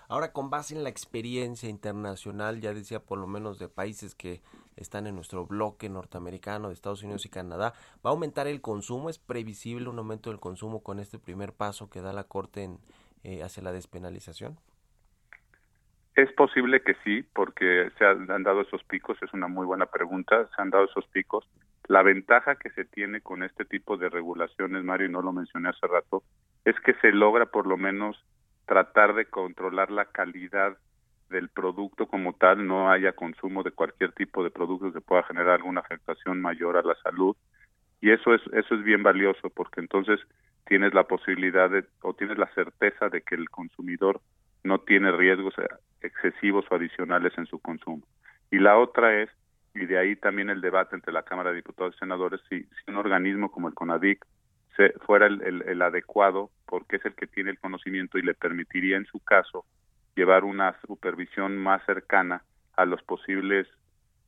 Ahora, 0.07 0.31
con 0.31 0.49
base 0.49 0.75
en 0.75 0.83
la 0.83 0.89
experiencia 0.89 1.69
internacional, 1.69 2.59
ya 2.59 2.73
decía 2.73 2.99
por 2.99 3.19
lo 3.19 3.27
menos 3.27 3.59
de 3.59 3.69
países 3.69 4.15
que 4.15 4.41
están 4.75 5.07
en 5.07 5.15
nuestro 5.15 5.45
bloque 5.45 5.89
norteamericano, 5.89 6.67
de 6.67 6.73
Estados 6.73 7.03
Unidos 7.03 7.25
y 7.25 7.29
Canadá, 7.29 7.73
¿va 8.05 8.09
a 8.09 8.13
aumentar 8.13 8.47
el 8.47 8.61
consumo? 8.61 9.09
¿Es 9.09 9.19
previsible 9.19 9.89
un 9.89 9.99
aumento 9.99 10.29
del 10.29 10.39
consumo 10.39 10.81
con 10.81 10.99
este 10.99 11.19
primer 11.19 11.53
paso 11.53 11.89
que 11.89 12.01
da 12.01 12.13
la 12.13 12.23
Corte 12.23 12.63
en, 12.63 12.79
eh, 13.23 13.43
hacia 13.43 13.63
la 13.63 13.71
despenalización? 13.71 14.57
Es 16.15 16.31
posible 16.33 16.81
que 16.81 16.95
sí, 17.03 17.21
porque 17.21 17.91
se 17.99 18.05
han 18.05 18.41
dado 18.41 18.61
esos 18.61 18.83
picos, 18.85 19.21
es 19.21 19.31
una 19.33 19.47
muy 19.47 19.67
buena 19.67 19.85
pregunta, 19.85 20.47
se 20.55 20.61
han 20.61 20.71
dado 20.71 20.85
esos 20.85 21.05
picos. 21.09 21.47
La 21.88 22.01
ventaja 22.01 22.55
que 22.55 22.71
se 22.71 22.85
tiene 22.85 23.21
con 23.21 23.43
este 23.43 23.65
tipo 23.65 23.97
de 23.97 24.09
regulaciones, 24.09 24.83
Mario, 24.83 25.07
y 25.07 25.11
no 25.11 25.21
lo 25.21 25.31
mencioné 25.31 25.69
hace 25.69 25.85
rato, 25.85 26.23
es 26.65 26.75
que 26.79 26.95
se 26.95 27.11
logra 27.11 27.45
por 27.45 27.67
lo 27.67 27.77
menos 27.77 28.17
tratar 28.68 29.15
de 29.15 29.26
controlar 29.26 29.89
la 29.89 30.05
calidad 30.05 30.78
del 31.30 31.49
producto 31.49 32.07
como 32.07 32.34
tal, 32.34 32.68
no 32.68 32.91
haya 32.91 33.13
consumo 33.13 33.63
de 33.63 33.72
cualquier 33.72 34.11
tipo 34.11 34.43
de 34.43 34.51
producto 34.51 34.93
que 34.93 35.01
pueda 35.01 35.24
generar 35.24 35.55
alguna 35.55 35.82
afectación 35.82 36.39
mayor 36.41 36.78
a 36.78 36.84
la 36.84 36.95
salud 37.03 37.36
y 38.01 38.11
eso 38.11 38.34
es 38.34 38.41
eso 38.53 38.76
es 38.76 38.84
bien 38.84 39.03
valioso 39.03 39.49
porque 39.49 39.82
entonces 39.82 40.20
tienes 40.65 40.93
la 40.93 41.03
posibilidad 41.03 41.70
de 41.70 41.86
o 42.01 42.13
tienes 42.13 42.38
la 42.38 42.47
certeza 42.53 43.09
de 43.09 43.22
que 43.22 43.36
el 43.36 43.49
consumidor 43.49 44.22
no 44.63 44.80
tiene 44.80 45.11
riesgos 45.11 45.55
excesivos 46.01 46.65
o 46.70 46.76
adicionales 46.76 47.34
en 47.38 47.45
su 47.45 47.59
consumo. 47.59 48.03
Y 48.51 48.59
la 48.59 48.78
otra 48.78 49.22
es 49.22 49.30
y 49.74 49.86
de 49.86 49.97
ahí 49.97 50.15
también 50.15 50.49
el 50.49 50.61
debate 50.61 50.95
entre 50.95 51.13
la 51.13 51.24
Cámara 51.24 51.51
de 51.51 51.57
Diputados 51.57 51.95
y 51.95 51.99
Senadores 51.99 52.41
si, 52.49 52.63
si 52.63 52.91
un 52.91 52.97
organismo 52.97 53.51
como 53.51 53.68
el 53.68 53.74
CONADIC 53.74 54.26
fuera 55.05 55.28
el, 55.28 55.82
adecuado 55.82 56.51
porque 56.65 56.97
es 56.97 57.05
el 57.05 57.15
que 57.15 57.28
tiene 57.28 57.51
el 57.51 57.59
conocimiento 57.59 58.17
y 58.17 58.21
le 58.21 58.34
permitiría 58.34 58.97
en 58.97 59.05
su 59.05 59.19
caso 59.19 59.65
llevar 60.15 60.43
una 60.43 60.80
supervisión 60.86 61.57
más 61.57 61.84
cercana 61.86 62.43
a 62.75 62.86
los 62.86 63.01
posibles 63.03 63.67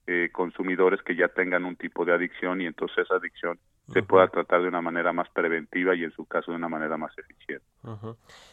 eh, 0.08 0.30
consumidores 0.32 1.02
que 1.04 1.16
ya 1.16 1.28
tengan 1.28 1.66
un 1.66 1.76
tipo 1.76 2.06
de 2.06 2.14
adicción 2.14 2.62
y 2.62 2.66
entonces 2.66 3.00
esa 3.00 3.16
adicción 3.16 3.60
se 3.94 4.04
pueda 4.04 4.28
tratar 4.28 4.62
de 4.62 4.68
una 4.68 4.82
manera 4.82 5.14
más 5.14 5.30
preventiva 5.30 5.96
y 5.96 6.04
en 6.04 6.12
su 6.12 6.26
caso 6.26 6.52
de 6.52 6.58
una 6.58 6.70
manera 6.70 6.96
más 6.96 7.12
eficiente. 7.18 7.66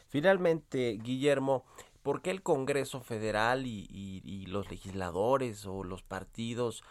Finalmente, 0.08 0.98
Guillermo, 1.02 1.64
¿por 2.02 2.22
qué 2.22 2.30
el 2.30 2.42
Congreso 2.42 3.02
Federal 3.02 3.64
y 3.66 4.46
los 4.48 4.70
legisladores 4.70 5.66
o 5.66 5.84
los 5.84 6.02
partidos 6.02 6.82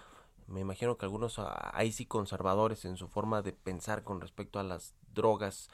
me 0.48 0.62
imagino 0.62 0.98
que 0.98 1.06
algunos 1.06 1.40
ah, 1.40 1.72
ahí 1.74 1.92
sí 1.92 2.06
conservadores 2.06 2.86
en 2.86 2.98
su 2.98 3.08
forma 3.08 3.42
de 3.42 3.54
pensar 3.54 4.04
con 4.04 4.22
respecto 4.22 4.60
a 4.60 4.64
las 4.64 4.94
drogas 5.14 5.70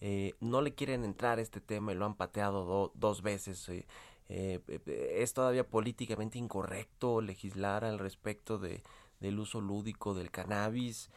eh, 0.00 0.34
no 0.40 0.60
le 0.60 0.74
quieren 0.74 1.04
entrar 1.04 1.38
a 1.38 1.42
este 1.42 1.60
tema 1.60 1.92
y 1.92 1.94
lo 1.94 2.04
han 2.06 2.14
pateado 2.14 2.92
dos 2.94 3.22
veces. 3.22 3.68
Eh, 3.68 3.86
eh, 4.28 5.16
es 5.18 5.32
todavía 5.32 5.66
políticamente 5.66 6.38
incorrecto 6.38 7.20
legislar 7.20 7.84
al 7.84 7.98
respecto 7.98 8.58
de, 8.58 8.82
del 9.20 9.38
uso 9.38 9.60
lúdico 9.60 10.14
del 10.14 10.30
cannabis. 10.30 11.10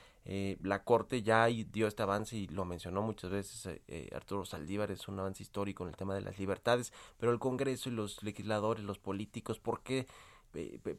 la 0.62 0.84
Corte 0.84 1.24
ya 1.24 1.48
dio 1.48 1.88
este 1.88 2.04
avance 2.04 2.38
y 2.38 2.48
lo 2.48 2.64
mencionó 2.64 3.02
muchas 3.02 3.32
veces 3.32 3.80
Arturo 4.14 4.46
Saldívar, 4.46 4.92
es 4.92 5.08
un 5.08 5.20
avance 5.20 5.42
histórico 5.42 5.84
en 5.84 5.90
el 5.90 5.96
tema 5.96 6.14
de 6.14 6.22
las 6.22 6.38
libertades, 6.38 6.94
pero 7.18 7.32
el 7.32 7.40
Congreso 7.40 7.90
y 7.90 7.94
los 7.94 8.22
legisladores, 8.22 8.84
los 8.84 9.00
políticos, 9.00 9.60
¿por 9.60 9.82
qué 9.82 10.06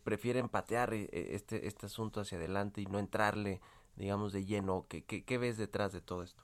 prefieren 0.05 0.49
patear 0.49 0.95
eh, 0.95 1.09
eh, 1.13 1.29
este, 1.33 1.67
este 1.67 1.87
asunto 1.87 2.21
hacia 2.21 2.39
adelante 2.39 2.81
y 2.81 2.87
no 2.87 2.99
entrarle, 2.99 3.61
digamos, 3.97 4.33
de 4.33 4.45
lleno. 4.45 4.87
¿Qué, 4.89 5.05
qué, 5.05 5.39
ves 5.39 5.59
detrás 5.59 5.93
de 5.93 6.01
todo 6.01 6.23
esto? 6.23 6.43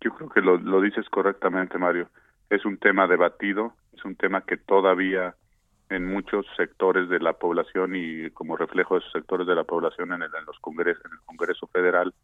Yo 0.00 0.14
creo 0.14 0.28
que 0.28 0.40
lo, 0.40 0.56
lo 0.58 0.80
dices 0.80 1.08
correctamente, 1.08 1.78
Mario. 1.78 2.08
Es 2.50 2.64
un 2.64 2.78
tema 2.78 3.06
debatido, 3.06 3.74
es 3.92 4.04
un 4.04 4.16
tema 4.16 4.42
que 4.42 4.56
todavía 4.56 5.34
en 5.90 6.06
muchos 6.06 6.46
sectores 6.56 7.08
de 7.08 7.18
la 7.18 7.32
población 7.32 7.96
y 7.96 8.30
como 8.30 8.56
reflejo 8.56 8.94
de 8.94 9.00
esos 9.00 9.12
sectores 9.12 9.46
de 9.46 9.54
la 9.54 9.64
población 9.64 10.12
en, 10.12 10.22
el, 10.22 10.30
en 10.34 10.44
los 10.44 10.58
congresos, 10.60 11.04
en 11.04 11.12
el 11.12 11.20
Congreso 11.24 11.66
Federal, 11.68 12.14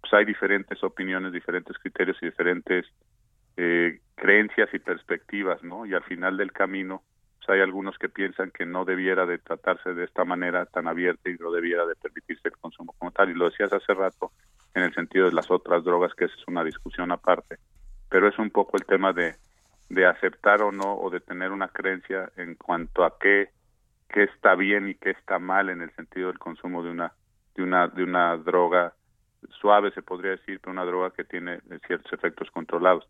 pues 0.00 0.12
hay 0.12 0.24
diferentes 0.24 0.82
opiniones, 0.84 1.32
diferentes 1.32 1.76
criterios 1.78 2.16
y 2.20 2.26
diferentes 2.26 2.86
eh, 3.56 4.00
creencias 4.14 4.72
y 4.74 4.78
perspectivas, 4.78 5.62
¿no? 5.62 5.86
Y 5.86 5.94
al 5.94 6.02
final 6.04 6.36
del 6.36 6.52
camino, 6.52 7.02
hay 7.48 7.60
algunos 7.60 7.98
que 7.98 8.08
piensan 8.08 8.50
que 8.50 8.66
no 8.66 8.84
debiera 8.84 9.26
de 9.26 9.38
tratarse 9.38 9.94
de 9.94 10.04
esta 10.04 10.24
manera 10.24 10.66
tan 10.66 10.88
abierta 10.88 11.30
y 11.30 11.34
no 11.34 11.50
debiera 11.50 11.86
de 11.86 11.94
permitirse 11.96 12.48
el 12.48 12.56
consumo 12.56 12.94
como 12.98 13.10
tal. 13.10 13.30
Y 13.30 13.34
lo 13.34 13.48
decías 13.50 13.72
hace 13.72 13.94
rato 13.94 14.32
en 14.74 14.82
el 14.82 14.94
sentido 14.94 15.26
de 15.26 15.32
las 15.32 15.50
otras 15.50 15.84
drogas, 15.84 16.14
que 16.14 16.26
esa 16.26 16.34
es 16.34 16.48
una 16.48 16.64
discusión 16.64 17.12
aparte. 17.12 17.58
Pero 18.08 18.28
es 18.28 18.38
un 18.38 18.50
poco 18.50 18.76
el 18.76 18.84
tema 18.84 19.12
de, 19.12 19.36
de 19.88 20.06
aceptar 20.06 20.62
o 20.62 20.72
no 20.72 20.96
o 20.96 21.10
de 21.10 21.20
tener 21.20 21.52
una 21.52 21.68
creencia 21.68 22.30
en 22.36 22.54
cuanto 22.54 23.04
a 23.04 23.18
qué, 23.18 23.50
qué 24.08 24.24
está 24.24 24.54
bien 24.54 24.88
y 24.88 24.94
qué 24.94 25.10
está 25.10 25.38
mal 25.38 25.70
en 25.70 25.82
el 25.82 25.90
sentido 25.94 26.28
del 26.28 26.38
consumo 26.38 26.82
de 26.82 26.90
una, 26.90 27.12
de 27.54 27.62
una, 27.62 27.88
de 27.88 28.02
una 28.02 28.36
droga 28.36 28.94
suave, 29.60 29.92
se 29.92 30.02
podría 30.02 30.32
decir, 30.32 30.60
pero 30.60 30.72
una 30.72 30.84
droga 30.84 31.10
que 31.10 31.24
tiene 31.24 31.60
ciertos 31.86 32.12
efectos 32.12 32.50
controlados. 32.50 33.06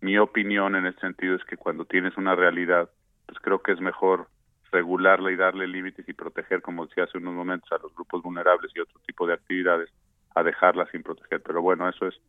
Mi 0.00 0.18
opinión 0.18 0.76
en 0.76 0.86
ese 0.86 1.00
sentido 1.00 1.34
es 1.34 1.44
que 1.44 1.56
cuando 1.56 1.84
tienes 1.84 2.16
una 2.16 2.34
realidad 2.34 2.88
pues 3.30 3.40
creo 3.42 3.62
que 3.62 3.70
es 3.70 3.80
mejor 3.80 4.26
regularla 4.72 5.30
y 5.30 5.36
darle 5.36 5.68
límites 5.68 6.08
y 6.08 6.12
proteger, 6.12 6.62
como 6.62 6.86
decía 6.86 7.04
hace 7.04 7.18
unos 7.18 7.32
momentos, 7.34 7.70
a 7.70 7.80
los 7.80 7.94
grupos 7.94 8.22
vulnerables 8.22 8.72
y 8.74 8.80
otro 8.80 9.00
tipo 9.06 9.24
de 9.24 9.34
actividades, 9.34 9.88
a 10.34 10.42
dejarlas 10.42 10.88
sin 10.90 11.04
proteger. 11.04 11.40
Pero 11.40 11.62
bueno, 11.62 11.88
eso 11.88 12.08
es, 12.08 12.20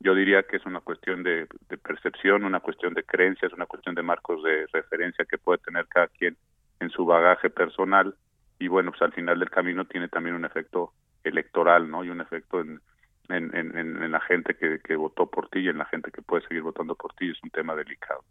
yo 0.00 0.12
diría 0.12 0.42
que 0.42 0.56
es 0.56 0.66
una 0.66 0.80
cuestión 0.80 1.22
de, 1.22 1.46
percepción, 1.84 2.44
una 2.44 2.58
cuestión 2.58 2.94
de 2.94 3.04
creencias, 3.04 3.52
una 3.52 3.66
cuestión 3.66 3.94
de 3.94 4.02
marcos 4.02 4.42
de 4.42 4.66
referencia 4.72 5.24
que 5.24 5.38
puede 5.38 5.58
tener 5.58 5.86
cada 5.86 6.08
quien 6.08 6.36
en 6.80 6.90
su 6.90 7.04
bagaje 7.04 7.48
personal 7.48 8.16
y 8.58 8.66
bueno, 8.66 8.90
pues 8.90 9.02
al 9.02 9.12
final 9.12 9.38
del 9.38 9.50
camino 9.50 9.84
tiene 9.84 10.08
también 10.08 10.34
un 10.34 10.44
efecto 10.44 10.92
electoral, 11.22 11.88
¿no? 11.88 12.02
Y 12.02 12.10
un 12.10 12.20
efecto 12.20 12.60
en, 12.60 12.80
en, 13.28 14.10
la 14.10 14.20
gente 14.20 14.54
que, 14.54 14.80
que, 14.80 14.96
votó 14.96 15.30
por 15.30 15.48
ti 15.48 15.60
y 15.60 15.68
en 15.68 15.78
la 15.78 15.84
gente 15.84 16.10
que 16.10 16.22
puede 16.22 16.42
seguir 16.48 16.62
votando 16.62 16.96
por 16.96 17.14
ti. 17.14 17.30
Es 17.30 17.42
un 17.44 17.50
tema 17.50 17.76
delicado. 17.76 18.24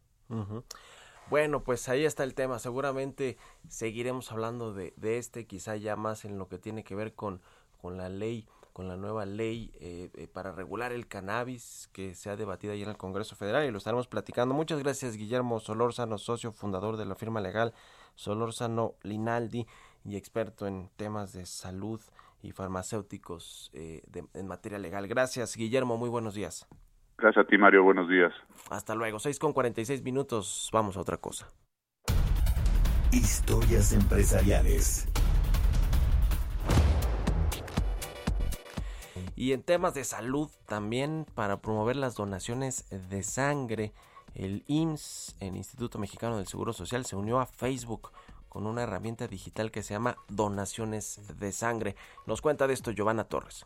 Bueno, 1.29 1.63
pues 1.63 1.87
ahí 1.89 2.05
está 2.05 2.23
el 2.23 2.33
tema. 2.33 2.59
Seguramente 2.59 3.37
seguiremos 3.67 4.31
hablando 4.31 4.73
de, 4.73 4.93
de 4.97 5.17
este, 5.17 5.45
quizá 5.45 5.75
ya 5.75 5.95
más 5.95 6.25
en 6.25 6.37
lo 6.37 6.47
que 6.47 6.57
tiene 6.57 6.83
que 6.83 6.95
ver 6.95 7.13
con, 7.13 7.41
con 7.77 7.97
la 7.97 8.09
ley 8.09 8.47
con 8.79 8.87
la 8.87 8.95
nueva 8.95 9.25
ley 9.25 9.73
eh, 9.81 10.09
eh, 10.15 10.27
para 10.27 10.53
regular 10.53 10.93
el 10.93 11.05
cannabis 11.05 11.89
que 11.91 12.15
se 12.15 12.29
ha 12.29 12.37
debatido 12.37 12.71
ahí 12.71 12.81
en 12.81 12.87
el 12.87 12.95
Congreso 12.95 13.35
Federal 13.35 13.65
y 13.67 13.71
lo 13.71 13.77
estaremos 13.77 14.07
platicando. 14.07 14.53
Muchas 14.55 14.79
gracias 14.79 15.17
Guillermo 15.17 15.59
Solórzano, 15.59 16.17
socio 16.17 16.53
fundador 16.53 16.95
de 16.95 17.05
la 17.05 17.15
firma 17.15 17.41
legal 17.41 17.73
Solórzano 18.15 18.95
Linaldi 19.03 19.67
y 20.05 20.15
experto 20.15 20.65
en 20.65 20.89
temas 20.95 21.33
de 21.33 21.45
salud 21.45 21.99
y 22.41 22.53
farmacéuticos 22.53 23.69
eh, 23.73 24.01
en 24.33 24.47
materia 24.47 24.79
legal. 24.79 25.07
Gracias 25.07 25.57
Guillermo, 25.57 25.97
muy 25.97 26.07
buenos 26.07 26.35
días. 26.35 26.65
Gracias 27.21 27.45
a 27.45 27.47
ti 27.47 27.57
Mario, 27.57 27.83
buenos 27.83 28.07
días. 28.07 28.31
Hasta 28.69 28.95
luego, 28.95 29.19
6 29.19 29.39
con 29.39 29.51
46 29.51 30.03
minutos, 30.03 30.69
vamos 30.71 30.95
a 30.95 31.01
otra 31.01 31.17
cosa. 31.17 31.49
Historias 33.11 33.91
empresariales. 33.91 35.07
Y 39.35 39.53
en 39.53 39.63
temas 39.63 39.93
de 39.93 40.03
salud 40.03 40.49
también 40.65 41.25
para 41.33 41.61
promover 41.61 41.95
las 41.95 42.15
donaciones 42.15 42.87
de 43.09 43.23
sangre, 43.23 43.93
el 44.35 44.63
IMSS, 44.67 45.35
el 45.39 45.57
Instituto 45.57 45.97
Mexicano 45.97 46.37
del 46.37 46.47
Seguro 46.47 46.71
Social, 46.71 47.05
se 47.05 47.15
unió 47.15 47.39
a 47.39 47.45
Facebook 47.45 48.11
con 48.47 48.65
una 48.65 48.83
herramienta 48.83 49.27
digital 49.27 49.71
que 49.71 49.83
se 49.83 49.93
llama 49.93 50.17
Donaciones 50.27 51.37
de 51.37 51.51
Sangre. 51.51 51.95
Nos 52.27 52.41
cuenta 52.41 52.67
de 52.67 52.73
esto 52.73 52.91
Giovanna 52.91 53.23
Torres. 53.25 53.65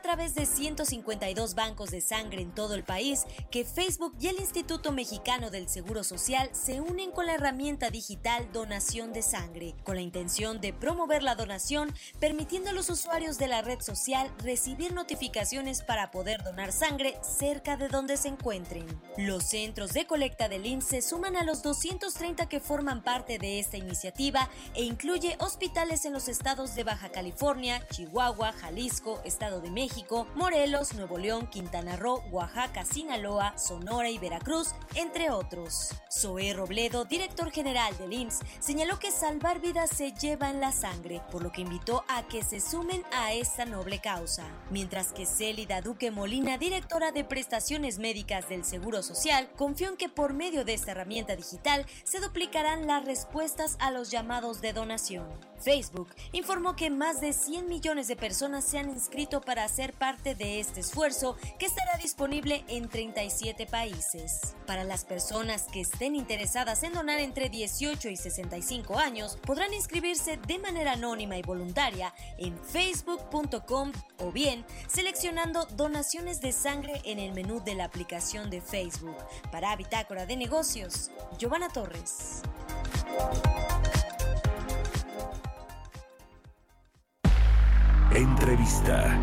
A 0.00 0.02
través 0.02 0.34
de 0.34 0.46
152 0.46 1.54
bancos 1.54 1.90
de 1.90 2.00
sangre 2.00 2.40
en 2.40 2.54
todo 2.54 2.74
el 2.74 2.84
país 2.84 3.26
que 3.50 3.66
Facebook 3.66 4.16
y 4.18 4.28
el 4.28 4.40
Instituto 4.40 4.92
Mexicano 4.92 5.50
del 5.50 5.68
Seguro 5.68 6.04
Social 6.04 6.48
se 6.52 6.80
unen 6.80 7.12
con 7.12 7.26
la 7.26 7.34
herramienta 7.34 7.90
digital 7.90 8.48
Donación 8.50 9.12
de 9.12 9.20
Sangre, 9.20 9.74
con 9.84 9.96
la 9.96 10.00
intención 10.00 10.58
de 10.62 10.72
promover 10.72 11.22
la 11.22 11.34
donación, 11.34 11.94
permitiendo 12.18 12.70
a 12.70 12.72
los 12.72 12.88
usuarios 12.88 13.36
de 13.36 13.48
la 13.48 13.60
red 13.60 13.82
social 13.82 14.32
recibir 14.38 14.94
notificaciones 14.94 15.82
para 15.82 16.10
poder 16.10 16.42
donar 16.42 16.72
sangre 16.72 17.18
cerca 17.22 17.76
de 17.76 17.88
donde 17.88 18.16
se 18.16 18.28
encuentren. 18.28 18.86
Los 19.18 19.44
centros 19.44 19.92
de 19.92 20.06
colecta 20.06 20.48
del 20.48 20.64
IMSS 20.64 20.86
se 20.86 21.02
suman 21.02 21.36
a 21.36 21.44
los 21.44 21.62
230 21.62 22.48
que 22.48 22.60
forman 22.60 23.04
parte 23.04 23.38
de 23.38 23.58
esta 23.58 23.76
iniciativa 23.76 24.48
e 24.74 24.82
incluye 24.82 25.36
hospitales 25.40 26.06
en 26.06 26.14
los 26.14 26.28
estados 26.28 26.74
de 26.74 26.84
Baja 26.84 27.10
California, 27.10 27.86
Chihuahua, 27.90 28.52
Jalisco, 28.52 29.20
Estado 29.26 29.60
de 29.60 29.70
México, 29.70 29.89
Morelos, 30.34 30.94
Nuevo 30.94 31.18
León, 31.18 31.46
Quintana 31.46 31.96
Roo, 31.96 32.22
Oaxaca, 32.30 32.84
Sinaloa, 32.84 33.56
Sonora 33.56 34.10
y 34.10 34.18
Veracruz, 34.18 34.74
entre 34.94 35.30
otros. 35.30 35.90
Zoé 36.12 36.52
Robledo, 36.52 37.04
director 37.04 37.50
general 37.50 37.96
del 37.98 38.12
IMSS, 38.12 38.40
señaló 38.58 38.98
que 38.98 39.10
salvar 39.10 39.60
vidas 39.60 39.90
se 39.90 40.12
lleva 40.12 40.50
en 40.50 40.60
la 40.60 40.72
sangre, 40.72 41.22
por 41.30 41.42
lo 41.42 41.52
que 41.52 41.62
invitó 41.62 42.04
a 42.08 42.26
que 42.26 42.42
se 42.42 42.60
sumen 42.60 43.02
a 43.12 43.32
esta 43.32 43.64
noble 43.64 44.00
causa. 44.00 44.46
Mientras 44.70 45.12
que 45.12 45.26
Célida 45.26 45.80
Duque 45.80 46.10
Molina, 46.10 46.58
directora 46.58 47.12
de 47.12 47.24
prestaciones 47.24 47.98
médicas 47.98 48.48
del 48.48 48.64
Seguro 48.64 49.02
Social, 49.02 49.50
confió 49.56 49.88
en 49.88 49.96
que 49.96 50.08
por 50.08 50.32
medio 50.32 50.64
de 50.64 50.74
esta 50.74 50.92
herramienta 50.92 51.36
digital 51.36 51.86
se 52.04 52.20
duplicarán 52.20 52.86
las 52.86 53.04
respuestas 53.04 53.76
a 53.80 53.90
los 53.90 54.10
llamados 54.10 54.60
de 54.60 54.72
donación. 54.72 55.49
Facebook 55.60 56.08
informó 56.32 56.74
que 56.74 56.90
más 56.90 57.20
de 57.20 57.32
100 57.32 57.68
millones 57.68 58.08
de 58.08 58.16
personas 58.16 58.64
se 58.64 58.78
han 58.78 58.90
inscrito 58.90 59.40
para 59.40 59.66
ser 59.68 59.92
parte 59.92 60.34
de 60.34 60.60
este 60.60 60.80
esfuerzo 60.80 61.36
que 61.58 61.66
estará 61.66 61.96
disponible 61.98 62.64
en 62.68 62.88
37 62.88 63.66
países. 63.66 64.54
Para 64.66 64.84
las 64.84 65.04
personas 65.04 65.64
que 65.64 65.80
estén 65.80 66.16
interesadas 66.16 66.82
en 66.82 66.92
donar 66.92 67.20
entre 67.20 67.48
18 67.48 68.08
y 68.08 68.16
65 68.16 68.98
años, 68.98 69.38
podrán 69.44 69.74
inscribirse 69.74 70.38
de 70.38 70.58
manera 70.58 70.92
anónima 70.92 71.36
y 71.36 71.42
voluntaria 71.42 72.14
en 72.38 72.56
facebook.com 72.58 73.92
o 74.18 74.32
bien 74.32 74.64
seleccionando 74.88 75.66
donaciones 75.76 76.40
de 76.40 76.52
sangre 76.52 77.00
en 77.04 77.18
el 77.18 77.32
menú 77.32 77.62
de 77.62 77.74
la 77.74 77.84
aplicación 77.84 78.50
de 78.50 78.60
Facebook. 78.60 79.16
Para 79.50 79.74
Bitácora 79.76 80.26
de 80.26 80.36
Negocios, 80.36 81.10
Giovanna 81.38 81.68
Torres. 81.68 82.42
Entrevista. 88.14 89.16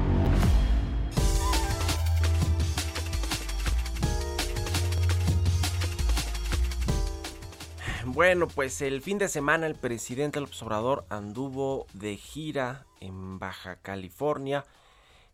Bueno, 8.06 8.48
pues 8.48 8.82
el 8.82 9.02
fin 9.02 9.18
de 9.18 9.28
semana 9.28 9.68
el 9.68 9.76
presidente 9.76 10.40
López 10.40 10.64
Obrador 10.64 11.06
anduvo 11.10 11.86
de 11.94 12.16
gira 12.16 12.86
en 13.02 13.40
Baja 13.40 13.76
California 13.82 14.64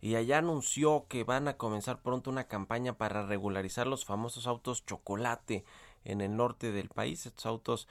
y 0.01 0.15
allá 0.15 0.39
anunció 0.39 1.05
que 1.07 1.23
van 1.23 1.47
a 1.47 1.55
comenzar 1.55 2.01
pronto 2.01 2.31
una 2.31 2.45
campaña 2.45 2.93
para 2.97 3.23
regularizar 3.23 3.85
los 3.85 4.03
famosos 4.03 4.47
autos 4.47 4.83
chocolate 4.83 5.63
en 6.05 6.21
el 6.21 6.35
norte 6.35 6.71
del 6.71 6.89
país, 6.89 7.27
estos 7.27 7.45
autos 7.45 7.87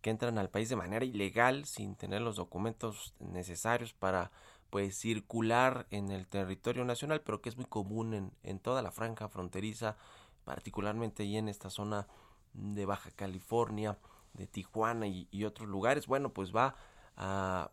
que 0.00 0.08
entran 0.08 0.38
al 0.38 0.48
país 0.48 0.70
de 0.70 0.76
manera 0.76 1.04
ilegal 1.04 1.66
sin 1.66 1.96
tener 1.96 2.22
los 2.22 2.36
documentos 2.36 3.12
necesarios 3.20 3.92
para 3.92 4.32
pues 4.72 4.96
circular 4.96 5.86
en 5.90 6.10
el 6.10 6.26
territorio 6.26 6.82
nacional, 6.86 7.20
pero 7.20 7.42
que 7.42 7.50
es 7.50 7.58
muy 7.58 7.66
común 7.66 8.14
en, 8.14 8.32
en 8.42 8.58
toda 8.58 8.80
la 8.80 8.90
franja 8.90 9.28
fronteriza, 9.28 9.98
particularmente 10.46 11.24
y 11.24 11.36
en 11.36 11.50
esta 11.50 11.68
zona 11.68 12.08
de 12.54 12.86
Baja 12.86 13.10
California, 13.10 13.98
de 14.32 14.46
Tijuana 14.46 15.06
y, 15.06 15.44
otros 15.44 15.68
lugares. 15.68 16.06
Bueno, 16.06 16.32
pues 16.32 16.56
va 16.56 16.74
a, 17.18 17.70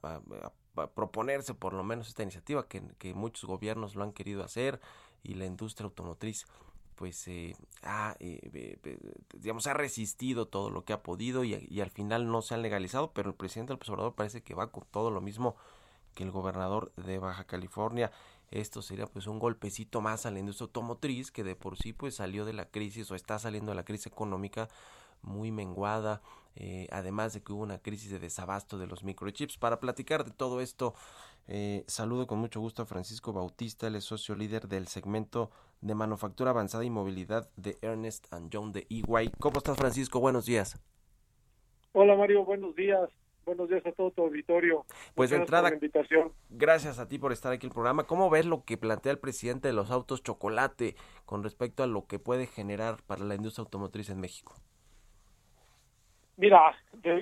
proponerse 0.94 1.54
por 1.54 1.74
lo 1.74 1.86
menos 1.86 2.10
esta 2.10 2.24
iniciativa 2.24 2.68
que, 2.68 2.84
que, 2.98 3.14
muchos 3.14 3.46
gobiernos 3.46 3.96
lo 3.96 4.04
han 4.04 4.12
querido 4.12 4.44
hacer 4.44 4.82
y 5.24 5.36
la 5.36 5.46
industria 5.46 5.86
automotriz 5.86 6.48
pues 7.00 7.30
eh, 7.30 7.56
ha, 7.82 8.18
digamos, 9.38 9.68
ha 9.68 9.74
resistido 9.74 10.50
todo 10.50 10.70
lo 10.70 10.84
que 10.84 10.92
ha 10.92 11.02
podido 11.02 11.46
y, 11.46 11.80
al 11.80 11.92
final 11.92 12.30
no 12.30 12.42
se 12.42 12.56
han 12.56 12.62
legalizado, 12.62 13.14
pero 13.14 13.30
el 13.30 13.36
presidente 13.38 13.74
del 13.74 13.82
Obrador 13.90 14.16
parece 14.16 14.44
que 14.44 14.54
va 14.54 14.70
con 14.70 14.84
todo 14.92 15.10
lo 15.10 15.22
mismo 15.22 15.56
que 16.14 16.24
el 16.24 16.32
gobernador 16.32 16.92
de 16.96 17.20
Baja 17.20 17.46
California. 17.46 18.12
Esto 18.52 18.82
sería 18.82 19.06
pues 19.06 19.28
un 19.28 19.40
golpecito 19.40 20.02
más 20.02 20.26
a 20.26 20.32
la 20.32 20.40
industria 20.40 20.66
automotriz 20.66 21.32
que 21.32 21.44
de 21.44 21.56
por 21.56 21.78
sí 21.78 21.94
pues 21.94 22.16
salió 22.16 22.46
de 22.46 22.54
la 22.54 22.66
crisis 22.66 23.10
o 23.12 23.16
está 23.16 23.38
saliendo 23.38 23.72
de 23.72 23.76
la 23.76 23.86
crisis 23.86 24.08
económica 24.08 24.70
muy 25.22 25.52
menguada, 25.52 26.22
eh, 26.56 26.88
además 26.92 27.34
de 27.34 27.42
que 27.42 27.54
hubo 27.54 27.64
una 27.64 27.80
crisis 27.80 28.12
de 28.12 28.20
desabasto 28.20 28.78
de 28.78 28.88
los 28.88 29.04
microchips. 29.04 29.58
Para 29.58 29.80
platicar 29.80 30.24
de 30.24 30.32
todo 30.32 30.62
esto, 30.62 30.94
eh, 31.48 31.84
saludo 31.88 32.28
con 32.28 32.40
mucho 32.40 32.60
gusto 32.60 32.84
a 32.84 32.86
Francisco 32.86 33.34
Bautista, 33.34 33.88
el 33.88 34.02
socio 34.02 34.36
líder 34.36 34.68
del 34.68 34.88
segmento 34.88 35.52
de 35.82 35.96
manufactura 35.96 36.52
avanzada 36.52 36.84
y 36.84 36.90
movilidad 36.90 37.50
de 37.56 37.78
Ernest 37.82 38.32
and 38.34 38.50
John 38.54 38.72
de 38.72 38.88
EY. 38.90 39.32
¿Cómo 39.40 39.58
estás 39.58 39.78
Francisco? 39.78 40.20
Buenos 40.20 40.46
días. 40.46 40.80
Hola 41.94 42.16
Mario, 42.16 42.46
buenos 42.46 42.76
días. 42.76 43.10
Buenos 43.50 43.68
días 43.68 43.84
a 43.84 43.92
todo 43.94 44.12
tu 44.12 44.22
auditorio. 44.22 44.86
Pues 45.16 45.32
de 45.32 45.38
entrada, 45.38 45.74
invitación. 45.74 46.32
gracias 46.52 47.00
a 47.00 47.08
ti 47.08 47.18
por 47.18 47.32
estar 47.32 47.52
aquí 47.52 47.66
en 47.66 47.72
el 47.72 47.74
programa. 47.74 48.04
¿Cómo 48.04 48.30
ves 48.30 48.46
lo 48.46 48.64
que 48.64 48.78
plantea 48.78 49.12
el 49.12 49.18
presidente 49.18 49.68
de 49.68 49.74
los 49.74 49.90
autos 49.90 50.22
chocolate 50.22 50.94
con 51.26 51.42
respecto 51.42 51.82
a 51.82 51.88
lo 51.88 52.06
que 52.06 52.20
puede 52.20 52.46
generar 52.46 52.98
para 53.08 53.26
la 53.26 53.34
industria 53.34 53.64
automotriz 53.64 54.12
en 54.12 54.20
México? 54.20 54.54
Mira, 56.38 56.76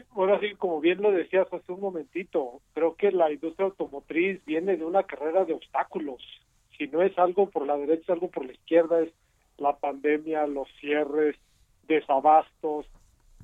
ahora 0.09 0.37
sí, 0.41 0.53
como 0.55 0.81
bien 0.81 1.01
lo 1.01 1.13
decías 1.13 1.47
hace 1.53 1.71
un 1.71 1.79
momentito, 1.79 2.59
creo 2.73 2.97
que 2.97 3.13
la 3.13 3.31
industria 3.31 3.67
automotriz 3.67 4.43
viene 4.43 4.75
de 4.75 4.83
una 4.83 5.03
carrera 5.03 5.45
de 5.45 5.53
obstáculos. 5.53 6.21
Si 6.77 6.89
no 6.89 7.03
es 7.03 7.17
algo 7.17 7.49
por 7.49 7.65
la 7.65 7.77
derecha, 7.77 8.03
es 8.03 8.09
algo 8.09 8.29
por 8.29 8.45
la 8.45 8.51
izquierda, 8.51 8.99
es 8.99 9.13
la 9.55 9.77
pandemia, 9.77 10.45
los 10.45 10.67
cierres, 10.81 11.37
desabastos, 11.87 12.85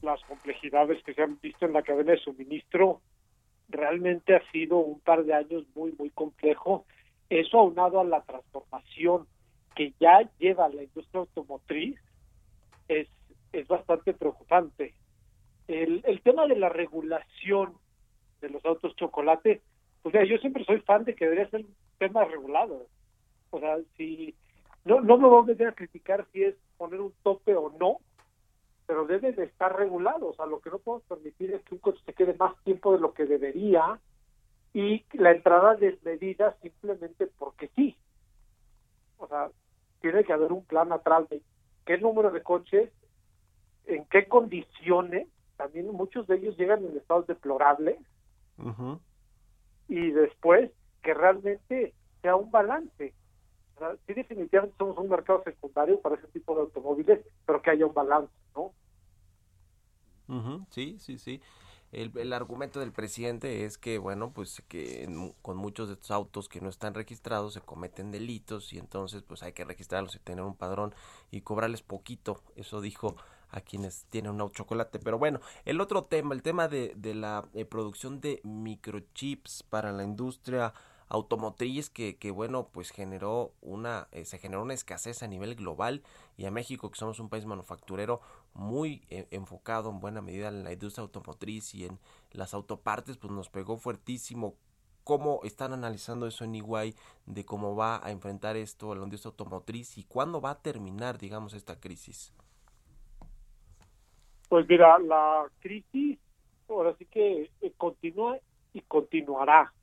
las 0.04 0.22
complejidades 0.24 1.02
que 1.04 1.14
se 1.14 1.24
han 1.24 1.40
visto 1.42 1.66
en 1.66 1.74
la 1.74 1.82
cadena 1.82 2.12
de 2.12 2.20
suministro, 2.20 3.02
realmente 3.70 4.36
ha 4.36 4.52
sido 4.52 4.78
un 4.78 5.00
par 5.00 5.24
de 5.24 5.34
años 5.34 5.66
muy, 5.76 5.94
muy 5.98 6.10
complejo. 6.10 6.86
Eso 7.30 7.60
aunado 7.60 8.00
a 8.00 8.04
la 8.04 8.22
transformación 8.22 9.26
que 9.76 9.94
ya 10.00 10.30
lleva 10.38 10.70
la 10.70 10.84
industria 10.84 11.22
automotriz 11.22 12.00
es, 12.88 13.08
es 13.52 13.68
bastante 13.68 14.14
preocupante. 14.14 14.94
El, 15.68 16.02
el 16.06 16.22
tema 16.22 16.46
de 16.46 16.58
la 16.58 16.70
regulación 16.70 17.74
de 18.42 18.50
los 18.50 18.64
autos 18.66 18.96
chocolate, 18.96 19.62
o 20.04 20.12
sea, 20.12 20.26
yo 20.26 20.38
siempre 20.38 20.66
soy 20.66 20.82
fan 20.82 21.06
de 21.06 21.16
que 21.16 21.26
debería 21.26 21.50
ser 21.50 21.62
un 21.62 21.76
tema 21.98 22.26
regulado. 22.26 22.88
O 23.50 23.60
sea, 23.60 23.78
si 23.96 24.36
no, 24.86 25.00
no 25.02 25.18
me 25.18 25.28
voy 25.28 25.44
a 25.44 25.46
meter 25.46 25.68
a 25.68 25.76
criticar 25.76 26.28
si 26.34 26.44
es 26.44 26.56
poner 26.78 27.00
un 27.00 27.14
tope 27.24 27.56
o 27.56 27.74
no, 27.80 28.00
pero 28.86 29.06
deben 29.06 29.36
de 29.36 29.46
estar 29.46 29.76
regulados. 29.76 30.32
O 30.32 30.34
sea, 30.34 30.46
lo 30.46 30.60
que 30.60 30.70
no 30.70 30.80
podemos 30.80 31.08
permitir 31.08 31.54
es 31.54 31.64
que 31.64 31.76
un 31.76 31.82
coche 31.82 32.02
se 32.06 32.14
quede 32.14 32.36
más 32.36 32.56
tiempo 32.64 32.94
de 32.94 33.00
lo 33.00 33.14
que 33.14 33.26
debería 33.26 34.00
y 34.74 35.06
la 35.14 35.32
entrada 35.32 35.76
desmedida 35.76 36.56
simplemente 36.62 37.28
porque 37.28 37.70
sí. 37.76 37.96
O 39.18 39.28
sea, 39.28 39.50
tiene 40.02 40.24
que 40.24 40.34
haber 40.34 40.52
un 40.52 40.66
plan 40.66 40.92
atrás 40.92 41.30
de 41.30 41.42
qué 41.86 41.98
número 41.98 42.32
de 42.32 42.42
coches, 42.44 42.92
en 43.86 44.06
qué 44.06 44.28
condiciones, 44.28 45.28
también 45.58 45.88
muchos 45.92 46.28
de 46.28 46.36
ellos 46.36 46.58
llegan 46.58 46.84
en 46.84 46.98
estados 46.98 47.28
deplorables, 47.28 47.98
y 49.88 50.12
después 50.12 50.72
que 51.02 51.14
realmente 51.14 51.94
sea 52.22 52.36
un 52.36 52.52
balance. 52.52 53.14
Sí, 54.08 54.14
definitivamente 54.14 54.76
somos 54.78 54.98
un 54.98 55.10
mercado 55.10 55.44
secundario 55.44 56.00
para 56.00 56.16
ese 56.16 56.28
tipo 56.28 56.56
de 56.56 56.62
automóviles, 56.62 57.20
pero 57.46 57.62
que 57.62 57.72
haya 57.72 57.86
un 57.86 57.94
balance, 57.94 58.34
¿no? 58.56 58.74
Sí, 60.72 60.98
sí, 61.00 61.18
sí. 61.18 61.42
El, 61.92 62.34
argumento 62.34 62.80
del 62.80 62.92
presidente 62.92 63.66
es 63.66 63.78
que, 63.78 64.00
bueno, 64.00 64.32
pues 64.34 64.64
que 64.68 65.08
con 65.44 65.58
muchos 65.58 65.90
de 65.90 65.94
estos 65.94 66.10
autos 66.10 66.50
que 66.50 66.60
no 66.60 66.70
están 66.70 66.96
registrados 66.96 67.54
se 67.54 67.62
cometen 67.62 68.10
delitos 68.10 68.74
y 68.74 68.80
entonces 68.80 69.22
pues 69.22 69.44
hay 69.44 69.54
que 69.54 69.64
registrarlos 69.64 70.16
y 70.16 70.20
tener 70.20 70.44
un 70.44 70.56
padrón 70.56 70.96
y 71.30 71.42
cobrarles 71.42 71.84
poquito. 71.84 72.42
Eso 72.56 72.82
dijo 72.82 73.16
a 73.50 73.62
quienes 73.62 74.06
tienen 74.06 74.32
un 74.32 74.42
auto 74.42 74.56
chocolate. 74.56 74.98
Pero 74.98 75.20
bueno, 75.20 75.40
el 75.66 75.80
otro 75.82 76.04
tema, 76.04 76.34
el 76.34 76.42
tema 76.42 76.68
de, 76.68 76.94
de 76.96 77.14
la 77.14 77.48
eh, 77.54 77.64
producción 77.64 78.20
de 78.22 78.42
microchips 78.44 79.62
para 79.62 79.92
la 79.92 80.04
industria 80.04 80.74
automotriz 81.14 81.92
que, 81.92 82.18
que 82.18 82.32
bueno 82.32 82.70
pues 82.74 82.90
generó 82.90 83.54
una 83.62 84.08
eh, 84.12 84.26
se 84.26 84.40
generó 84.40 84.64
una 84.64 84.74
escasez 84.74 85.22
a 85.22 85.28
nivel 85.28 85.54
global 85.54 86.02
y 86.38 86.46
a 86.46 86.52
México 86.52 86.90
que 86.90 86.98
somos 86.98 87.20
un 87.20 87.30
país 87.30 87.46
manufacturero 87.46 88.20
muy 88.56 89.04
eh, 89.10 89.28
enfocado 89.30 89.92
en 89.92 90.00
buena 90.00 90.22
medida 90.22 90.48
en 90.48 90.64
la 90.64 90.74
industria 90.74 91.04
automotriz 91.04 91.76
y 91.76 91.86
en 91.86 92.00
las 92.32 92.56
autopartes 92.56 93.18
pues 93.18 93.32
nos 93.32 93.50
pegó 93.50 93.78
fuertísimo. 93.78 94.56
Cómo 95.04 95.42
están 95.44 95.74
analizando 95.74 96.26
eso 96.28 96.46
en 96.46 96.56
Iguay 96.56 96.96
de 97.26 97.46
cómo 97.46 97.76
va 97.76 98.04
a 98.04 98.10
enfrentar 98.10 98.56
esto 98.56 98.96
la 98.96 99.04
industria 99.04 99.30
automotriz 99.32 99.98
y 99.98 100.06
cuándo 100.06 100.42
va 100.42 100.52
a 100.52 100.62
terminar 100.62 101.20
digamos 101.20 101.54
esta 101.54 101.80
crisis 101.80 102.34
pues 104.50 104.66
mira 104.68 104.98
la 105.00 105.46
crisis 105.60 106.18
ahora 106.70 106.96
sí 106.98 107.06
que 107.06 107.52
eh, 107.62 107.74
continúa 107.78 108.38
y 108.72 108.82
continuará 108.82 109.74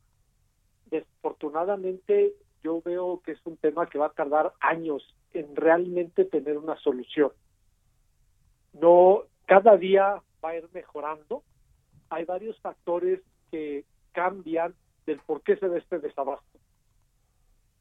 desafortunadamente 0.90 2.34
yo 2.62 2.82
veo 2.82 3.20
que 3.24 3.32
es 3.32 3.40
un 3.44 3.56
tema 3.56 3.86
que 3.86 3.98
va 3.98 4.06
a 4.06 4.12
tardar 4.12 4.52
años 4.60 5.02
en 5.32 5.56
realmente 5.56 6.24
tener 6.24 6.58
una 6.58 6.76
solución. 6.80 7.32
No, 8.72 9.22
cada 9.46 9.76
día 9.76 10.22
va 10.44 10.50
a 10.50 10.56
ir 10.56 10.68
mejorando. 10.72 11.42
Hay 12.10 12.24
varios 12.24 12.58
factores 12.60 13.20
que 13.50 13.84
cambian 14.12 14.74
del 15.06 15.18
por 15.20 15.42
qué 15.42 15.56
se 15.56 15.68
ve 15.68 15.78
este 15.78 15.98
desabasto. 15.98 16.58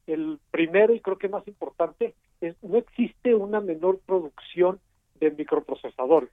El 0.06 0.38
primero 0.50 0.94
y 0.94 1.00
creo 1.00 1.18
que 1.18 1.28
más 1.28 1.46
importante 1.46 2.14
es 2.40 2.56
no 2.62 2.78
existe 2.78 3.34
una 3.34 3.60
menor 3.60 4.00
producción 4.00 4.80
de 5.20 5.30
microprocesadores. 5.30 6.30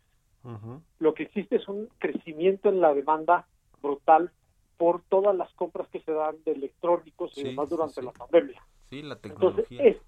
Lo 1.00 1.14
que 1.14 1.24
existe 1.24 1.58
es 1.58 1.68
un 1.68 1.90
crecimiento 2.00 2.70
en 2.70 2.80
la 2.80 2.94
demanda 2.94 3.46
brutal 3.82 4.32
por 4.78 5.02
todas 5.10 5.36
las 5.36 5.52
compras 5.54 5.88
que 5.90 6.00
se 6.02 6.12
dan 6.12 6.36
de 6.46 6.52
electrónicos 6.52 7.38
y 7.38 7.44
demás 7.44 7.70
durante 7.70 8.02
la 8.02 8.12
pandemia. 8.12 8.62
Sí, 8.90 9.02
la 9.02 9.16
tecnología. 9.18 9.66
Entonces, 9.70 10.02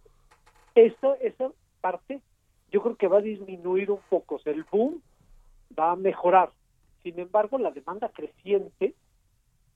esa, 0.75 1.13
esa 1.15 1.51
parte 1.81 2.21
yo 2.71 2.81
creo 2.81 2.95
que 2.95 3.07
va 3.07 3.17
a 3.17 3.21
disminuir 3.21 3.91
un 3.91 4.01
poco. 4.09 4.39
el 4.45 4.63
boom 4.71 5.01
va 5.77 5.91
a 5.91 5.95
mejorar. 5.95 6.51
Sin 7.03 7.19
embargo, 7.19 7.57
la 7.57 7.71
demanda 7.71 8.09
creciente, 8.09 8.93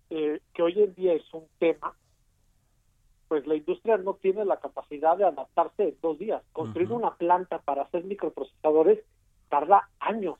eh, 0.10 0.40
que 0.54 0.62
hoy 0.62 0.82
en 0.82 0.94
día 0.94 1.14
es 1.14 1.34
un 1.34 1.48
tema, 1.58 1.96
pues 3.28 3.48
la 3.48 3.56
industria 3.56 3.98
no 3.98 4.16
tiene 4.16 4.46
la 4.46 4.60
capacidad 4.60 5.18
de 5.18 5.26
adaptarse 5.26 5.84
en 5.84 5.98
dos 6.02 6.20
días. 6.20 6.44
Construir 6.52 6.92
una 6.92 7.16
planta 7.16 7.60
para 7.60 7.84
hacer 7.84 8.04
microprocesadores 8.04 9.00
tarda 9.50 9.90
años. 10.00 10.38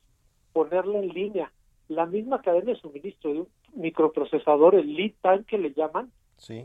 Ponerla 0.52 1.00
en 1.00 1.10
línea. 1.10 1.52
La 1.88 2.06
misma 2.06 2.42
cadena 2.42 2.72
de 2.72 2.80
suministro 2.80 3.34
de 3.34 3.40
un 3.42 3.48
microprocesador, 3.76 4.76
el 4.76 4.94
lead 4.96 5.14
time 5.22 5.44
que 5.46 5.58
le 5.58 5.74
llaman, 5.74 6.12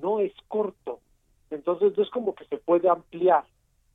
no 0.01 0.21
es 0.21 0.33
corto. 0.49 1.01
Entonces 1.51 1.97
no 1.97 2.03
es 2.03 2.11
como 2.11 2.35
que 2.35 2.45
se 2.45 2.59
puede 2.59 2.89
ampliar. 2.89 3.45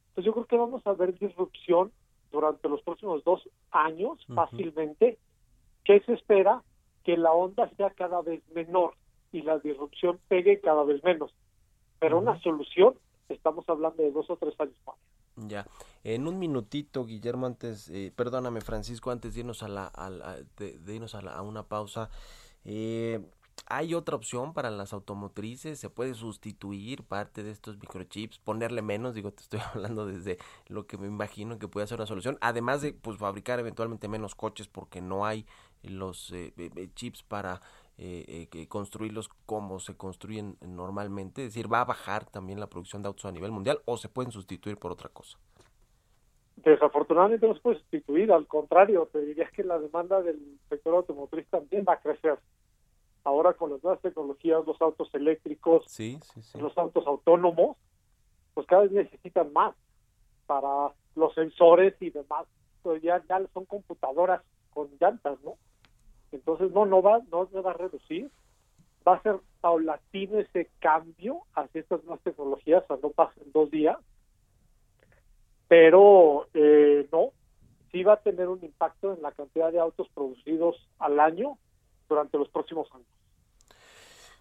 Entonces 0.09 0.25
yo 0.25 0.33
creo 0.33 0.45
que 0.45 0.57
vamos 0.57 0.85
a 0.85 0.93
ver 0.93 1.17
disrupción 1.17 1.91
durante 2.31 2.67
los 2.67 2.81
próximos 2.81 3.23
dos 3.23 3.47
años 3.71 4.19
fácilmente. 4.33 5.17
que 5.83 5.99
se 6.01 6.13
espera? 6.13 6.63
Que 7.03 7.17
la 7.17 7.31
onda 7.33 7.69
sea 7.75 7.89
cada 7.89 8.21
vez 8.21 8.41
menor 8.53 8.93
y 9.31 9.41
la 9.41 9.59
disrupción 9.59 10.19
pegue 10.29 10.59
cada 10.61 10.83
vez 10.83 11.03
menos. 11.03 11.33
Pero 11.99 12.19
una 12.19 12.39
solución, 12.39 12.95
estamos 13.29 13.67
hablando 13.67 14.01
de 14.01 14.11
dos 14.11 14.29
o 14.29 14.37
tres 14.37 14.57
años 14.59 14.75
más. 14.85 14.95
Ya, 15.35 15.65
en 16.03 16.27
un 16.27 16.37
minutito, 16.37 17.05
Guillermo, 17.05 17.47
antes, 17.47 17.89
eh, 17.89 18.11
perdóname, 18.15 18.61
Francisco, 18.61 19.09
antes 19.09 19.33
de 19.33 19.39
irnos 19.39 19.63
a, 19.63 19.67
la, 19.67 19.91
de, 20.57 20.93
irnos 20.93 21.15
a, 21.15 21.21
la, 21.21 21.33
a 21.33 21.41
una 21.41 21.63
pausa, 21.63 22.09
eh, 22.65 23.19
hay 23.65 23.93
otra 23.93 24.15
opción 24.15 24.53
para 24.53 24.69
las 24.71 24.93
automotrices, 24.93 25.79
se 25.79 25.89
puede 25.89 26.13
sustituir 26.13 27.03
parte 27.03 27.43
de 27.43 27.51
estos 27.51 27.77
microchips, 27.77 28.37
ponerle 28.39 28.81
menos, 28.81 29.15
digo, 29.15 29.31
te 29.31 29.43
estoy 29.43 29.59
hablando 29.73 30.05
desde 30.05 30.37
lo 30.67 30.85
que 30.85 30.97
me 30.97 31.07
imagino 31.07 31.57
que 31.57 31.67
puede 31.67 31.87
ser 31.87 31.99
una 31.99 32.05
solución, 32.05 32.37
además 32.41 32.81
de 32.81 32.93
pues 32.93 33.17
fabricar 33.17 33.59
eventualmente 33.59 34.07
menos 34.07 34.35
coches 34.35 34.67
porque 34.67 35.01
no 35.01 35.25
hay 35.25 35.45
los 35.81 36.31
eh, 36.31 36.53
eh, 36.57 36.89
chips 36.95 37.23
para 37.23 37.61
eh, 37.97 38.67
construirlos 38.69 39.29
como 39.45 39.79
se 39.79 39.95
construyen 39.95 40.57
normalmente, 40.61 41.45
es 41.45 41.53
decir, 41.53 41.71
va 41.71 41.81
a 41.81 41.85
bajar 41.85 42.25
también 42.25 42.59
la 42.59 42.67
producción 42.67 43.01
de 43.01 43.07
autos 43.07 43.25
a 43.25 43.31
nivel 43.31 43.51
mundial 43.51 43.79
o 43.85 43.97
se 43.97 44.09
pueden 44.09 44.31
sustituir 44.31 44.77
por 44.77 44.91
otra 44.91 45.09
cosa. 45.09 45.37
Desafortunadamente 46.55 47.47
no 47.47 47.55
se 47.55 47.61
puede 47.61 47.79
sustituir, 47.79 48.31
al 48.31 48.47
contrario, 48.47 49.09
te 49.11 49.19
diría 49.19 49.49
que 49.53 49.63
la 49.63 49.79
demanda 49.79 50.21
del 50.21 50.59
sector 50.69 50.95
automotriz 50.95 51.47
también 51.49 51.83
va 51.87 51.93
a 51.93 51.99
crecer. 51.99 52.37
Ahora 53.23 53.53
con 53.53 53.71
las 53.71 53.83
nuevas 53.83 54.01
tecnologías, 54.01 54.65
los 54.65 54.81
autos 54.81 55.09
eléctricos, 55.13 55.85
los 56.59 56.77
autos 56.77 57.07
autónomos, 57.07 57.77
pues 58.53 58.67
cada 58.67 58.83
vez 58.83 58.91
necesitan 58.91 59.51
más 59.51 59.75
para 60.45 60.93
los 61.15 61.33
sensores 61.33 61.95
y 62.01 62.09
demás. 62.11 62.45
Pues 62.81 63.01
ya, 63.01 63.23
ya 63.27 63.41
son 63.53 63.65
computadoras 63.65 64.41
con 64.71 64.89
llantas, 64.99 65.39
¿no? 65.43 65.57
Entonces 66.33 66.71
no, 66.71 66.85
no 66.85 67.01
va, 67.01 67.21
no 67.31 67.47
se 67.47 67.61
va 67.61 67.71
a 67.71 67.75
reducir. 67.75 68.31
Va 69.07 69.15
a 69.15 69.21
ser 69.21 69.37
paulatino 69.61 70.39
ese 70.39 70.69
cambio 70.79 71.41
hacia 71.55 71.81
estas 71.81 72.03
nuevas 72.03 72.21
tecnologías, 72.23 72.83
o 72.83 72.87
sea, 72.87 72.97
no 73.01 73.09
pasa 73.09 73.33
en 73.43 73.51
dos 73.51 73.69
días 73.69 73.97
pero 75.73 76.47
eh, 76.53 77.07
no, 77.11 77.31
sí 77.91 78.03
va 78.03 78.13
a 78.13 78.21
tener 78.21 78.47
un 78.47 78.63
impacto 78.63 79.11
en 79.11 79.23
la 79.23 79.31
cantidad 79.31 79.71
de 79.71 79.79
autos 79.79 80.07
producidos 80.13 80.75
al 80.99 81.19
año 81.19 81.57
durante 82.07 82.37
los 82.37 82.47
próximos 82.49 82.87
años. 82.93 83.07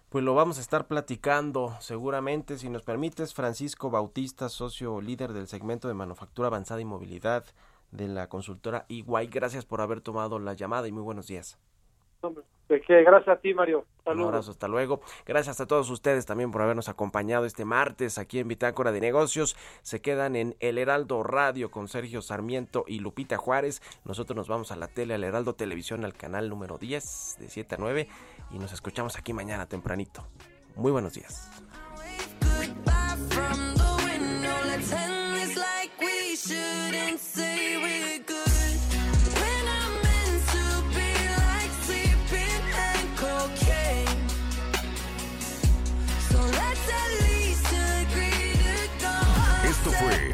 Pues 0.09 0.23
lo 0.23 0.35
vamos 0.35 0.59
a 0.59 0.61
estar 0.61 0.85
platicando 0.85 1.73
seguramente, 1.79 2.59
si 2.59 2.69
nos 2.69 2.83
permites, 2.83 3.33
Francisco 3.33 3.89
Bautista, 3.89 4.47
socio 4.47 5.01
líder 5.01 5.33
del 5.33 5.47
segmento 5.47 5.87
de 5.87 5.95
manufactura 5.95 6.49
avanzada 6.49 6.81
y 6.81 6.85
movilidad 6.85 7.45
de 7.89 8.09
la 8.09 8.29
consultora 8.29 8.85
EY. 8.89 9.25
Gracias 9.31 9.65
por 9.65 9.81
haber 9.81 10.01
tomado 10.01 10.37
la 10.37 10.53
llamada 10.53 10.87
y 10.87 10.91
muy 10.91 11.01
buenos 11.01 11.25
días. 11.25 11.57
De 12.69 12.81
que 12.81 13.03
gracias 13.03 13.37
a 13.37 13.39
ti, 13.39 13.53
Mario. 13.53 13.85
Un 14.05 14.21
abrazo, 14.21 14.51
hasta 14.51 14.67
luego. 14.67 15.01
Gracias 15.25 15.59
a 15.59 15.67
todos 15.67 15.89
ustedes 15.89 16.25
también 16.25 16.51
por 16.51 16.61
habernos 16.61 16.87
acompañado 16.87 17.45
este 17.45 17.65
martes 17.65 18.17
aquí 18.17 18.39
en 18.39 18.47
Bitácora 18.47 18.91
de 18.91 19.01
Negocios. 19.01 19.57
Se 19.81 20.01
quedan 20.01 20.35
en 20.35 20.55
El 20.59 20.77
Heraldo 20.77 21.23
Radio 21.23 21.69
con 21.69 21.87
Sergio 21.87 22.21
Sarmiento 22.21 22.85
y 22.87 22.99
Lupita 22.99 23.37
Juárez. 23.37 23.81
Nosotros 24.05 24.37
nos 24.37 24.47
vamos 24.47 24.71
a 24.71 24.77
la 24.77 24.87
tele, 24.87 25.13
al 25.13 25.23
Heraldo 25.23 25.55
Televisión, 25.55 26.05
al 26.05 26.13
canal 26.13 26.49
número 26.49 26.77
10 26.77 27.37
de 27.39 27.49
7 27.49 27.75
a 27.75 27.77
9 27.77 28.07
y 28.51 28.59
nos 28.59 28.71
escuchamos 28.71 29.17
aquí 29.17 29.33
mañana 29.33 29.67
tempranito. 29.67 30.25
Muy 30.75 30.91
buenos 30.91 31.13
días. 31.13 31.51